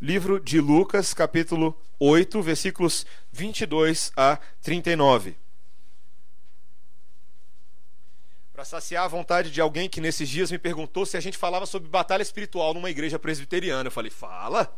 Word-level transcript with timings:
livro 0.00 0.38
de 0.38 0.60
Lucas, 0.60 1.14
capítulo 1.14 1.76
8, 1.98 2.42
versículos 2.42 3.06
22 3.32 4.12
a 4.16 4.38
39. 4.62 5.36
Para 8.52 8.64
saciar 8.64 9.04
a 9.04 9.08
vontade 9.08 9.50
de 9.50 9.60
alguém 9.60 9.88
que 9.88 10.00
nesses 10.00 10.28
dias 10.28 10.50
me 10.50 10.58
perguntou 10.58 11.04
se 11.04 11.16
a 11.16 11.20
gente 11.20 11.36
falava 11.36 11.66
sobre 11.66 11.88
batalha 11.88 12.22
espiritual 12.22 12.72
numa 12.74 12.90
igreja 12.90 13.18
presbiteriana. 13.18 13.88
Eu 13.88 13.92
falei, 13.92 14.10
fala. 14.10 14.74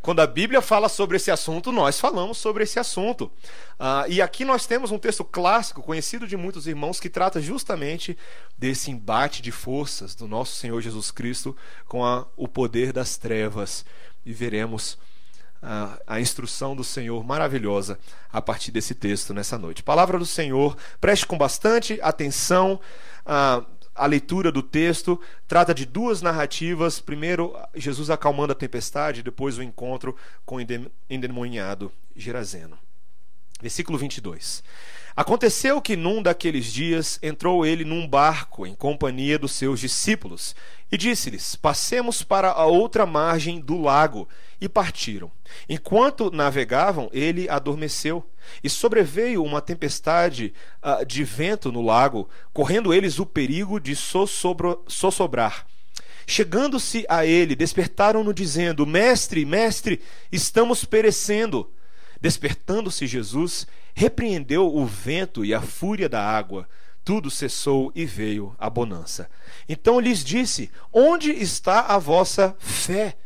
Quando 0.00 0.20
a 0.20 0.26
Bíblia 0.26 0.62
fala 0.62 0.88
sobre 0.88 1.16
esse 1.16 1.30
assunto, 1.30 1.72
nós 1.72 1.98
falamos 1.98 2.38
sobre 2.38 2.62
esse 2.62 2.78
assunto. 2.78 3.30
Ah, 3.78 4.04
e 4.08 4.22
aqui 4.22 4.44
nós 4.44 4.64
temos 4.64 4.92
um 4.92 4.98
texto 4.98 5.24
clássico, 5.24 5.82
conhecido 5.82 6.26
de 6.26 6.36
muitos 6.36 6.66
irmãos, 6.68 7.00
que 7.00 7.10
trata 7.10 7.40
justamente 7.40 8.16
desse 8.56 8.90
embate 8.90 9.42
de 9.42 9.50
forças 9.50 10.14
do 10.14 10.28
nosso 10.28 10.54
Senhor 10.54 10.80
Jesus 10.80 11.10
Cristo 11.10 11.56
com 11.86 12.04
a, 12.04 12.26
o 12.36 12.46
poder 12.46 12.92
das 12.92 13.16
trevas. 13.16 13.84
E 14.24 14.32
veremos 14.32 14.98
a, 15.62 15.98
a, 16.06 16.20
instrução 16.20 16.76
do 16.76 16.84
Senhor 16.84 17.24
maravilhosa 17.24 17.98
a 18.32 18.40
partir 18.40 18.70
desse 18.70 18.94
texto 18.94 19.34
nessa 19.34 19.58
noite. 19.58 19.82
Palavra 19.82 20.18
do 20.18 20.26
Senhor, 20.26 20.76
preste 21.00 21.26
com 21.26 21.36
bastante 21.36 21.98
atenção. 22.02 22.80
Ah, 23.24 23.64
a 23.94 24.06
leitura 24.06 24.52
do 24.52 24.62
texto 24.62 25.20
trata 25.48 25.74
de 25.74 25.84
duas 25.84 26.22
narrativas. 26.22 27.00
Primeiro, 27.00 27.56
Jesus 27.74 28.10
acalmando 28.10 28.52
a 28.52 28.56
tempestade, 28.56 29.24
depois 29.24 29.58
o 29.58 29.62
encontro 29.62 30.16
com 30.46 30.56
o 30.56 30.60
endemoniado 31.10 31.92
Gerazeno. 32.14 32.78
Versículo 33.60 33.98
22. 33.98 34.62
Aconteceu 35.18 35.82
que 35.82 35.96
num 35.96 36.22
daqueles 36.22 36.72
dias 36.72 37.18
entrou 37.20 37.66
ele 37.66 37.84
num 37.84 38.06
barco 38.06 38.64
em 38.64 38.72
companhia 38.72 39.36
dos 39.36 39.50
seus 39.50 39.80
discípulos 39.80 40.54
e 40.92 40.96
disse-lhes: 40.96 41.56
Passemos 41.56 42.22
para 42.22 42.52
a 42.52 42.66
outra 42.66 43.04
margem 43.04 43.58
do 43.58 43.82
lago. 43.82 44.28
E 44.60 44.68
partiram. 44.68 45.28
Enquanto 45.68 46.30
navegavam, 46.30 47.10
ele 47.12 47.48
adormeceu. 47.48 48.30
E 48.62 48.70
sobreveio 48.70 49.42
uma 49.42 49.60
tempestade 49.60 50.54
uh, 50.80 51.04
de 51.04 51.24
vento 51.24 51.72
no 51.72 51.82
lago, 51.82 52.28
correndo 52.52 52.94
eles 52.94 53.18
o 53.18 53.26
perigo 53.26 53.80
de 53.80 53.96
sossobrar. 53.96 55.66
Chegando-se 56.28 57.04
a 57.08 57.26
ele, 57.26 57.56
despertaram-no, 57.56 58.32
dizendo: 58.32 58.86
Mestre, 58.86 59.44
mestre, 59.44 60.00
estamos 60.30 60.84
perecendo. 60.84 61.68
Despertando-se 62.20 63.06
Jesus, 63.06 63.66
repreendeu 63.98 64.72
o 64.72 64.86
vento 64.86 65.44
e 65.44 65.52
a 65.52 65.60
fúria 65.60 66.08
da 66.08 66.24
água. 66.24 66.68
Tudo 67.04 67.28
cessou 67.28 67.90
e 67.96 68.04
veio 68.04 68.54
a 68.56 68.70
bonança. 68.70 69.28
Então 69.68 69.98
lhes 69.98 70.22
disse: 70.22 70.70
Onde 70.92 71.32
está 71.32 71.80
a 71.80 71.98
vossa 71.98 72.54
fé? 72.60 73.16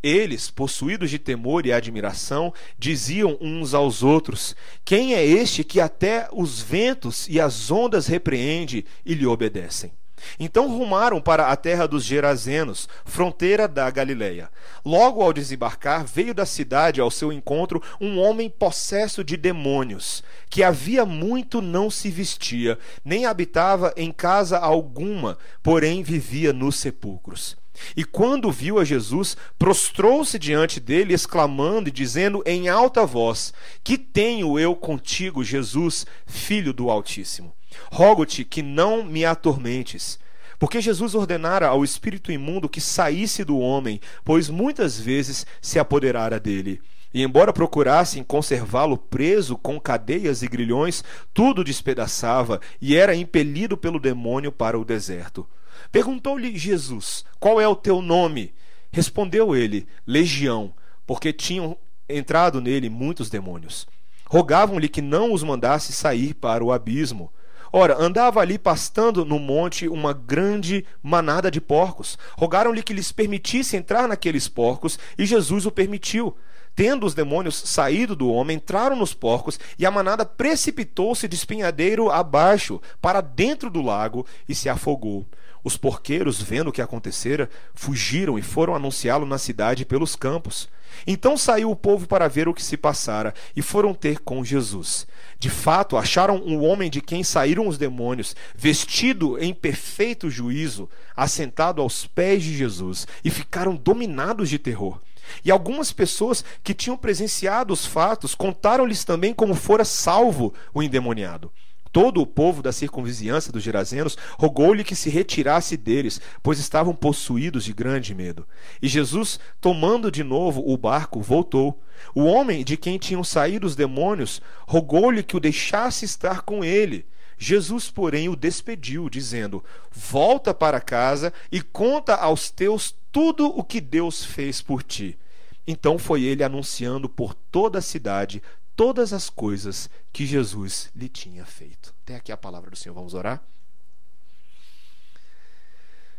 Eles, 0.00 0.48
possuídos 0.48 1.10
de 1.10 1.18
temor 1.18 1.66
e 1.66 1.72
admiração, 1.72 2.54
diziam 2.78 3.36
uns 3.40 3.74
aos 3.74 4.04
outros: 4.04 4.54
Quem 4.84 5.12
é 5.12 5.26
este 5.26 5.64
que 5.64 5.80
até 5.80 6.28
os 6.32 6.60
ventos 6.60 7.26
e 7.28 7.40
as 7.40 7.72
ondas 7.72 8.06
repreende 8.06 8.84
e 9.04 9.14
lhe 9.14 9.26
obedecem? 9.26 9.92
Então 10.38 10.68
rumaram 10.68 11.20
para 11.20 11.48
a 11.48 11.56
terra 11.56 11.86
dos 11.86 12.04
Gerazenos, 12.04 12.88
fronteira 13.04 13.68
da 13.68 13.90
Galileia. 13.90 14.50
Logo 14.84 15.22
ao 15.22 15.32
desembarcar, 15.32 16.04
veio 16.04 16.34
da 16.34 16.46
cidade 16.46 17.00
ao 17.00 17.10
seu 17.10 17.32
encontro 17.32 17.82
um 18.00 18.18
homem 18.18 18.50
possesso 18.50 19.22
de 19.22 19.36
demônios, 19.36 20.22
que 20.48 20.62
havia 20.62 21.04
muito 21.04 21.60
não 21.60 21.90
se 21.90 22.10
vestia, 22.10 22.78
nem 23.04 23.26
habitava 23.26 23.92
em 23.96 24.12
casa 24.12 24.58
alguma, 24.58 25.38
porém 25.62 26.02
vivia 26.02 26.52
nos 26.52 26.76
sepulcros. 26.76 27.56
E 27.96 28.04
quando 28.04 28.52
viu 28.52 28.78
a 28.78 28.84
Jesus, 28.84 29.36
prostrou-se 29.58 30.38
diante 30.38 30.78
dele, 30.78 31.14
exclamando 31.14 31.88
e 31.88 31.92
dizendo 31.92 32.42
em 32.46 32.68
alta 32.68 33.04
voz: 33.06 33.52
Que 33.82 33.96
tenho 33.96 34.58
eu 34.58 34.76
contigo, 34.76 35.42
Jesus, 35.42 36.06
filho 36.26 36.72
do 36.72 36.90
Altíssimo? 36.90 37.52
Rogo-te 37.90 38.44
que 38.44 38.62
não 38.62 39.04
me 39.04 39.24
atormentes. 39.24 40.18
Porque 40.58 40.80
Jesus 40.80 41.14
ordenara 41.14 41.66
ao 41.66 41.82
espírito 41.82 42.30
imundo 42.30 42.68
que 42.68 42.80
saísse 42.80 43.44
do 43.44 43.58
homem, 43.58 44.00
pois 44.24 44.48
muitas 44.48 44.98
vezes 44.98 45.46
se 45.60 45.78
apoderara 45.78 46.38
dele. 46.38 46.80
E 47.14 47.22
embora 47.22 47.52
procurassem 47.52 48.22
conservá-lo 48.22 48.96
preso 48.96 49.56
com 49.56 49.78
cadeias 49.78 50.42
e 50.42 50.48
grilhões, 50.48 51.04
tudo 51.34 51.62
despedaçava 51.62 52.60
e 52.80 52.96
era 52.96 53.14
impelido 53.14 53.76
pelo 53.76 54.00
demônio 54.00 54.50
para 54.50 54.78
o 54.78 54.84
deserto. 54.84 55.46
Perguntou-lhe 55.90 56.56
Jesus: 56.56 57.24
Qual 57.38 57.60
é 57.60 57.68
o 57.68 57.76
teu 57.76 58.00
nome? 58.00 58.54
Respondeu 58.90 59.54
ele: 59.54 59.86
Legião, 60.06 60.72
porque 61.06 61.32
tinham 61.32 61.76
entrado 62.08 62.60
nele 62.60 62.88
muitos 62.88 63.28
demônios. 63.28 63.86
Rogavam-lhe 64.26 64.88
que 64.88 65.02
não 65.02 65.32
os 65.32 65.42
mandasse 65.42 65.92
sair 65.92 66.34
para 66.34 66.64
o 66.64 66.72
abismo. 66.72 67.30
Ora, 67.74 67.96
andava 67.98 68.40
ali 68.40 68.58
pastando 68.58 69.24
no 69.24 69.38
monte 69.38 69.88
uma 69.88 70.12
grande 70.12 70.84
manada 71.02 71.50
de 71.50 71.58
porcos. 71.58 72.18
Rogaram-lhe 72.36 72.82
que 72.82 72.92
lhes 72.92 73.10
permitisse 73.10 73.76
entrar 73.76 74.06
naqueles 74.06 74.46
porcos, 74.46 74.98
e 75.16 75.24
Jesus 75.24 75.64
o 75.64 75.70
permitiu. 75.70 76.36
Tendo 76.74 77.06
os 77.06 77.14
demônios 77.14 77.54
saído 77.54 78.14
do 78.14 78.30
homem, 78.30 78.56
entraram 78.56 78.94
nos 78.94 79.14
porcos, 79.14 79.58
e 79.78 79.86
a 79.86 79.90
manada 79.90 80.26
precipitou-se 80.26 81.26
de 81.26 81.34
espinhadeiro 81.34 82.10
abaixo, 82.10 82.78
para 83.00 83.22
dentro 83.22 83.70
do 83.70 83.80
lago, 83.80 84.26
e 84.46 84.54
se 84.54 84.68
afogou. 84.68 85.26
Os 85.64 85.76
porqueiros, 85.76 86.42
vendo 86.42 86.68
o 86.68 86.72
que 86.72 86.82
acontecera, 86.82 87.48
fugiram 87.74 88.38
e 88.38 88.42
foram 88.42 88.74
anunciá-lo 88.74 89.24
na 89.24 89.38
cidade 89.38 89.86
pelos 89.86 90.14
campos. 90.14 90.68
Então 91.06 91.36
saiu 91.36 91.70
o 91.70 91.76
povo 91.76 92.06
para 92.06 92.28
ver 92.28 92.48
o 92.48 92.54
que 92.54 92.62
se 92.62 92.76
passara 92.76 93.34
e 93.56 93.62
foram 93.62 93.94
ter 93.94 94.18
com 94.20 94.44
Jesus. 94.44 95.06
De 95.38 95.50
fato, 95.50 95.96
acharam 95.96 96.36
um 96.36 96.62
homem 96.64 96.90
de 96.90 97.00
quem 97.00 97.24
saíram 97.24 97.66
os 97.66 97.76
demônios, 97.76 98.36
vestido 98.54 99.38
em 99.38 99.52
perfeito 99.52 100.30
juízo, 100.30 100.88
assentado 101.16 101.82
aos 101.82 102.06
pés 102.06 102.42
de 102.42 102.56
Jesus, 102.56 103.06
e 103.24 103.30
ficaram 103.30 103.74
dominados 103.74 104.48
de 104.48 104.58
terror. 104.58 105.00
E 105.44 105.50
algumas 105.50 105.92
pessoas 105.92 106.44
que 106.62 106.74
tinham 106.74 106.96
presenciado 106.96 107.72
os 107.72 107.86
fatos 107.86 108.34
contaram-lhes 108.34 109.04
também 109.04 109.32
como 109.32 109.54
fora 109.54 109.84
salvo 109.84 110.52
o 110.74 110.82
endemoniado. 110.82 111.50
Todo 111.92 112.22
o 112.22 112.26
povo 112.26 112.62
da 112.62 112.72
circunvizinhança 112.72 113.52
dos 113.52 113.62
Gerazenos 113.62 114.16
rogou-lhe 114.38 114.82
que 114.82 114.96
se 114.96 115.10
retirasse 115.10 115.76
deles, 115.76 116.22
pois 116.42 116.58
estavam 116.58 116.94
possuídos 116.94 117.64
de 117.64 117.74
grande 117.74 118.14
medo. 118.14 118.48
E 118.80 118.88
Jesus, 118.88 119.38
tomando 119.60 120.10
de 120.10 120.24
novo 120.24 120.62
o 120.66 120.76
barco, 120.78 121.20
voltou. 121.20 121.82
O 122.14 122.24
homem 122.24 122.64
de 122.64 122.78
quem 122.78 122.98
tinham 122.98 123.22
saído 123.22 123.66
os 123.66 123.76
demônios 123.76 124.40
rogou-lhe 124.66 125.22
que 125.22 125.36
o 125.36 125.40
deixasse 125.40 126.06
estar 126.06 126.40
com 126.40 126.64
ele. 126.64 127.04
Jesus, 127.36 127.90
porém, 127.90 128.28
o 128.28 128.36
despediu, 128.36 129.10
dizendo: 129.10 129.62
Volta 129.90 130.54
para 130.54 130.80
casa 130.80 131.32
e 131.50 131.60
conta 131.60 132.14
aos 132.14 132.50
teus 132.50 132.94
tudo 133.10 133.46
o 133.48 133.62
que 133.62 133.80
Deus 133.80 134.24
fez 134.24 134.62
por 134.62 134.82
ti. 134.82 135.18
Então 135.66 135.98
foi 135.98 136.22
ele 136.22 136.42
anunciando 136.42 137.08
por 137.08 137.34
toda 137.34 137.78
a 137.78 137.82
cidade 137.82 138.42
todas 138.76 139.12
as 139.12 139.28
coisas 139.28 139.88
que 140.12 140.26
Jesus 140.26 140.90
lhe 140.94 141.08
tinha 141.08 141.44
feito. 141.44 141.94
Até 142.02 142.16
aqui 142.16 142.32
a 142.32 142.36
palavra 142.36 142.70
do 142.70 142.76
Senhor. 142.76 142.94
Vamos 142.94 143.14
orar? 143.14 143.42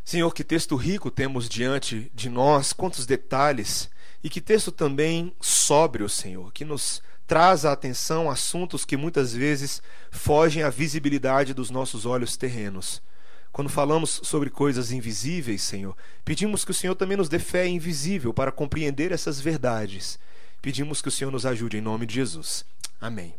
Senhor, 0.03 0.33
que 0.33 0.43
texto 0.43 0.75
rico 0.75 1.09
temos 1.09 1.47
diante 1.47 2.11
de 2.13 2.29
nós, 2.29 2.73
quantos 2.73 3.05
detalhes, 3.05 3.89
e 4.23 4.29
que 4.29 4.41
texto 4.41 4.71
também 4.71 5.33
sóbrio, 5.39 6.09
Senhor, 6.09 6.51
que 6.51 6.65
nos 6.65 7.01
traz 7.25 7.63
à 7.63 7.71
atenção 7.71 8.29
assuntos 8.29 8.83
que 8.83 8.97
muitas 8.97 9.33
vezes 9.33 9.81
fogem 10.11 10.61
à 10.61 10.69
visibilidade 10.69 11.53
dos 11.53 11.69
nossos 11.69 12.05
olhos 12.05 12.35
terrenos. 12.35 13.01
Quando 13.51 13.69
falamos 13.69 14.19
sobre 14.23 14.49
coisas 14.49 14.91
invisíveis, 14.91 15.61
Senhor, 15.61 15.95
pedimos 16.25 16.65
que 16.65 16.71
o 16.71 16.73
Senhor 16.73 16.95
também 16.95 17.15
nos 17.15 17.29
dê 17.29 17.39
fé 17.39 17.67
invisível 17.67 18.33
para 18.33 18.51
compreender 18.51 19.11
essas 19.11 19.39
verdades 19.39 20.19
Pedimos 20.63 21.01
que 21.01 21.09
o 21.09 21.11
Senhor 21.11 21.29
nos 21.29 21.45
ajude 21.45 21.75
em 21.75 21.81
nome 21.81 22.05
de 22.05 22.15
Jesus. 22.15 22.63
Amém. 23.01 23.35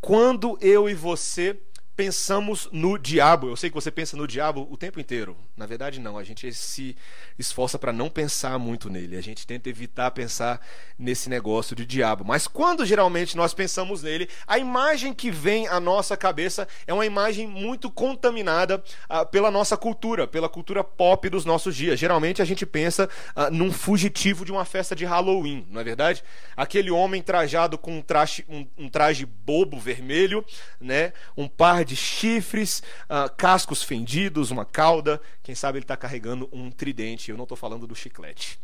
Quando 0.00 0.56
eu 0.60 0.88
e 0.88 0.94
você 0.94 1.60
pensamos 2.00 2.66
no 2.72 2.96
diabo. 2.96 3.50
Eu 3.50 3.56
sei 3.56 3.68
que 3.68 3.74
você 3.74 3.90
pensa 3.90 4.16
no 4.16 4.26
diabo 4.26 4.66
o 4.70 4.76
tempo 4.78 4.98
inteiro. 4.98 5.36
Na 5.54 5.66
verdade, 5.66 6.00
não. 6.00 6.16
A 6.16 6.24
gente 6.24 6.50
se 6.54 6.96
esforça 7.38 7.78
para 7.78 7.92
não 7.92 8.08
pensar 8.08 8.58
muito 8.58 8.88
nele. 8.88 9.18
A 9.18 9.20
gente 9.20 9.46
tenta 9.46 9.68
evitar 9.68 10.10
pensar 10.12 10.66
nesse 10.98 11.28
negócio 11.28 11.76
de 11.76 11.84
diabo. 11.84 12.24
Mas 12.24 12.46
quando 12.46 12.86
geralmente 12.86 13.36
nós 13.36 13.52
pensamos 13.52 14.02
nele, 14.02 14.30
a 14.46 14.58
imagem 14.58 15.12
que 15.12 15.30
vem 15.30 15.68
à 15.68 15.78
nossa 15.78 16.16
cabeça 16.16 16.66
é 16.86 16.94
uma 16.94 17.04
imagem 17.04 17.46
muito 17.46 17.90
contaminada 17.90 18.82
ah, 19.06 19.26
pela 19.26 19.50
nossa 19.50 19.76
cultura, 19.76 20.26
pela 20.26 20.48
cultura 20.48 20.82
pop 20.82 21.28
dos 21.28 21.44
nossos 21.44 21.76
dias. 21.76 22.00
Geralmente 22.00 22.40
a 22.40 22.46
gente 22.46 22.64
pensa 22.64 23.10
ah, 23.36 23.50
num 23.50 23.70
fugitivo 23.70 24.42
de 24.42 24.52
uma 24.52 24.64
festa 24.64 24.96
de 24.96 25.04
Halloween, 25.04 25.66
não 25.70 25.82
é 25.82 25.84
verdade? 25.84 26.24
Aquele 26.56 26.90
homem 26.90 27.20
trajado 27.20 27.76
com 27.76 27.98
um 27.98 28.00
traje, 28.00 28.42
um, 28.48 28.66
um 28.78 28.88
traje 28.88 29.26
bobo 29.26 29.78
vermelho, 29.78 30.42
né? 30.80 31.12
Um 31.36 31.46
par 31.46 31.84
de 31.84 31.89
de 31.90 31.96
chifres, 31.96 32.82
uh, 33.08 33.28
cascos 33.36 33.82
fendidos, 33.82 34.52
uma 34.52 34.64
cauda. 34.64 35.20
Quem 35.42 35.56
sabe 35.56 35.78
ele 35.78 35.84
está 35.84 35.96
carregando 35.96 36.48
um 36.52 36.70
tridente. 36.70 37.30
Eu 37.30 37.36
não 37.36 37.42
estou 37.42 37.56
falando 37.56 37.86
do 37.86 37.96
chiclete. 37.96 38.58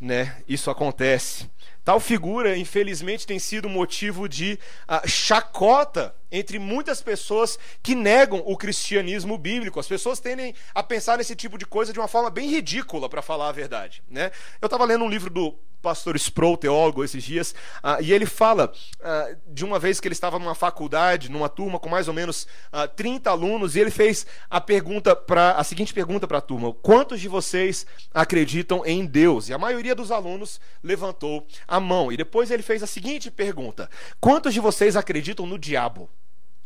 né, 0.00 0.36
isso 0.48 0.70
acontece. 0.70 1.50
Tal 1.84 1.98
figura, 1.98 2.56
infelizmente, 2.56 3.26
tem 3.26 3.38
sido 3.38 3.68
motivo 3.68 4.28
de 4.28 4.58
uh, 4.88 5.08
chacota 5.08 6.14
entre 6.34 6.58
muitas 6.58 7.00
pessoas 7.00 7.58
que 7.82 7.94
negam 7.94 8.42
o 8.44 8.56
cristianismo 8.56 9.38
bíblico. 9.38 9.78
As 9.78 9.86
pessoas 9.86 10.18
tendem 10.18 10.54
a 10.74 10.82
pensar 10.82 11.18
nesse 11.18 11.36
tipo 11.36 11.56
de 11.56 11.64
coisa 11.64 11.92
de 11.92 11.98
uma 11.98 12.08
forma 12.08 12.28
bem 12.28 12.50
ridícula, 12.50 13.08
para 13.08 13.22
falar 13.22 13.48
a 13.48 13.52
verdade. 13.52 14.02
Né? 14.10 14.32
Eu 14.60 14.66
estava 14.66 14.84
lendo 14.84 15.04
um 15.04 15.08
livro 15.08 15.30
do 15.30 15.56
pastor 15.84 16.16
Sproul, 16.16 16.56
teólogo, 16.56 17.04
esses 17.04 17.22
dias, 17.22 17.54
uh, 17.84 18.02
e 18.02 18.10
ele 18.10 18.24
fala 18.24 18.72
uh, 18.72 19.36
de 19.46 19.66
uma 19.66 19.78
vez 19.78 20.00
que 20.00 20.08
ele 20.08 20.14
estava 20.14 20.38
numa 20.38 20.54
faculdade, 20.54 21.30
numa 21.30 21.48
turma 21.48 21.78
com 21.78 21.90
mais 21.90 22.08
ou 22.08 22.14
menos 22.14 22.48
uh, 22.72 22.88
30 22.96 23.28
alunos, 23.28 23.76
e 23.76 23.80
ele 23.80 23.90
fez 23.90 24.26
a 24.48 24.62
pergunta 24.62 25.14
para 25.14 25.52
a 25.52 25.62
seguinte 25.62 25.92
pergunta 25.92 26.26
para 26.26 26.38
a 26.38 26.40
turma: 26.40 26.72
quantos 26.72 27.20
de 27.20 27.28
vocês 27.28 27.86
acreditam 28.14 28.84
em 28.86 29.04
Deus? 29.04 29.50
E 29.50 29.52
a 29.52 29.58
maioria 29.58 29.94
dos 29.94 30.10
alunos 30.10 30.58
levantou 30.82 31.46
a 31.68 31.78
mão. 31.78 32.10
E 32.10 32.16
depois 32.16 32.50
ele 32.50 32.62
fez 32.62 32.82
a 32.82 32.86
seguinte 32.86 33.30
pergunta: 33.30 33.90
quantos 34.18 34.54
de 34.54 34.60
vocês 34.60 34.96
acreditam 34.96 35.46
no 35.46 35.58
diabo? 35.58 36.08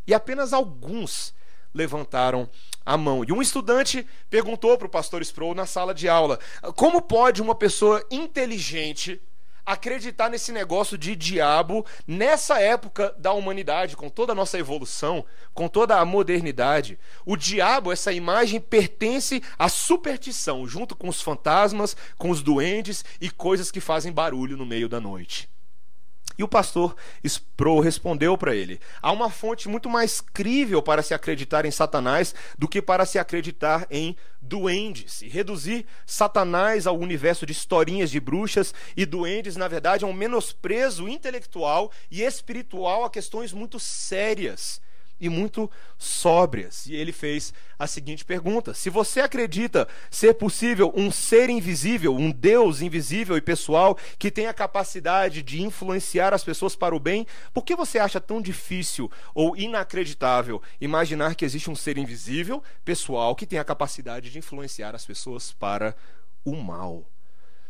E 0.08 0.14
apenas 0.14 0.54
alguns 0.54 1.34
levantaram 1.74 2.48
a 2.84 2.96
mão. 2.96 3.22
E 3.22 3.30
um 3.30 3.42
estudante 3.42 4.06
perguntou 4.30 4.78
para 4.78 4.86
o 4.86 4.90
pastor 4.90 5.20
Sproul 5.20 5.54
na 5.54 5.66
sala 5.66 5.94
de 5.94 6.08
aula: 6.08 6.40
como 6.74 7.02
pode 7.02 7.42
uma 7.42 7.54
pessoa 7.54 8.02
inteligente 8.10 9.20
acreditar 9.66 10.30
nesse 10.30 10.50
negócio 10.50 10.96
de 10.96 11.14
diabo 11.14 11.84
nessa 12.06 12.58
época 12.58 13.14
da 13.18 13.34
humanidade, 13.34 13.98
com 13.98 14.08
toda 14.08 14.32
a 14.32 14.34
nossa 14.34 14.58
evolução, 14.58 15.26
com 15.52 15.68
toda 15.68 16.00
a 16.00 16.04
modernidade? 16.06 16.98
O 17.26 17.36
diabo, 17.36 17.92
essa 17.92 18.10
imagem, 18.10 18.62
pertence 18.62 19.42
à 19.58 19.68
superstição, 19.68 20.66
junto 20.66 20.96
com 20.96 21.10
os 21.10 21.20
fantasmas, 21.20 21.94
com 22.16 22.30
os 22.30 22.40
duendes 22.40 23.04
e 23.20 23.28
coisas 23.28 23.70
que 23.70 23.78
fazem 23.78 24.10
barulho 24.10 24.56
no 24.56 24.64
meio 24.64 24.88
da 24.88 24.98
noite. 24.98 25.50
E 26.38 26.42
o 26.44 26.48
pastor 26.48 26.94
Sproul 27.24 27.80
respondeu 27.80 28.38
para 28.38 28.54
ele: 28.54 28.80
há 29.02 29.10
uma 29.10 29.28
fonte 29.28 29.68
muito 29.68 29.90
mais 29.90 30.20
crível 30.20 30.80
para 30.80 31.02
se 31.02 31.12
acreditar 31.12 31.64
em 31.66 31.70
Satanás 31.72 32.32
do 32.56 32.68
que 32.68 32.80
para 32.80 33.04
se 33.04 33.18
acreditar 33.18 33.84
em 33.90 34.16
duendes. 34.40 35.20
E 35.20 35.28
reduzir 35.28 35.84
Satanás 36.06 36.86
ao 36.86 36.96
universo 36.96 37.44
de 37.44 37.52
historinhas 37.52 38.08
de 38.10 38.20
bruxas 38.20 38.72
e 38.96 39.04
duendes, 39.04 39.56
na 39.56 39.66
verdade, 39.66 40.04
é 40.04 40.06
um 40.06 40.12
menosprezo 40.12 41.08
intelectual 41.08 41.90
e 42.08 42.22
espiritual 42.22 43.04
a 43.04 43.10
questões 43.10 43.52
muito 43.52 43.80
sérias 43.80 44.80
e 45.20 45.28
muito 45.28 45.70
sóbrias. 45.96 46.86
E 46.86 46.94
ele 46.94 47.12
fez 47.12 47.52
a 47.78 47.86
seguinte 47.86 48.24
pergunta: 48.24 48.74
Se 48.74 48.90
você 48.90 49.20
acredita 49.20 49.88
ser 50.10 50.34
possível 50.34 50.92
um 50.96 51.10
ser 51.10 51.50
invisível, 51.50 52.14
um 52.14 52.30
Deus 52.30 52.80
invisível 52.80 53.36
e 53.36 53.40
pessoal 53.40 53.96
que 54.18 54.30
tem 54.30 54.46
a 54.46 54.54
capacidade 54.54 55.42
de 55.42 55.62
influenciar 55.62 56.32
as 56.32 56.44
pessoas 56.44 56.74
para 56.74 56.94
o 56.94 57.00
bem, 57.00 57.26
por 57.52 57.64
que 57.64 57.76
você 57.76 57.98
acha 57.98 58.20
tão 58.20 58.40
difícil 58.40 59.10
ou 59.34 59.56
inacreditável 59.56 60.62
imaginar 60.80 61.34
que 61.34 61.44
existe 61.44 61.70
um 61.70 61.76
ser 61.76 61.98
invisível, 61.98 62.62
pessoal, 62.84 63.34
que 63.34 63.46
tem 63.46 63.58
a 63.58 63.64
capacidade 63.64 64.30
de 64.30 64.38
influenciar 64.38 64.94
as 64.94 65.04
pessoas 65.04 65.52
para 65.52 65.94
o 66.44 66.56
mal? 66.56 67.06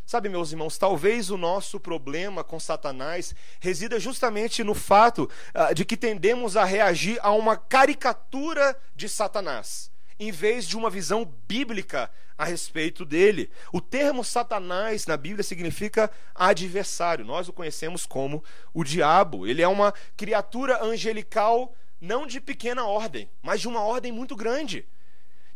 Sabe, 0.09 0.31
meus 0.31 0.53
irmãos, 0.53 0.79
talvez 0.79 1.29
o 1.29 1.37
nosso 1.37 1.79
problema 1.79 2.43
com 2.43 2.59
Satanás 2.59 3.35
resida 3.61 4.01
justamente 4.01 4.65
no 4.65 4.75
fato 4.75 5.31
uh, 5.55 5.75
de 5.75 5.85
que 5.85 5.99
tendemos 5.99 6.57
a 6.57 6.65
reagir 6.65 7.19
a 7.21 7.31
uma 7.33 7.59
caricatura 7.59 8.75
de 8.97 9.07
Satanás, 9.07 9.91
em 10.19 10.33
vez 10.33 10.67
de 10.67 10.79
uma 10.79 10.89
visão 10.89 11.31
bíblica 11.47 12.11
a 12.39 12.47
respeito 12.47 13.05
dele. 13.05 13.51
O 13.71 13.83
termo 13.83 14.25
Satanás 14.25 15.05
na 15.05 15.15
Bíblia 15.15 15.43
significa 15.43 16.11
adversário. 16.35 17.23
Nós 17.23 17.47
o 17.47 17.53
conhecemos 17.53 18.07
como 18.07 18.43
o 18.73 18.83
diabo. 18.83 19.47
Ele 19.47 19.61
é 19.61 19.69
uma 19.69 19.93
criatura 20.17 20.83
angelical 20.83 21.77
não 22.01 22.27
de 22.27 22.41
pequena 22.41 22.87
ordem, 22.87 23.29
mas 23.43 23.61
de 23.61 23.69
uma 23.69 23.83
ordem 23.83 24.11
muito 24.11 24.35
grande 24.35 24.87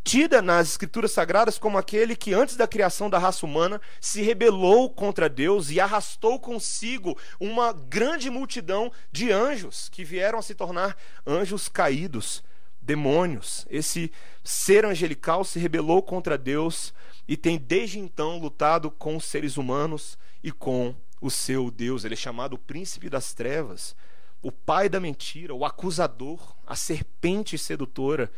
tida 0.05 0.43
nas 0.43 0.69
escrituras 0.69 1.13
sagradas 1.13 1.59
como 1.59 1.79
aquele 1.79 2.17
que 2.17 2.35
antes 2.35 2.57
da 2.57 2.67
criação 2.67 3.09
da 3.09 3.19
raça 3.19 3.47
humana 3.47 3.81
se 4.01 4.23
rebelou 4.23 4.91
contra 4.91 5.29
Deus 5.29 5.71
e 5.71 5.81
arrastou 5.81 6.39
consigo 6.39 7.17
uma 7.39 7.73
grande 7.73 8.29
multidão 8.29 8.91
de 9.11 9.31
anjos 9.31 9.89
que 9.89 10.05
vieram 10.05 10.39
a 10.39 10.43
se 10.43 10.55
tornar 10.55 10.97
anjos 11.27 11.69
caídos, 11.69 12.43
demônios. 12.81 13.67
Esse 13.71 14.11
ser 14.43 14.85
angelical 14.85 15.45
se 15.45 15.59
rebelou 15.59 16.03
contra 16.03 16.37
Deus 16.37 16.93
e 17.29 17.37
tem 17.37 17.57
desde 17.57 17.99
então 17.99 18.39
lutado 18.39 18.91
com 18.91 19.17
os 19.17 19.25
seres 19.25 19.57
humanos 19.57 20.19
e 20.43 20.51
com 20.51 20.95
o 21.21 21.31
seu 21.31 21.71
Deus. 21.71 22.05
Ele 22.05 22.15
é 22.15 22.17
chamado 22.17 22.55
o 22.55 22.59
príncipe 22.59 23.09
das 23.09 23.33
trevas, 23.33 23.95
o 24.43 24.51
pai 24.51 24.89
da 24.89 24.99
mentira, 24.99 25.55
o 25.55 25.65
acusador, 25.65 26.57
a 26.67 26.75
serpente 26.75 27.57
sedutora. 27.57 28.31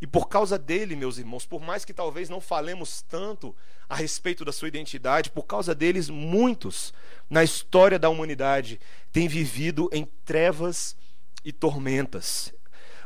E 0.00 0.06
por 0.06 0.28
causa 0.28 0.58
dele, 0.58 0.96
meus 0.96 1.18
irmãos, 1.18 1.44
por 1.44 1.60
mais 1.60 1.84
que 1.84 1.92
talvez 1.92 2.28
não 2.28 2.40
falemos 2.40 3.02
tanto 3.02 3.54
a 3.88 3.94
respeito 3.94 4.44
da 4.44 4.52
sua 4.52 4.68
identidade, 4.68 5.30
por 5.30 5.42
causa 5.42 5.74
deles, 5.74 6.08
muitos 6.08 6.94
na 7.28 7.44
história 7.44 7.98
da 7.98 8.08
humanidade 8.08 8.80
têm 9.12 9.28
vivido 9.28 9.90
em 9.92 10.08
trevas 10.24 10.96
e 11.44 11.52
tormentas. 11.52 12.52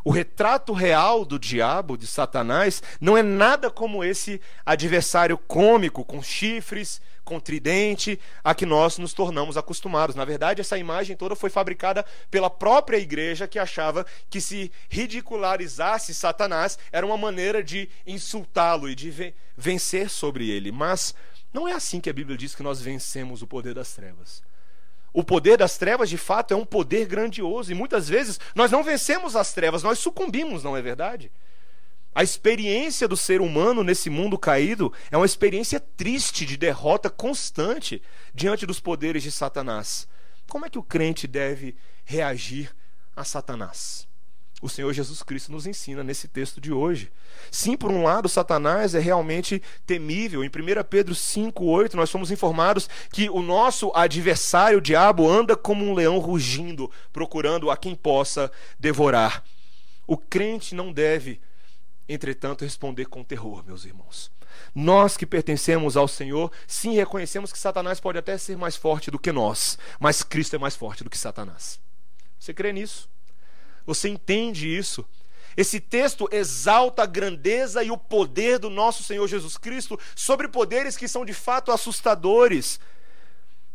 O 0.05 0.11
retrato 0.11 0.75
real 0.75 1.25
do 1.25 1.39
diabo, 1.39 1.97
de 1.97 2.07
Satanás, 2.07 2.83
não 3.01 3.17
é 3.17 3.23
nada 3.23 3.71
como 3.71 4.05
esse 4.05 4.41
adversário 4.65 5.39
cômico 5.39 6.05
com 6.05 6.23
chifres, 6.23 7.01
com 7.25 7.41
tridente, 7.41 8.21
a 8.43 8.55
que 8.55 8.67
nós 8.67 8.99
nos 8.99 9.13
tornamos 9.13 9.57
acostumados. 9.57 10.15
Na 10.15 10.25
verdade, 10.25 10.61
essa 10.61 10.79
imagem 10.79 11.17
toda 11.17 11.35
foi 11.35 11.51
fabricada 11.51 12.05
pela 12.31 12.51
própria 12.51 12.99
igreja 12.99 13.49
que 13.49 13.59
achava 13.59 14.05
que 14.29 14.41
se 14.41 14.71
ridicularizasse 14.89 16.15
Satanás 16.15 16.79
era 16.93 17.07
uma 17.07 17.17
maneira 17.17 17.63
de 17.63 17.89
insultá-lo 18.07 18.89
e 18.89 18.95
de 18.95 19.35
vencer 19.57 20.11
sobre 20.11 20.51
ele. 20.51 20.71
Mas 20.71 21.15
não 21.53 21.67
é 21.67 21.73
assim 21.73 22.01
que 22.01 22.11
a 22.11 22.13
Bíblia 22.13 22.37
diz 22.37 22.55
que 22.55 22.63
nós 22.63 22.81
vencemos 22.81 23.43
o 23.43 23.47
poder 23.47 23.75
das 23.75 23.93
trevas. 23.93 24.43
O 25.13 25.23
poder 25.23 25.57
das 25.57 25.79
trevas, 25.79 26.11
de 26.11 26.19
fato, 26.19 26.53
é 26.53 26.57
um 26.57 26.65
poder 26.65 27.07
grandioso 27.07 27.71
e 27.71 27.75
muitas 27.75 28.09
vezes 28.09 28.41
nós 28.55 28.73
não 28.73 28.83
vencemos 28.83 29.37
as 29.37 29.53
trevas, 29.53 29.83
nós 29.83 30.01
sucumbimos, 30.01 30.65
não 30.65 30.77
é 30.77 30.83
verdade? 30.83 31.31
A 32.15 32.23
experiência 32.23 33.09
do 33.09 33.17
ser 33.17 33.41
humano 33.41 33.83
nesse 33.83 34.09
mundo 34.09 34.39
caído 34.39 34.93
é 35.11 35.17
uma 35.17 35.27
experiência 35.27 35.81
triste 35.81 36.47
de 36.47 36.57
derrota 36.57 37.11
constante 37.11 38.01
diante 38.33 38.65
dos 38.65 38.79
poderes 38.79 39.25
de 39.25 39.33
Satanás. 39.33 40.07
Como 40.49 40.65
é 40.65 40.71
que 40.71 40.79
o 40.79 40.83
crente 40.83 41.27
deve 41.27 41.75
reagir 42.05 42.71
a 43.17 43.25
Satanás? 43.25 44.07
O 44.63 44.69
Senhor 44.69 44.93
Jesus 44.93 45.23
Cristo 45.25 45.51
nos 45.51 45.67
ensina 45.67 46.05
nesse 46.05 46.29
texto 46.29 46.61
de 46.61 46.73
hoje. 46.73 47.11
Sim, 47.51 47.77
por 47.77 47.91
um 47.91 48.05
lado, 48.05 48.29
Satanás 48.29 48.95
é 48.95 49.01
realmente 49.01 49.61
temível. 49.85 50.45
Em 50.45 50.47
1 50.47 50.51
Pedro 50.89 51.15
5,8, 51.15 51.95
nós 51.95 52.11
fomos 52.11 52.31
informados 52.31 52.89
que 53.13 53.29
o 53.29 53.43
nosso 53.43 53.91
adversário, 53.95 54.79
o 54.79 54.81
diabo, 54.81 55.29
anda 55.29 55.57
como 55.57 55.85
um 55.85 55.93
leão 55.93 56.19
rugindo, 56.19 56.91
procurando 57.13 57.71
a 57.71 57.77
quem 57.77 57.95
possa 57.95 58.51
devorar. 58.79 59.45
O 60.07 60.17
crente 60.17 60.75
não 60.75 60.93
deve 60.93 61.41
entretanto, 62.09 62.65
responder 62.65 63.07
com 63.07 63.25
terror, 63.25 63.65
meus 63.65 63.85
irmãos. 63.85 64.31
Nós 64.75 65.17
que 65.17 65.27
pertencemos 65.27 65.97
ao 65.97 66.07
Senhor, 66.07 66.51
sim, 66.67 66.95
reconhecemos 66.95 67.53
que 67.53 67.59
Satanás 67.59 68.01
pode 68.01 68.19
até 68.19 68.37
ser 68.39 68.57
mais 68.57 68.77
forte 68.77 69.11
do 69.11 69.19
que 69.19 69.33
nós, 69.33 69.79
mas 69.99 70.23
Cristo 70.23 70.57
é 70.57 70.59
mais 70.59 70.77
forte 70.77 71.03
do 71.03 71.11
que 71.11 71.19
Satanás. 71.19 71.81
Você 72.39 72.53
crê 72.53 72.73
nisso? 72.73 73.09
Você 73.87 74.09
entende 74.09 74.69
isso? 74.69 75.05
Esse 75.57 75.79
texto 75.79 76.29
exalta 76.33 77.05
a 77.05 77.07
grandeza 77.07 77.83
e 77.83 77.91
o 77.91 77.97
poder 77.97 78.59
do 78.59 78.69
nosso 78.69 79.05
Senhor 79.05 79.27
Jesus 79.29 79.57
Cristo 79.57 79.99
sobre 80.17 80.49
poderes 80.49 80.97
que 80.97 81.07
são 81.07 81.25
de 81.25 81.33
fato 81.33 81.71
assustadores. 81.71 82.81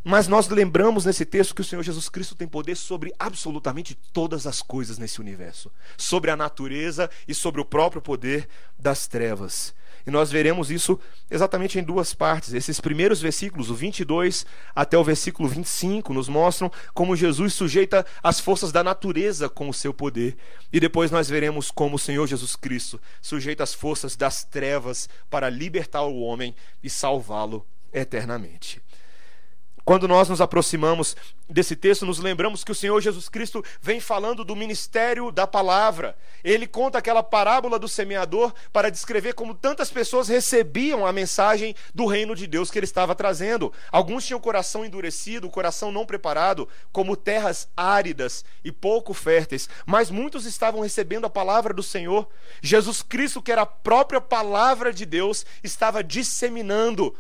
Mas 0.03 0.27
nós 0.27 0.47
lembramos 0.47 1.03
nesse 1.03 1.25
texto 1.25 1.53
que 1.53 1.61
o 1.61 1.63
Senhor 1.63 1.83
Jesus 1.83 2.07
Cristo 2.07 2.33
tem 2.33 2.47
poder 2.47 2.75
sobre 2.75 3.13
absolutamente 3.19 3.95
todas 4.13 4.47
as 4.47 4.61
coisas 4.61 4.97
nesse 4.97 5.19
universo, 5.19 5.69
sobre 5.97 6.31
a 6.31 6.37
natureza 6.37 7.09
e 7.27 7.33
sobre 7.33 7.59
o 7.59 7.65
próprio 7.65 8.01
poder 8.01 8.47
das 8.77 9.07
trevas. 9.07 9.73
E 10.07 10.11
nós 10.11 10.31
veremos 10.31 10.71
isso 10.71 10.97
exatamente 11.29 11.77
em 11.77 11.83
duas 11.83 12.13
partes. 12.13 12.53
Esses 12.53 12.79
primeiros 12.79 13.21
versículos, 13.21 13.69
o 13.69 13.75
22 13.75 14.45
até 14.73 14.97
o 14.97 15.03
versículo 15.03 15.49
25, 15.49 16.13
nos 16.13 16.29
mostram 16.29 16.71
como 16.93 17.15
Jesus 17.15 17.53
sujeita 17.53 18.05
as 18.23 18.39
forças 18.39 18.71
da 18.71 18.83
natureza 18.83 19.49
com 19.49 19.67
o 19.67 19.73
seu 19.73 19.93
poder. 19.93 20.37
E 20.71 20.79
depois 20.79 21.11
nós 21.11 21.29
veremos 21.29 21.69
como 21.69 21.97
o 21.97 21.99
Senhor 21.99 22.25
Jesus 22.25 22.55
Cristo 22.55 22.99
sujeita 23.21 23.63
as 23.63 23.73
forças 23.73 24.15
das 24.15 24.43
trevas 24.45 25.09
para 25.29 25.49
libertar 25.49 26.03
o 26.03 26.21
homem 26.21 26.55
e 26.81 26.89
salvá-lo 26.89 27.65
eternamente. 27.91 28.81
Quando 29.89 30.07
nós 30.07 30.29
nos 30.29 30.39
aproximamos 30.39 31.17
desse 31.49 31.75
texto, 31.75 32.05
nos 32.05 32.19
lembramos 32.19 32.63
que 32.63 32.71
o 32.71 32.75
Senhor 32.75 33.01
Jesus 33.01 33.27
Cristo 33.27 33.65
vem 33.81 33.99
falando 33.99 34.45
do 34.45 34.55
ministério 34.55 35.31
da 35.31 35.47
palavra. 35.47 36.15
Ele 36.43 36.67
conta 36.67 36.99
aquela 36.99 37.23
parábola 37.23 37.79
do 37.79 37.87
semeador 37.87 38.53
para 38.71 38.91
descrever 38.91 39.33
como 39.33 39.55
tantas 39.55 39.89
pessoas 39.89 40.27
recebiam 40.27 41.07
a 41.07 41.11
mensagem 41.11 41.73
do 41.91 42.05
reino 42.05 42.35
de 42.35 42.45
Deus 42.45 42.69
que 42.69 42.77
ele 42.77 42.85
estava 42.85 43.15
trazendo. 43.15 43.73
Alguns 43.91 44.27
tinham 44.27 44.37
o 44.37 44.43
coração 44.43 44.85
endurecido, 44.85 45.47
o 45.47 45.49
coração 45.49 45.91
não 45.91 46.05
preparado, 46.05 46.69
como 46.91 47.17
terras 47.17 47.67
áridas 47.75 48.45
e 48.63 48.71
pouco 48.71 49.11
férteis, 49.11 49.67
mas 49.87 50.11
muitos 50.11 50.45
estavam 50.45 50.81
recebendo 50.81 51.25
a 51.25 51.31
palavra 51.31 51.73
do 51.73 51.81
Senhor. 51.81 52.29
Jesus 52.61 53.01
Cristo, 53.01 53.41
que 53.41 53.51
era 53.51 53.63
a 53.63 53.65
própria 53.65 54.21
palavra 54.21 54.93
de 54.93 55.03
Deus, 55.03 55.47
estava 55.63 56.03
disseminando 56.03 57.15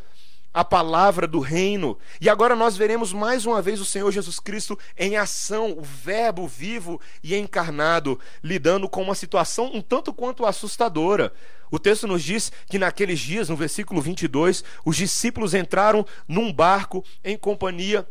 a 0.53 0.63
palavra 0.63 1.27
do 1.27 1.39
reino. 1.39 1.97
E 2.19 2.29
agora 2.29 2.55
nós 2.55 2.75
veremos 2.75 3.13
mais 3.13 3.45
uma 3.45 3.61
vez 3.61 3.79
o 3.79 3.85
Senhor 3.85 4.11
Jesus 4.11 4.39
Cristo 4.39 4.77
em 4.97 5.17
ação, 5.17 5.77
o 5.77 5.81
Verbo 5.81 6.47
vivo 6.47 6.99
e 7.23 7.35
encarnado, 7.35 8.19
lidando 8.43 8.89
com 8.89 9.01
uma 9.01 9.15
situação 9.15 9.71
um 9.73 9.81
tanto 9.81 10.13
quanto 10.13 10.45
assustadora. 10.45 11.33
O 11.71 11.77
texto 11.77 12.07
nos 12.07 12.23
diz 12.23 12.51
que 12.67 12.79
naqueles 12.79 13.19
dias, 13.19 13.49
no 13.49 13.55
versículo 13.55 14.01
22, 14.01 14.63
os 14.83 14.95
discípulos 14.95 15.53
entraram 15.53 16.05
num 16.27 16.51
barco 16.51 17.03
em 17.23 17.37
companhia 17.37 18.07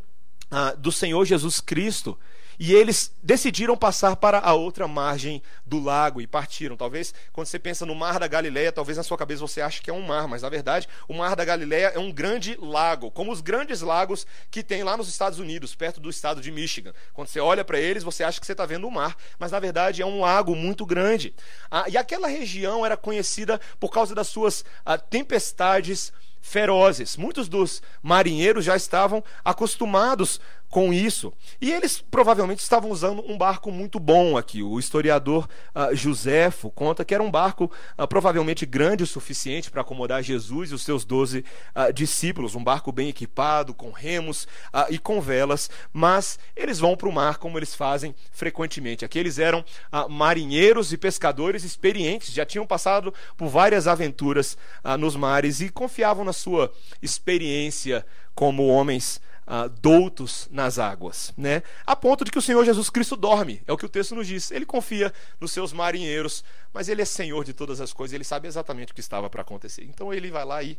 ah, 0.51 0.73
do 0.73 0.93
Senhor 0.93 1.25
Jesus 1.25 1.61
Cristo. 1.61 2.17
E 2.59 2.75
eles 2.75 3.13
decidiram 3.23 3.77
passar 3.77 4.17
para 4.17 4.41
a 4.41 4.53
outra 4.53 4.89
margem 4.89 5.41
do 5.65 5.79
lago 5.79 6.21
e 6.21 6.27
partiram. 6.27 6.77
Talvez, 6.77 7.15
quando 7.33 7.47
você 7.47 7.59
pensa 7.59 7.87
no 7.87 7.95
Mar 7.95 8.19
da 8.19 8.27
Galileia, 8.27 8.73
talvez 8.73 8.99
na 8.99 9.05
sua 9.05 9.17
cabeça 9.17 9.41
você 9.41 9.61
ache 9.61 9.81
que 9.81 9.91
é 9.91 9.93
um 9.93 10.03
mar, 10.03 10.27
mas 10.27 10.43
na 10.43 10.49
verdade, 10.49 10.89
o 11.07 11.15
Mar 11.15 11.37
da 11.37 11.45
Galileia 11.45 11.93
é 11.95 11.99
um 11.99 12.11
grande 12.11 12.59
lago, 12.61 13.13
como 13.13 13.31
os 13.31 13.41
grandes 13.41 13.81
lagos 13.81 14.27
que 14.51 14.63
tem 14.63 14.83
lá 14.83 14.97
nos 14.97 15.09
Estados 15.09 15.39
Unidos, 15.39 15.75
perto 15.77 16.01
do 16.01 16.11
estado 16.11 16.41
de 16.41 16.51
Michigan. 16.51 16.93
Quando 17.15 17.29
você 17.29 17.39
olha 17.39 17.65
para 17.65 17.79
eles, 17.79 18.03
você 18.03 18.25
acha 18.25 18.41
que 18.41 18.47
você 18.47 18.53
está 18.53 18.67
vendo 18.67 18.89
o 18.89 18.91
mar, 18.91 19.17
mas 19.39 19.53
na 19.53 19.61
verdade 19.61 20.03
é 20.03 20.07
um 20.07 20.21
lago 20.21 20.57
muito 20.57 20.85
grande. 20.85 21.33
Ah, 21.71 21.85
e 21.89 21.97
aquela 21.97 22.27
região 22.27 22.85
era 22.85 22.97
conhecida 22.97 23.61
por 23.79 23.91
causa 23.91 24.17
das 24.17 24.27
suas 24.27 24.65
ah, 24.85 24.99
tempestades 24.99 26.13
ferozes. 26.41 27.17
Muitos 27.17 27.49
dos 27.49 27.83
marinheiros 28.03 28.65
já 28.65 28.77
estavam 28.77 29.23
acostumados 29.45 30.41
com 30.71 30.93
isso. 30.93 31.33
E 31.61 31.73
eles 31.73 32.01
provavelmente 32.01 32.61
estavam 32.61 32.91
usando 32.91 33.25
um 33.27 33.39
barco 33.39 33.71
muito 33.71 33.99
bom 33.99 34.37
aqui. 34.37 34.63
O 34.63 34.79
historiador 34.79 35.49
uh, 35.75 35.95
Josefo 35.95 36.71
conta 36.71 37.05
que 37.05 37.15
era 37.15 37.23
um 37.23 37.31
barco 37.31 37.71
uh, 37.99 38.07
provavelmente 38.07 38.67
grande 38.67 39.03
o 39.03 39.07
suficiente 39.07 39.71
para 39.71 39.81
acomodar 39.81 40.23
Jesus 40.23 40.71
e 40.71 40.75
os 40.75 40.83
seus 40.83 41.05
doze 41.05 41.45
uh, 41.75 41.93
discípulos. 41.93 42.55
Um 42.55 42.63
barco 42.63 42.93
bem 42.93 43.09
equipado, 43.09 43.73
com 43.73 43.91
remos 43.91 44.47
e 44.91 44.99
com 44.99 45.21
velas. 45.21 45.71
Mas 45.93 46.39
eles 46.55 46.79
vão 46.79 46.97
para 46.97 47.09
o 47.09 47.13
mar 47.13 47.39
como 47.39 47.59
eles 47.59 47.75
fazem 47.75 48.15
frequentemente. 48.31 49.05
Aqui 49.05 49.19
eles 49.19 49.39
eram 49.39 49.65
marinheiros 50.09 50.93
e 50.93 50.97
pescadores 50.97 51.65
experientes, 51.65 52.33
já 52.33 52.45
tinham 52.45 52.67
passado 52.67 53.13
por 53.37 53.49
várias 53.49 53.87
aventuras 53.87 54.57
nos 54.99 55.17
mares 55.17 55.61
e 55.61 55.69
confiavam 55.69 56.25
na 56.25 56.33
sua 56.33 56.73
experiência 57.03 58.05
como 58.35 58.67
homens 58.67 59.21
uh, 59.49 59.69
doutos 59.81 60.47
nas 60.53 60.79
águas, 60.79 61.33
né? 61.37 61.63
A 61.87 61.97
ponto 61.97 62.25
de 62.25 62.31
que 62.31 62.39
o 62.39 62.43
Senhor 62.43 62.65
Jesus 62.65 62.91
Cristo 62.91 63.17
dorme, 63.17 63.63
é 63.67 63.73
o 63.73 63.77
que 63.77 63.87
o 63.87 63.89
texto 63.89 64.15
nos 64.15 64.27
diz. 64.27 64.51
Ele 64.51 64.67
confia 64.67 65.13
nos 65.41 65.51
seus 65.53 65.73
marinheiros, 65.73 66.45
mas 66.73 66.89
ele 66.89 67.03
é 67.03 67.07
Senhor 67.07 67.45
de 67.45 67.55
todas 67.55 67.81
as 67.81 67.93
coisas, 67.93 68.15
ele 68.15 68.25
sabe 68.25 68.47
exatamente 68.47 68.93
o 68.93 68.95
que 68.95 69.01
estava 69.01 69.31
para 69.31 69.41
acontecer. 69.41 69.85
Então 69.85 70.13
ele 70.13 70.31
vai 70.31 70.45
lá 70.45 70.63
e 70.63 70.79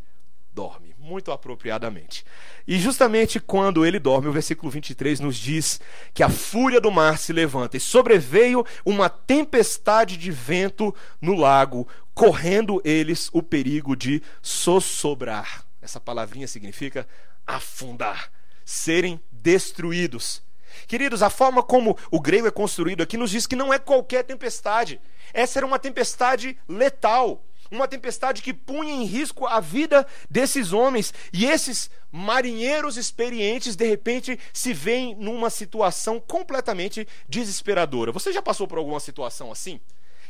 dorme, 0.54 0.96
muito 1.00 1.32
apropriadamente. 1.32 2.26
E 2.68 2.78
justamente 2.78 3.40
quando 3.40 3.86
ele 3.86 4.00
dorme, 4.00 4.28
o 4.28 4.32
versículo 4.32 4.72
23 4.72 5.20
nos 5.20 5.38
diz 5.38 5.80
que 6.14 6.24
a 6.24 6.30
fúria 6.30 6.82
do 6.82 6.92
mar 6.92 7.18
se 7.18 7.32
levanta 7.32 7.78
e 7.78 7.80
sobreveio 7.80 8.66
uma 8.86 9.10
tempestade 9.10 10.18
de 10.18 10.32
vento 10.32 10.94
no 11.22 11.36
lago, 11.36 11.88
correndo 12.14 12.82
eles 12.84 13.30
o 13.32 13.42
perigo 13.42 13.96
de 13.96 14.22
sossobrar. 14.42 15.64
Essa 15.82 16.00
palavrinha 16.00 16.48
significa 16.48 17.08
afundar 17.48 18.30
serem 18.70 19.20
destruídos. 19.32 20.44
Queridos, 20.88 21.24
a 21.24 21.30
forma 21.32 21.64
como 21.64 21.98
o 22.12 22.20
grego 22.20 22.48
é 22.48 22.52
construído 22.52 23.02
aqui 23.02 23.18
nos 23.18 23.32
diz 23.32 23.48
que 23.48 23.56
não 23.56 23.74
é 23.74 23.80
qualquer 23.80 24.24
tempestade. 24.24 25.02
Essa 25.34 25.58
era 25.58 25.66
uma 25.66 25.80
tempestade 25.80 26.56
letal, 26.68 27.44
uma 27.72 27.88
tempestade 27.88 28.44
que 28.44 28.54
punha 28.54 28.94
em 28.94 29.06
risco 29.06 29.48
a 29.48 29.60
vida 29.60 30.06
desses 30.30 30.72
homens. 30.72 31.12
E 31.34 31.48
esses 31.48 31.90
marinheiros 32.12 32.96
experientes, 32.96 33.76
de 33.76 33.88
repente, 33.88 34.40
se 34.54 34.72
veem 34.72 35.16
numa 35.16 35.50
situação 35.50 36.20
completamente 36.20 37.08
desesperadora. 37.28 38.12
Você 38.12 38.32
já 38.32 38.42
passou 38.42 38.68
por 38.68 38.78
alguma 38.78 39.00
situação 39.00 39.52
assim? 39.52 39.80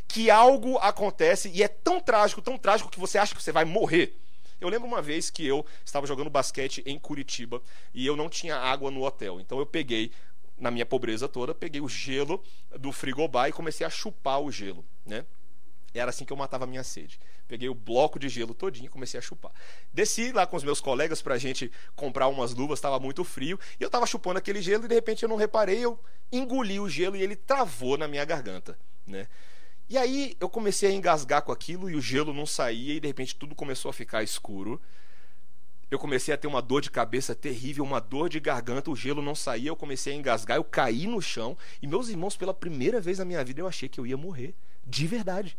Que 0.07 0.31
algo 0.31 0.77
acontece 0.77 1.51
e 1.53 1.61
é 1.61 1.67
tão 1.67 1.99
trágico, 1.99 2.41
tão 2.41 2.57
trágico 2.57 2.89
que 2.89 3.01
você 3.01 3.17
acha 3.17 3.35
que 3.35 3.43
você 3.43 3.51
vai 3.51 3.65
morrer. 3.65 4.17
Eu 4.59 4.69
lembro 4.69 4.87
uma 4.87 5.01
vez 5.01 5.29
que 5.29 5.45
eu 5.45 5.65
estava 5.85 6.05
jogando 6.05 6.29
basquete 6.29 6.83
em 6.85 6.99
Curitiba 6.99 7.61
e 7.93 8.05
eu 8.05 8.15
não 8.15 8.29
tinha 8.29 8.55
água 8.55 8.91
no 8.91 9.03
hotel. 9.03 9.39
Então 9.39 9.59
eu 9.59 9.65
peguei, 9.65 10.11
na 10.57 10.69
minha 10.69 10.85
pobreza 10.85 11.27
toda, 11.27 11.55
peguei 11.55 11.81
o 11.81 11.87
gelo 11.87 12.43
do 12.77 12.91
frigobar 12.91 13.49
e 13.49 13.53
comecei 13.53 13.85
a 13.85 13.89
chupar 13.89 14.41
o 14.41 14.51
gelo, 14.51 14.85
né? 15.05 15.25
Era 15.93 16.09
assim 16.09 16.23
que 16.23 16.31
eu 16.31 16.37
matava 16.37 16.65
a 16.65 16.67
minha 16.67 16.83
sede. 16.83 17.19
Peguei 17.47 17.67
o 17.67 17.73
bloco 17.73 18.19
de 18.19 18.29
gelo 18.29 18.53
todinho 18.53 18.85
e 18.85 18.89
comecei 18.89 19.17
a 19.17 19.21
chupar. 19.21 19.51
Desci 19.91 20.31
lá 20.31 20.45
com 20.45 20.55
os 20.55 20.63
meus 20.63 20.79
colegas 20.79 21.21
para 21.21 21.33
a 21.33 21.37
gente 21.37 21.71
comprar 21.95 22.27
umas 22.27 22.53
luvas, 22.53 22.77
estava 22.77 22.99
muito 22.99 23.23
frio, 23.23 23.59
e 23.79 23.83
eu 23.83 23.87
estava 23.87 24.05
chupando 24.05 24.37
aquele 24.37 24.61
gelo 24.61 24.85
e 24.85 24.87
de 24.87 24.93
repente 24.93 25.23
eu 25.23 25.29
não 25.29 25.35
reparei, 25.35 25.83
eu 25.83 25.99
engoli 26.31 26.79
o 26.79 26.87
gelo 26.87 27.15
e 27.15 27.23
ele 27.23 27.35
travou 27.35 27.97
na 27.97 28.07
minha 28.07 28.23
garganta, 28.23 28.77
né? 29.07 29.27
E 29.89 29.97
aí 29.97 30.37
eu 30.39 30.47
comecei 30.47 30.91
a 30.91 30.93
engasgar 30.93 31.41
com 31.41 31.51
aquilo 31.51 31.89
e 31.89 31.95
o 31.95 32.01
gelo 32.01 32.31
não 32.31 32.45
saía 32.45 32.93
e 32.93 32.99
de 32.99 33.07
repente 33.07 33.35
tudo 33.35 33.55
começou 33.55 33.89
a 33.89 33.93
ficar 33.93 34.21
escuro. 34.21 34.79
Eu 35.89 35.97
comecei 35.97 36.31
a 36.31 36.37
ter 36.37 36.45
uma 36.45 36.61
dor 36.61 36.81
de 36.81 36.91
cabeça 36.91 37.33
terrível, 37.33 37.83
uma 37.83 37.99
dor 37.99 38.29
de 38.29 38.39
garganta, 38.39 38.91
o 38.91 38.95
gelo 38.95 39.23
não 39.23 39.33
saía, 39.33 39.69
eu 39.69 39.75
comecei 39.75 40.13
a 40.13 40.15
engasgar, 40.15 40.57
eu 40.57 40.63
caí 40.63 41.07
no 41.07 41.19
chão 41.19 41.57
e 41.81 41.87
meus 41.87 42.09
irmãos, 42.09 42.37
pela 42.37 42.53
primeira 42.53 43.01
vez 43.01 43.17
na 43.17 43.25
minha 43.25 43.43
vida, 43.43 43.61
eu 43.61 43.67
achei 43.67 43.89
que 43.89 43.99
eu 43.99 44.05
ia 44.05 44.15
morrer, 44.15 44.53
de 44.85 45.07
verdade. 45.07 45.57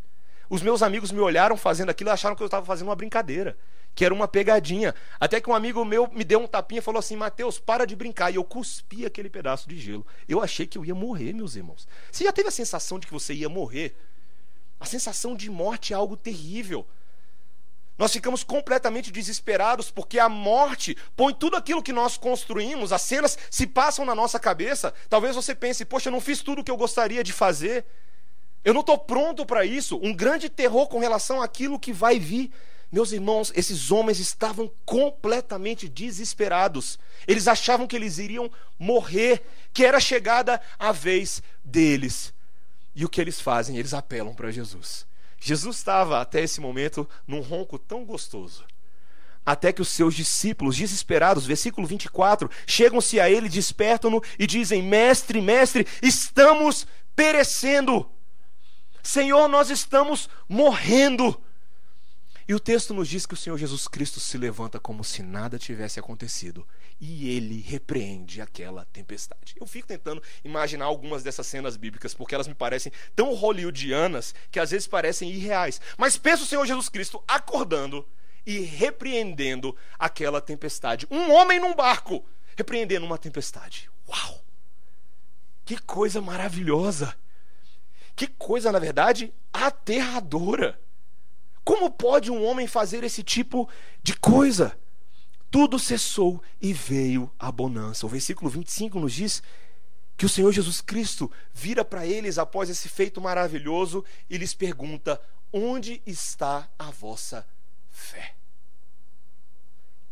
Os 0.48 0.62
meus 0.62 0.80
amigos 0.82 1.10
me 1.10 1.18
olharam 1.18 1.56
fazendo 1.56 1.90
aquilo 1.90 2.10
e 2.10 2.12
acharam 2.12 2.36
que 2.36 2.42
eu 2.42 2.46
estava 2.46 2.64
fazendo 2.64 2.88
uma 2.88 2.96
brincadeira, 2.96 3.56
que 3.94 4.04
era 4.04 4.14
uma 4.14 4.28
pegadinha. 4.28 4.94
Até 5.18 5.40
que 5.40 5.50
um 5.50 5.54
amigo 5.54 5.84
meu 5.84 6.08
me 6.12 6.22
deu 6.22 6.40
um 6.40 6.46
tapinha 6.46 6.80
e 6.80 6.82
falou 6.82 6.98
assim: 6.98 7.14
Mateus, 7.14 7.58
para 7.60 7.84
de 7.84 7.94
brincar. 7.94 8.32
E 8.32 8.34
eu 8.34 8.42
cuspi 8.42 9.06
aquele 9.06 9.30
pedaço 9.30 9.68
de 9.68 9.78
gelo. 9.78 10.04
Eu 10.28 10.42
achei 10.42 10.66
que 10.66 10.76
eu 10.76 10.84
ia 10.84 10.94
morrer, 10.94 11.32
meus 11.32 11.54
irmãos. 11.54 11.86
Você 12.10 12.24
já 12.24 12.32
teve 12.32 12.48
a 12.48 12.52
sensação 12.52 12.98
de 12.98 13.06
que 13.06 13.12
você 13.12 13.32
ia 13.32 13.48
morrer? 13.48 13.96
A 14.80 14.86
sensação 14.86 15.36
de 15.36 15.50
morte 15.50 15.92
é 15.92 15.96
algo 15.96 16.16
terrível. 16.16 16.86
Nós 18.00 18.14
ficamos 18.14 18.42
completamente 18.42 19.12
desesperados 19.12 19.90
porque 19.90 20.18
a 20.18 20.26
morte 20.26 20.96
põe 21.14 21.34
tudo 21.34 21.54
aquilo 21.54 21.82
que 21.82 21.92
nós 21.92 22.16
construímos, 22.16 22.94
as 22.94 23.02
cenas 23.02 23.36
se 23.50 23.66
passam 23.66 24.06
na 24.06 24.14
nossa 24.14 24.40
cabeça. 24.40 24.94
Talvez 25.06 25.36
você 25.36 25.54
pense, 25.54 25.84
poxa, 25.84 26.08
eu 26.08 26.12
não 26.12 26.20
fiz 26.20 26.40
tudo 26.40 26.62
o 26.62 26.64
que 26.64 26.70
eu 26.70 26.78
gostaria 26.78 27.22
de 27.22 27.30
fazer. 27.30 27.84
Eu 28.64 28.72
não 28.72 28.80
estou 28.80 28.96
pronto 28.96 29.44
para 29.44 29.66
isso. 29.66 30.00
Um 30.02 30.14
grande 30.14 30.48
terror 30.48 30.88
com 30.88 30.98
relação 30.98 31.42
àquilo 31.42 31.78
que 31.78 31.92
vai 31.92 32.18
vir. 32.18 32.50
Meus 32.90 33.12
irmãos, 33.12 33.52
esses 33.54 33.92
homens 33.92 34.18
estavam 34.18 34.72
completamente 34.86 35.86
desesperados. 35.86 36.98
Eles 37.28 37.46
achavam 37.46 37.86
que 37.86 37.94
eles 37.94 38.16
iriam 38.16 38.50
morrer, 38.78 39.42
que 39.74 39.84
era 39.84 40.00
chegada 40.00 40.58
a 40.78 40.90
vez 40.90 41.42
deles. 41.62 42.32
E 42.94 43.04
o 43.04 43.08
que 43.08 43.20
eles 43.20 43.40
fazem? 43.40 43.76
Eles 43.76 43.94
apelam 43.94 44.34
para 44.34 44.50
Jesus. 44.50 45.06
Jesus 45.38 45.76
estava 45.76 46.20
até 46.20 46.42
esse 46.42 46.60
momento 46.60 47.08
num 47.26 47.40
ronco 47.40 47.78
tão 47.78 48.04
gostoso. 48.04 48.64
Até 49.44 49.72
que 49.72 49.80
os 49.80 49.88
seus 49.88 50.14
discípulos, 50.14 50.76
desesperados, 50.76 51.46
versículo 51.46 51.86
24, 51.86 52.50
chegam-se 52.66 53.18
a 53.18 53.30
ele, 53.30 53.48
despertam-no 53.48 54.22
e 54.38 54.46
dizem: 54.46 54.82
Mestre, 54.82 55.40
mestre, 55.40 55.86
estamos 56.02 56.86
perecendo. 57.16 58.08
Senhor, 59.02 59.48
nós 59.48 59.70
estamos 59.70 60.28
morrendo. 60.46 61.40
E 62.46 62.54
o 62.54 62.60
texto 62.60 62.92
nos 62.92 63.08
diz 63.08 63.24
que 63.24 63.34
o 63.34 63.36
Senhor 63.36 63.56
Jesus 63.56 63.88
Cristo 63.88 64.20
se 64.20 64.36
levanta 64.36 64.78
como 64.78 65.02
se 65.02 65.22
nada 65.22 65.58
tivesse 65.58 65.98
acontecido 65.98 66.66
e 67.00 67.30
ele 67.34 67.60
repreende 67.60 68.42
aquela 68.42 68.84
tempestade. 68.84 69.54
Eu 69.58 69.66
fico 69.66 69.88
tentando 69.88 70.22
imaginar 70.44 70.84
algumas 70.84 71.22
dessas 71.22 71.46
cenas 71.46 71.76
bíblicas, 71.76 72.12
porque 72.12 72.34
elas 72.34 72.46
me 72.46 72.54
parecem 72.54 72.92
tão 73.16 73.32
hollywoodianas 73.32 74.34
que 74.50 74.60
às 74.60 74.70
vezes 74.70 74.86
parecem 74.86 75.30
irreais. 75.30 75.80
Mas 75.96 76.18
pensa 76.18 76.42
o 76.42 76.46
Senhor 76.46 76.66
Jesus 76.66 76.90
Cristo 76.90 77.22
acordando 77.26 78.06
e 78.44 78.60
repreendendo 78.60 79.74
aquela 79.98 80.40
tempestade. 80.40 81.06
Um 81.10 81.32
homem 81.32 81.58
num 81.58 81.74
barco 81.74 82.24
repreendendo 82.54 83.06
uma 83.06 83.16
tempestade. 83.16 83.90
Uau! 84.06 84.44
Que 85.64 85.78
coisa 85.78 86.20
maravilhosa! 86.20 87.16
Que 88.14 88.26
coisa, 88.26 88.70
na 88.70 88.78
verdade, 88.78 89.32
aterradora! 89.50 90.78
Como 91.64 91.90
pode 91.90 92.30
um 92.30 92.44
homem 92.44 92.66
fazer 92.66 93.04
esse 93.04 93.22
tipo 93.22 93.68
de 94.02 94.14
coisa? 94.14 94.76
Tudo 95.50 95.78
cessou 95.78 96.42
e 96.60 96.72
veio 96.72 97.30
a 97.38 97.50
bonança. 97.50 98.06
O 98.06 98.08
versículo 98.08 98.48
25 98.48 99.00
nos 99.00 99.12
diz 99.12 99.42
que 100.16 100.24
o 100.24 100.28
Senhor 100.28 100.52
Jesus 100.52 100.80
Cristo 100.80 101.30
vira 101.52 101.84
para 101.84 102.06
eles 102.06 102.38
após 102.38 102.70
esse 102.70 102.88
feito 102.88 103.20
maravilhoso 103.20 104.04
e 104.28 104.38
lhes 104.38 104.54
pergunta: 104.54 105.20
Onde 105.52 106.00
está 106.06 106.68
a 106.78 106.90
vossa 106.90 107.46
fé? 107.90 108.34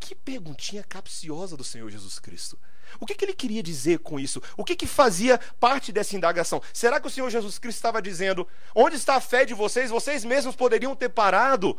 Que 0.00 0.14
perguntinha 0.14 0.82
capciosa 0.82 1.56
do 1.56 1.62
Senhor 1.62 1.88
Jesus 1.90 2.18
Cristo. 2.18 2.58
O 2.98 3.04
que, 3.04 3.14
que, 3.14 3.24
ele 3.24 3.34
queria 3.34 3.62
dizer 3.62 3.98
com 3.98 4.18
isso? 4.18 4.42
O 4.56 4.64
que, 4.64 4.74
que 4.74 4.86
fazia 4.86 5.38
parte 5.60 5.92
dessa 5.92 6.16
indagação? 6.16 6.62
Será 6.72 6.98
que 6.98 7.06
o 7.06 7.10
Senhor 7.10 7.28
Jesus 7.28 7.58
Cristo 7.58 7.76
estava 7.76 8.02
dizendo: 8.02 8.48
onde 8.74 8.96
está 8.96 9.16
a 9.16 9.20
fé 9.20 9.44
de 9.44 9.54
vocês? 9.54 9.90
Vocês 9.90 10.24
mesmos 10.24 10.56
poderiam 10.56 10.96
ter 10.96 11.10
parado 11.10 11.78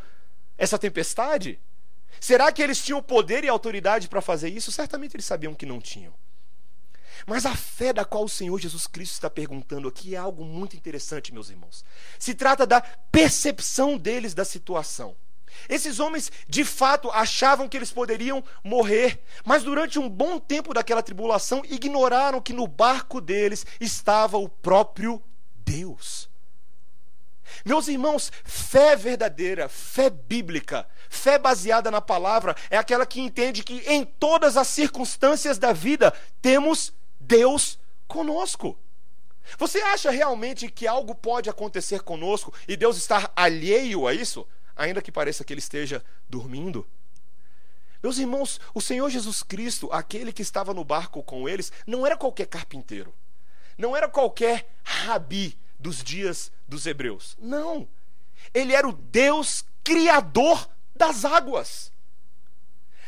essa 0.58 0.78
tempestade? 0.78 1.60
Será 2.20 2.52
que 2.52 2.62
eles 2.62 2.84
tinham 2.84 3.02
poder 3.02 3.44
e 3.44 3.50
autoridade 3.50 4.08
para 4.08 4.22
fazer 4.22 4.50
isso? 4.50 4.72
Certamente 4.72 5.16
eles 5.16 5.26
sabiam 5.26 5.54
que 5.54 5.66
não 5.66 5.80
tinham. 5.80 6.14
Mas 7.26 7.46
a 7.46 7.56
fé 7.56 7.92
da 7.92 8.06
qual 8.06 8.24
o 8.24 8.30
Senhor 8.30 8.60
Jesus 8.60 8.88
Cristo 8.88 9.14
está 9.14 9.30
perguntando 9.30 9.88
aqui 9.88 10.16
é 10.16 10.18
algo 10.18 10.44
muito 10.44 10.76
interessante, 10.76 11.34
meus 11.34 11.50
irmãos. 11.50 11.84
Se 12.18 12.34
trata 12.34 12.66
da 12.66 12.82
percepção 12.82 13.98
deles 13.98 14.34
da 14.34 14.46
situação. 14.46 15.16
Esses 15.68 16.00
homens, 16.00 16.32
de 16.48 16.64
fato, 16.64 17.10
achavam 17.10 17.68
que 17.68 17.76
eles 17.76 17.92
poderiam 17.92 18.44
morrer, 18.64 19.22
mas 19.44 19.64
durante 19.64 20.00
um 20.00 20.08
bom 20.08 20.40
tempo 20.40 20.74
daquela 20.74 21.04
tribulação, 21.04 21.64
ignoraram 21.66 22.40
que 22.42 22.54
no 22.54 22.68
barco 22.68 23.20
deles 23.20 23.66
estava 23.80 24.38
o 24.38 24.48
próprio 24.48 25.22
Deus. 25.66 26.28
Meus 27.65 27.88
irmãos, 27.88 28.32
fé 28.44 28.96
verdadeira, 28.96 29.68
fé 29.70 30.10
bíblica, 30.10 30.88
fé 31.10 31.38
baseada 31.38 31.89
na 31.89 32.01
palavra, 32.01 32.56
é 32.70 32.77
aquela 32.77 33.06
que 33.06 33.22
entende 33.22 33.63
que 33.63 33.84
em 33.88 34.03
todas 34.03 34.58
as 34.58 34.68
circunstâncias 34.68 35.58
da 35.58 35.74
vida 35.74 36.13
temos 36.41 36.94
Deus 37.20 37.79
conosco. 38.08 38.77
Você 39.58 39.79
acha 39.82 40.12
realmente 40.12 40.70
que 40.70 40.88
algo 40.88 41.15
pode 41.15 41.50
acontecer 41.50 42.01
conosco 42.01 42.53
e 42.68 42.77
Deus 42.77 42.98
estar 42.98 43.32
alheio 43.36 44.08
a 44.08 44.13
isso? 44.13 44.48
ainda 44.79 45.01
que 45.01 45.12
pareça 45.12 45.44
que 45.44 45.53
ele 45.53 45.60
esteja 45.60 46.03
dormindo. 46.29 46.88
Meus 48.01 48.18
irmãos, 48.18 48.62
o 48.74 48.79
Senhor 48.79 49.10
Jesus 49.10 49.44
Cristo, 49.44 49.89
aquele 49.91 50.32
que 50.32 50.41
estava 50.41 50.74
no 50.74 50.86
barco 50.86 51.22
com 51.22 51.50
eles, 51.50 51.72
não 51.86 52.06
era 52.06 52.15
qualquer 52.15 52.48
carpinteiro, 52.48 53.13
não 53.77 53.96
era 53.96 54.08
qualquer 54.08 54.74
rabi 54.82 55.59
dos 55.79 56.03
dias 56.03 56.51
dos 56.67 56.86
hebreus. 56.86 57.38
Não. 57.39 57.88
Ele 58.53 58.74
era 58.74 58.88
o 58.88 58.93
Deus 58.93 59.65
criador 59.83 60.69
das 60.95 61.25
águas. 61.25 61.91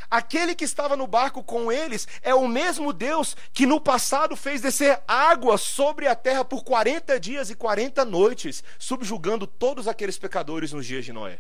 Aquele 0.10 0.54
que 0.54 0.66
estava 0.66 0.98
no 0.98 1.08
barco 1.08 1.42
com 1.42 1.72
eles 1.72 2.06
é 2.22 2.36
o 2.36 2.46
mesmo 2.46 2.92
Deus 2.92 3.36
que 3.54 3.66
no 3.66 3.80
passado 3.80 4.36
fez 4.36 4.60
descer 4.60 5.02
água 5.08 5.58
sobre 5.58 6.06
a 6.06 6.16
terra 6.16 6.44
por 6.44 6.66
40 6.66 7.18
dias 7.18 7.50
e 7.50 7.56
40 7.56 8.04
noites, 8.04 8.62
subjugando 8.78 9.48
todos 9.48 9.88
aqueles 9.88 10.18
pecadores 10.18 10.74
nos 10.74 10.86
dias 10.86 11.06
de 11.06 11.14
Noé. 11.14 11.40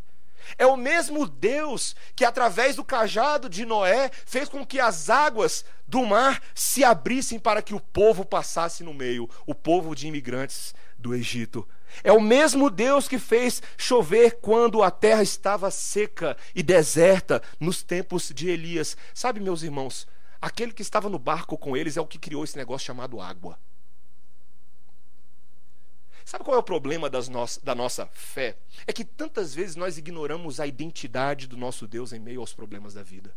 É 0.57 0.65
o 0.65 0.77
mesmo 0.77 1.27
Deus 1.27 1.95
que, 2.15 2.25
através 2.25 2.77
do 2.77 2.83
cajado 2.83 3.49
de 3.49 3.65
Noé, 3.65 4.09
fez 4.25 4.47
com 4.47 4.65
que 4.65 4.79
as 4.79 5.09
águas 5.09 5.65
do 5.85 6.05
mar 6.05 6.41
se 6.55 6.83
abrissem 6.83 7.39
para 7.39 7.61
que 7.61 7.73
o 7.73 7.79
povo 7.79 8.23
passasse 8.25 8.83
no 8.83 8.93
meio, 8.93 9.29
o 9.45 9.53
povo 9.53 9.93
de 9.93 10.07
imigrantes 10.07 10.73
do 11.01 11.13
Egito. 11.13 11.67
É 12.03 12.11
o 12.11 12.21
mesmo 12.21 12.69
Deus 12.69 13.07
que 13.07 13.19
fez 13.19 13.61
chover 13.77 14.39
quando 14.39 14.81
a 14.81 14.89
terra 14.89 15.21
estava 15.21 15.69
seca 15.69 16.37
e 16.55 16.63
deserta 16.63 17.41
nos 17.59 17.83
tempos 17.83 18.31
de 18.33 18.49
Elias. 18.49 18.95
Sabe, 19.13 19.39
meus 19.39 19.63
irmãos, 19.63 20.07
aquele 20.41 20.71
que 20.71 20.81
estava 20.81 21.09
no 21.09 21.19
barco 21.19 21.57
com 21.57 21.75
eles 21.75 21.97
é 21.97 22.01
o 22.01 22.07
que 22.07 22.17
criou 22.19 22.43
esse 22.43 22.57
negócio 22.57 22.85
chamado 22.85 23.19
água. 23.19 23.59
Sabe 26.23 26.45
qual 26.45 26.55
é 26.55 26.59
o 26.59 26.63
problema 26.63 27.09
no 27.09 27.45
da 27.61 27.75
nossa 27.75 28.05
fé? 28.05 28.55
É 28.87 28.93
que 28.93 29.03
tantas 29.03 29.53
vezes 29.53 29.75
nós 29.75 29.97
ignoramos 29.97 30.61
a 30.61 30.67
identidade 30.67 31.45
do 31.47 31.57
nosso 31.57 31.85
Deus 31.85 32.13
em 32.13 32.19
meio 32.19 32.39
aos 32.39 32.53
problemas 32.53 32.93
da 32.93 33.03
vida. 33.03 33.35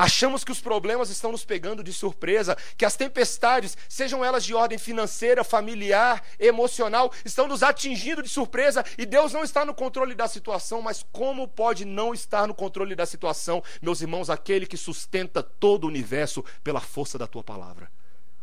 Achamos 0.00 0.44
que 0.44 0.52
os 0.52 0.60
problemas 0.60 1.10
estão 1.10 1.32
nos 1.32 1.44
pegando 1.44 1.82
de 1.82 1.92
surpresa, 1.92 2.56
que 2.76 2.84
as 2.84 2.94
tempestades, 2.94 3.76
sejam 3.88 4.24
elas 4.24 4.44
de 4.44 4.54
ordem 4.54 4.78
financeira, 4.78 5.42
familiar, 5.42 6.22
emocional, 6.38 7.12
estão 7.24 7.48
nos 7.48 7.64
atingindo 7.64 8.22
de 8.22 8.28
surpresa 8.28 8.84
e 8.96 9.04
Deus 9.04 9.32
não 9.32 9.42
está 9.42 9.64
no 9.64 9.74
controle 9.74 10.14
da 10.14 10.28
situação. 10.28 10.80
Mas 10.80 11.04
como 11.10 11.48
pode 11.48 11.84
não 11.84 12.14
estar 12.14 12.46
no 12.46 12.54
controle 12.54 12.94
da 12.94 13.04
situação, 13.04 13.60
meus 13.82 14.00
irmãos, 14.00 14.30
aquele 14.30 14.68
que 14.68 14.76
sustenta 14.76 15.42
todo 15.42 15.82
o 15.82 15.88
universo 15.88 16.44
pela 16.62 16.80
força 16.80 17.18
da 17.18 17.26
tua 17.26 17.42
palavra? 17.42 17.90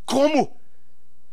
Como? 0.06 0.60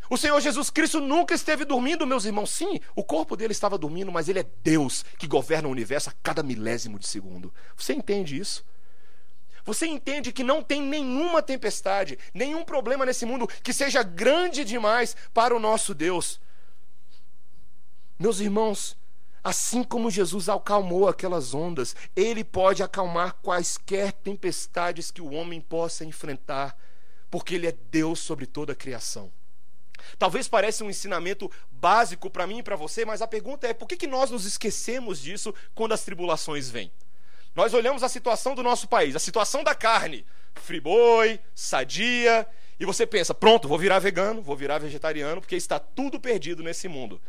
O 0.08 0.16
Senhor 0.16 0.40
Jesus 0.40 0.70
Cristo 0.70 1.00
nunca 1.00 1.34
esteve 1.34 1.64
dormindo, 1.64 2.06
meus 2.06 2.26
irmãos. 2.26 2.50
Sim, 2.50 2.78
o 2.94 3.02
corpo 3.02 3.36
dele 3.36 3.50
estava 3.50 3.76
dormindo, 3.76 4.12
mas 4.12 4.28
ele 4.28 4.38
é 4.38 4.46
Deus 4.62 5.04
que 5.18 5.26
governa 5.26 5.66
o 5.66 5.72
universo 5.72 6.10
a 6.10 6.14
cada 6.22 6.44
milésimo 6.44 6.96
de 6.96 7.08
segundo. 7.08 7.52
Você 7.76 7.92
entende 7.92 8.38
isso? 8.38 8.64
Você 9.64 9.86
entende 9.86 10.32
que 10.32 10.42
não 10.42 10.62
tem 10.62 10.82
nenhuma 10.82 11.42
tempestade, 11.42 12.18
nenhum 12.34 12.64
problema 12.64 13.06
nesse 13.06 13.24
mundo 13.24 13.46
que 13.62 13.72
seja 13.72 14.02
grande 14.02 14.64
demais 14.64 15.16
para 15.32 15.54
o 15.54 15.60
nosso 15.60 15.94
Deus. 15.94 16.40
Meus 18.18 18.40
irmãos, 18.40 18.96
assim 19.42 19.82
como 19.82 20.10
Jesus 20.10 20.48
acalmou 20.48 21.08
aquelas 21.08 21.54
ondas, 21.54 21.94
ele 22.14 22.44
pode 22.44 22.82
acalmar 22.82 23.34
quaisquer 23.42 24.12
tempestades 24.12 25.10
que 25.10 25.20
o 25.20 25.32
homem 25.32 25.60
possa 25.60 26.04
enfrentar, 26.04 26.76
porque 27.30 27.54
ele 27.54 27.66
é 27.66 27.74
Deus 27.90 28.20
sobre 28.20 28.46
toda 28.46 28.72
a 28.72 28.76
criação. 28.76 29.32
Talvez 30.18 30.48
pareça 30.48 30.84
um 30.84 30.90
ensinamento 30.90 31.50
básico 31.70 32.28
para 32.28 32.46
mim 32.46 32.58
e 32.58 32.62
para 32.62 32.76
você, 32.76 33.04
mas 33.04 33.22
a 33.22 33.26
pergunta 33.26 33.66
é: 33.66 33.72
por 33.72 33.86
que, 33.86 33.96
que 33.96 34.06
nós 34.06 34.30
nos 34.30 34.44
esquecemos 34.44 35.20
disso 35.20 35.54
quando 35.74 35.92
as 35.92 36.04
tribulações 36.04 36.68
vêm? 36.68 36.92
Nós 37.54 37.74
olhamos 37.74 38.02
a 38.02 38.08
situação 38.08 38.54
do 38.54 38.62
nosso 38.62 38.88
país, 38.88 39.14
a 39.14 39.18
situação 39.18 39.62
da 39.62 39.74
carne, 39.74 40.24
friboi, 40.54 41.38
sadia, 41.54 42.46
e 42.80 42.86
você 42.86 43.06
pensa: 43.06 43.34
pronto, 43.34 43.68
vou 43.68 43.78
virar 43.78 43.98
vegano, 43.98 44.42
vou 44.42 44.56
virar 44.56 44.78
vegetariano, 44.78 45.40
porque 45.40 45.56
está 45.56 45.78
tudo 45.78 46.18
perdido 46.18 46.62
nesse 46.62 46.88
mundo. 46.88 47.20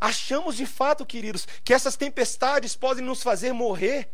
Achamos 0.00 0.56
de 0.56 0.66
fato, 0.66 1.04
queridos, 1.04 1.46
que 1.64 1.74
essas 1.74 1.96
tempestades 1.96 2.76
podem 2.76 3.04
nos 3.04 3.22
fazer 3.22 3.52
morrer 3.52 4.10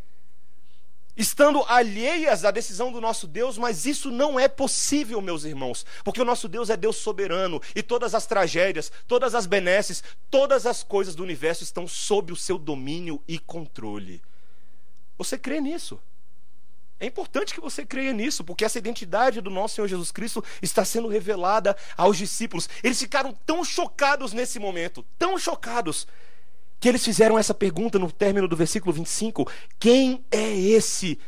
estando 1.17 1.63
alheias 1.67 2.43
à 2.43 2.51
decisão 2.51 2.91
do 2.91 2.99
nosso 2.99 3.25
Deus, 3.27 3.57
mas 3.57 3.85
isso 3.85 4.11
não 4.11 4.39
é 4.39 4.47
possível, 4.47 5.21
meus 5.21 5.45
irmãos, 5.45 5.85
porque 6.03 6.21
o 6.21 6.25
nosso 6.25 6.47
Deus 6.47 6.69
é 6.69 6.75
Deus 6.75 6.97
soberano 6.97 7.61
e 7.73 7.81
todas 7.81 8.13
as 8.13 8.25
tragédias, 8.25 8.91
todas 9.07 9.33
as 9.33 9.45
benesses, 9.45 10.03
todas 10.29 10.65
as 10.65 10.83
coisas 10.83 11.15
do 11.15 11.23
universo 11.23 11.63
estão 11.63 11.87
sob 11.87 12.33
o 12.33 12.35
seu 12.35 12.57
domínio 12.57 13.21
e 13.27 13.39
controle. 13.39 14.21
Você 15.17 15.37
crê 15.37 15.61
nisso? 15.61 15.99
É 16.99 17.05
importante 17.05 17.53
que 17.53 17.59
você 17.59 17.85
creia 17.85 18.13
nisso, 18.13 18.43
porque 18.43 18.63
essa 18.63 18.77
identidade 18.77 19.41
do 19.41 19.49
nosso 19.49 19.75
Senhor 19.75 19.87
Jesus 19.87 20.11
Cristo 20.11 20.43
está 20.61 20.85
sendo 20.85 21.09
revelada 21.09 21.75
aos 21.97 22.17
discípulos. 22.17 22.69
Eles 22.81 22.99
ficaram 22.99 23.33
tão 23.45 23.65
chocados 23.65 24.31
nesse 24.31 24.59
momento, 24.59 25.05
tão 25.19 25.37
chocados, 25.37 26.07
que 26.79 26.87
eles 26.87 27.03
fizeram 27.03 27.37
essa 27.37 27.53
pergunta 27.53 27.99
no 27.99 28.11
término 28.11 28.47
do 28.47 28.55
versículo 28.55 28.93
25: 28.93 29.49
Quem 29.77 30.23
é 30.31 30.55
esse 30.55 31.19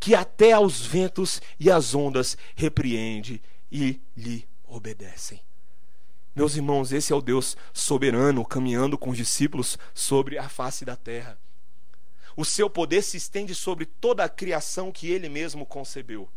que 0.00 0.14
até 0.14 0.52
aos 0.52 0.84
ventos 0.84 1.40
e 1.58 1.70
às 1.70 1.94
ondas 1.94 2.36
repreende 2.56 3.40
e 3.70 4.00
lhe 4.16 4.46
obedecem? 4.66 5.40
Meus 6.34 6.56
irmãos, 6.56 6.92
esse 6.92 7.12
é 7.12 7.16
o 7.16 7.22
Deus 7.22 7.56
soberano 7.72 8.44
caminhando 8.44 8.98
com 8.98 9.10
os 9.10 9.16
discípulos 9.16 9.78
sobre 9.94 10.36
a 10.36 10.48
face 10.48 10.84
da 10.84 10.96
terra. 10.96 11.38
O 12.36 12.44
seu 12.44 12.68
poder 12.68 13.02
se 13.02 13.16
estende 13.16 13.54
sobre 13.54 13.86
toda 13.86 14.22
a 14.22 14.28
criação 14.28 14.92
que 14.92 15.10
ele 15.10 15.28
mesmo 15.28 15.64
concebeu. 15.64 16.28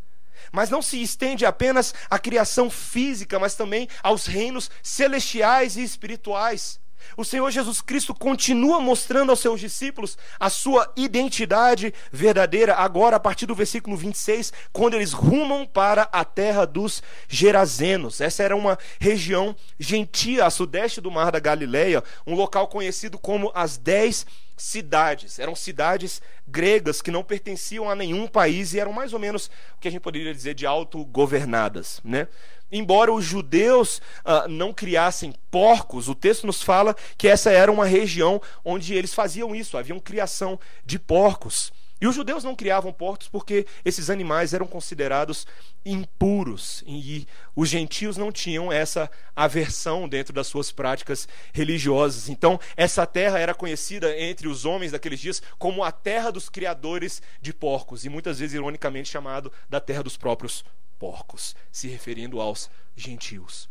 Mas 0.52 0.70
não 0.70 0.82
se 0.82 1.02
estende 1.02 1.46
apenas 1.46 1.94
à 2.10 2.18
criação 2.18 2.70
física, 2.70 3.38
mas 3.38 3.56
também 3.56 3.90
aos 4.02 4.26
reinos 4.26 4.72
celestiais 4.82 5.76
e 5.76 5.84
espirituais. 5.84 6.80
O 7.18 7.24
Senhor 7.24 7.50
Jesus 7.52 7.82
Cristo 7.82 8.14
continua 8.14 8.80
mostrando 8.80 9.30
aos 9.30 9.40
seus 9.40 9.60
discípulos 9.60 10.18
a 10.40 10.50
sua 10.50 10.92
identidade 10.96 11.94
verdadeira, 12.12 12.76
agora 12.76 13.16
a 13.16 13.20
partir 13.20 13.46
do 13.46 13.56
versículo 13.56 13.98
26, 13.98 14.54
quando 14.72 14.96
eles 14.96 15.14
rumam 15.14 15.66
para 15.66 16.04
a 16.12 16.24
terra 16.24 16.66
dos 16.66 17.02
Gerazenos. 17.28 18.22
Essa 18.22 18.44
era 18.44 18.56
uma 18.56 18.78
região 19.00 19.56
gentia 19.80 20.46
a 20.46 20.50
sudeste 20.50 21.02
do 21.02 21.12
Mar 21.12 21.32
da 21.32 21.40
Galileia, 21.40 22.04
um 22.26 22.36
local 22.36 22.68
conhecido 22.68 23.18
como 23.18 23.52
as 23.54 23.78
Dez 23.78 24.26
cidades. 24.60 25.40
Eram 25.40 25.56
cidades 25.56 26.22
gregas 26.48 27.02
que 27.02 27.12
não 27.12 27.24
pertenciam 27.24 27.90
a 27.90 27.96
nenhum 27.96 28.28
país 28.28 28.74
e 28.74 28.80
eram 28.80 28.92
mais 28.92 29.14
ou 29.14 29.20
menos 29.20 29.48
o 29.76 29.80
que 29.80 29.88
a 29.88 29.92
gente 29.92 30.02
poderia 30.02 30.34
dizer 30.34 30.54
de 30.54 30.66
autogovernadas, 30.66 32.02
né? 32.04 32.28
Embora 32.72 33.14
os 33.14 33.26
judeus 33.26 34.02
uh, 34.26 34.48
não 34.48 34.74
criassem 34.74 35.34
porcos, 35.50 36.08
o 36.08 36.16
texto 36.16 36.46
nos 36.46 36.62
fala 36.62 36.96
que 37.18 37.28
essa 37.28 37.52
era 37.52 37.72
uma 37.72 37.86
região 37.86 38.42
onde 38.64 38.94
eles 38.94 39.14
faziam 39.14 39.56
isso, 39.56 39.78
havia 39.78 40.00
criação 40.00 40.60
de 40.86 40.98
porcos. 40.98 41.72
E 42.02 42.08
os 42.08 42.16
judeus 42.16 42.46
não 42.46 42.56
criavam 42.56 42.94
porcos 42.94 43.28
porque 43.28 43.68
esses 43.84 44.10
animais 44.10 44.54
eram 44.54 44.66
considerados 44.66 45.46
impuros 45.86 46.82
e 46.88 47.28
os 47.54 47.68
gentios 47.68 48.16
não 48.16 48.32
tinham 48.32 48.72
essa 48.72 49.12
aversão 49.36 50.08
dentro 50.08 50.34
das 50.34 50.48
suas 50.48 50.72
práticas 50.72 51.28
religiosas. 51.52 52.30
Então, 52.30 52.58
essa 52.78 53.06
terra 53.06 53.38
era 53.38 53.54
conhecida 53.54 54.18
entre 54.18 54.48
os 54.48 54.64
homens 54.64 54.94
daqueles 54.94 55.20
dias 55.20 55.42
como 55.58 55.84
a 55.84 55.92
terra 55.92 56.32
dos 56.32 56.48
criadores 56.48 57.22
de 57.42 57.54
porcos 57.54 58.06
e 58.06 58.10
muitas 58.10 58.40
vezes 58.40 58.56
ironicamente 58.56 59.10
chamado 59.10 59.52
da 59.70 59.82
terra 59.82 60.04
dos 60.04 60.16
próprios 60.16 60.64
porcos, 61.00 61.56
se 61.72 61.88
referindo 61.88 62.40
aos 62.42 62.70
gentios. 62.96 63.70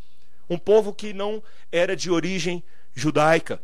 Um 0.48 0.58
povo 0.58 0.94
que 0.94 1.12
não 1.12 1.42
era 1.70 1.94
de 1.94 2.10
origem 2.10 2.64
judaica. 2.94 3.62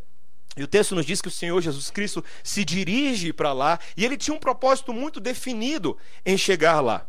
E 0.56 0.62
o 0.62 0.68
texto 0.68 0.94
nos 0.94 1.06
diz 1.06 1.20
que 1.20 1.28
o 1.28 1.32
Senhor 1.32 1.60
Jesus 1.60 1.90
Cristo 1.90 2.22
se 2.42 2.64
dirige 2.64 3.32
para 3.32 3.52
lá 3.52 3.80
e 3.96 4.04
ele 4.04 4.16
tinha 4.16 4.36
um 4.36 4.38
propósito 4.38 4.92
muito 4.92 5.18
definido 5.18 5.98
em 6.24 6.36
chegar 6.36 6.80
lá. 6.80 7.08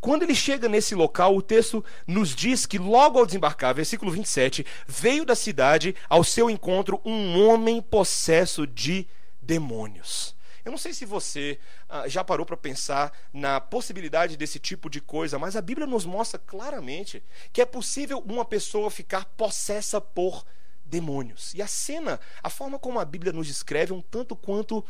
Quando 0.00 0.22
ele 0.22 0.34
chega 0.34 0.68
nesse 0.68 0.94
local, 0.94 1.34
o 1.34 1.40
texto 1.40 1.82
nos 2.06 2.34
diz 2.34 2.66
que 2.66 2.78
logo 2.78 3.18
ao 3.18 3.24
desembarcar, 3.24 3.74
versículo 3.74 4.10
27, 4.10 4.66
veio 4.86 5.24
da 5.24 5.34
cidade 5.34 5.94
ao 6.10 6.22
seu 6.24 6.50
encontro 6.50 7.00
um 7.04 7.40
homem 7.46 7.80
possesso 7.80 8.66
de 8.66 9.06
demônios. 9.40 10.34
Eu 10.64 10.70
não 10.70 10.78
sei 10.78 10.94
se 10.94 11.04
você 11.04 11.58
ah, 11.88 12.08
já 12.08 12.24
parou 12.24 12.46
para 12.46 12.56
pensar 12.56 13.12
na 13.32 13.60
possibilidade 13.60 14.36
desse 14.36 14.58
tipo 14.58 14.88
de 14.88 15.00
coisa, 15.00 15.38
mas 15.38 15.56
a 15.56 15.60
Bíblia 15.60 15.86
nos 15.86 16.06
mostra 16.06 16.38
claramente 16.38 17.22
que 17.52 17.60
é 17.60 17.66
possível 17.66 18.22
uma 18.26 18.44
pessoa 18.44 18.90
ficar 18.90 19.26
possessa 19.26 20.00
por 20.00 20.44
demônios. 20.84 21.52
E 21.54 21.60
a 21.60 21.66
cena, 21.66 22.18
a 22.42 22.48
forma 22.48 22.78
como 22.78 22.98
a 22.98 23.04
Bíblia 23.04 23.32
nos 23.32 23.46
descreve, 23.46 23.92
é 23.92 23.94
um 23.94 24.00
tanto 24.00 24.34
quanto 24.34 24.84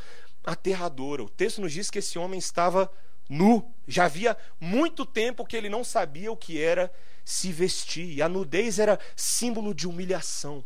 aterradora. 0.45 1.23
O 1.23 1.29
texto 1.29 1.61
nos 1.61 1.73
diz 1.73 1.91
que 1.91 1.99
esse 1.99 2.19
homem 2.19 2.39
estava 2.39 2.91
nu. 3.29 3.73
Já 3.89 4.05
havia 4.05 4.37
muito 4.61 5.05
tempo 5.05 5.45
que 5.45 5.57
ele 5.57 5.69
não 5.69 5.83
sabia 5.83 6.31
o 6.31 6.37
que 6.37 6.61
era 6.61 6.93
se 7.25 7.51
vestir. 7.53 8.15
E 8.15 8.23
a 8.23 8.29
nudez 8.29 8.79
era 8.79 8.99
símbolo 9.17 9.75
de 9.75 9.89
humilhação, 9.89 10.65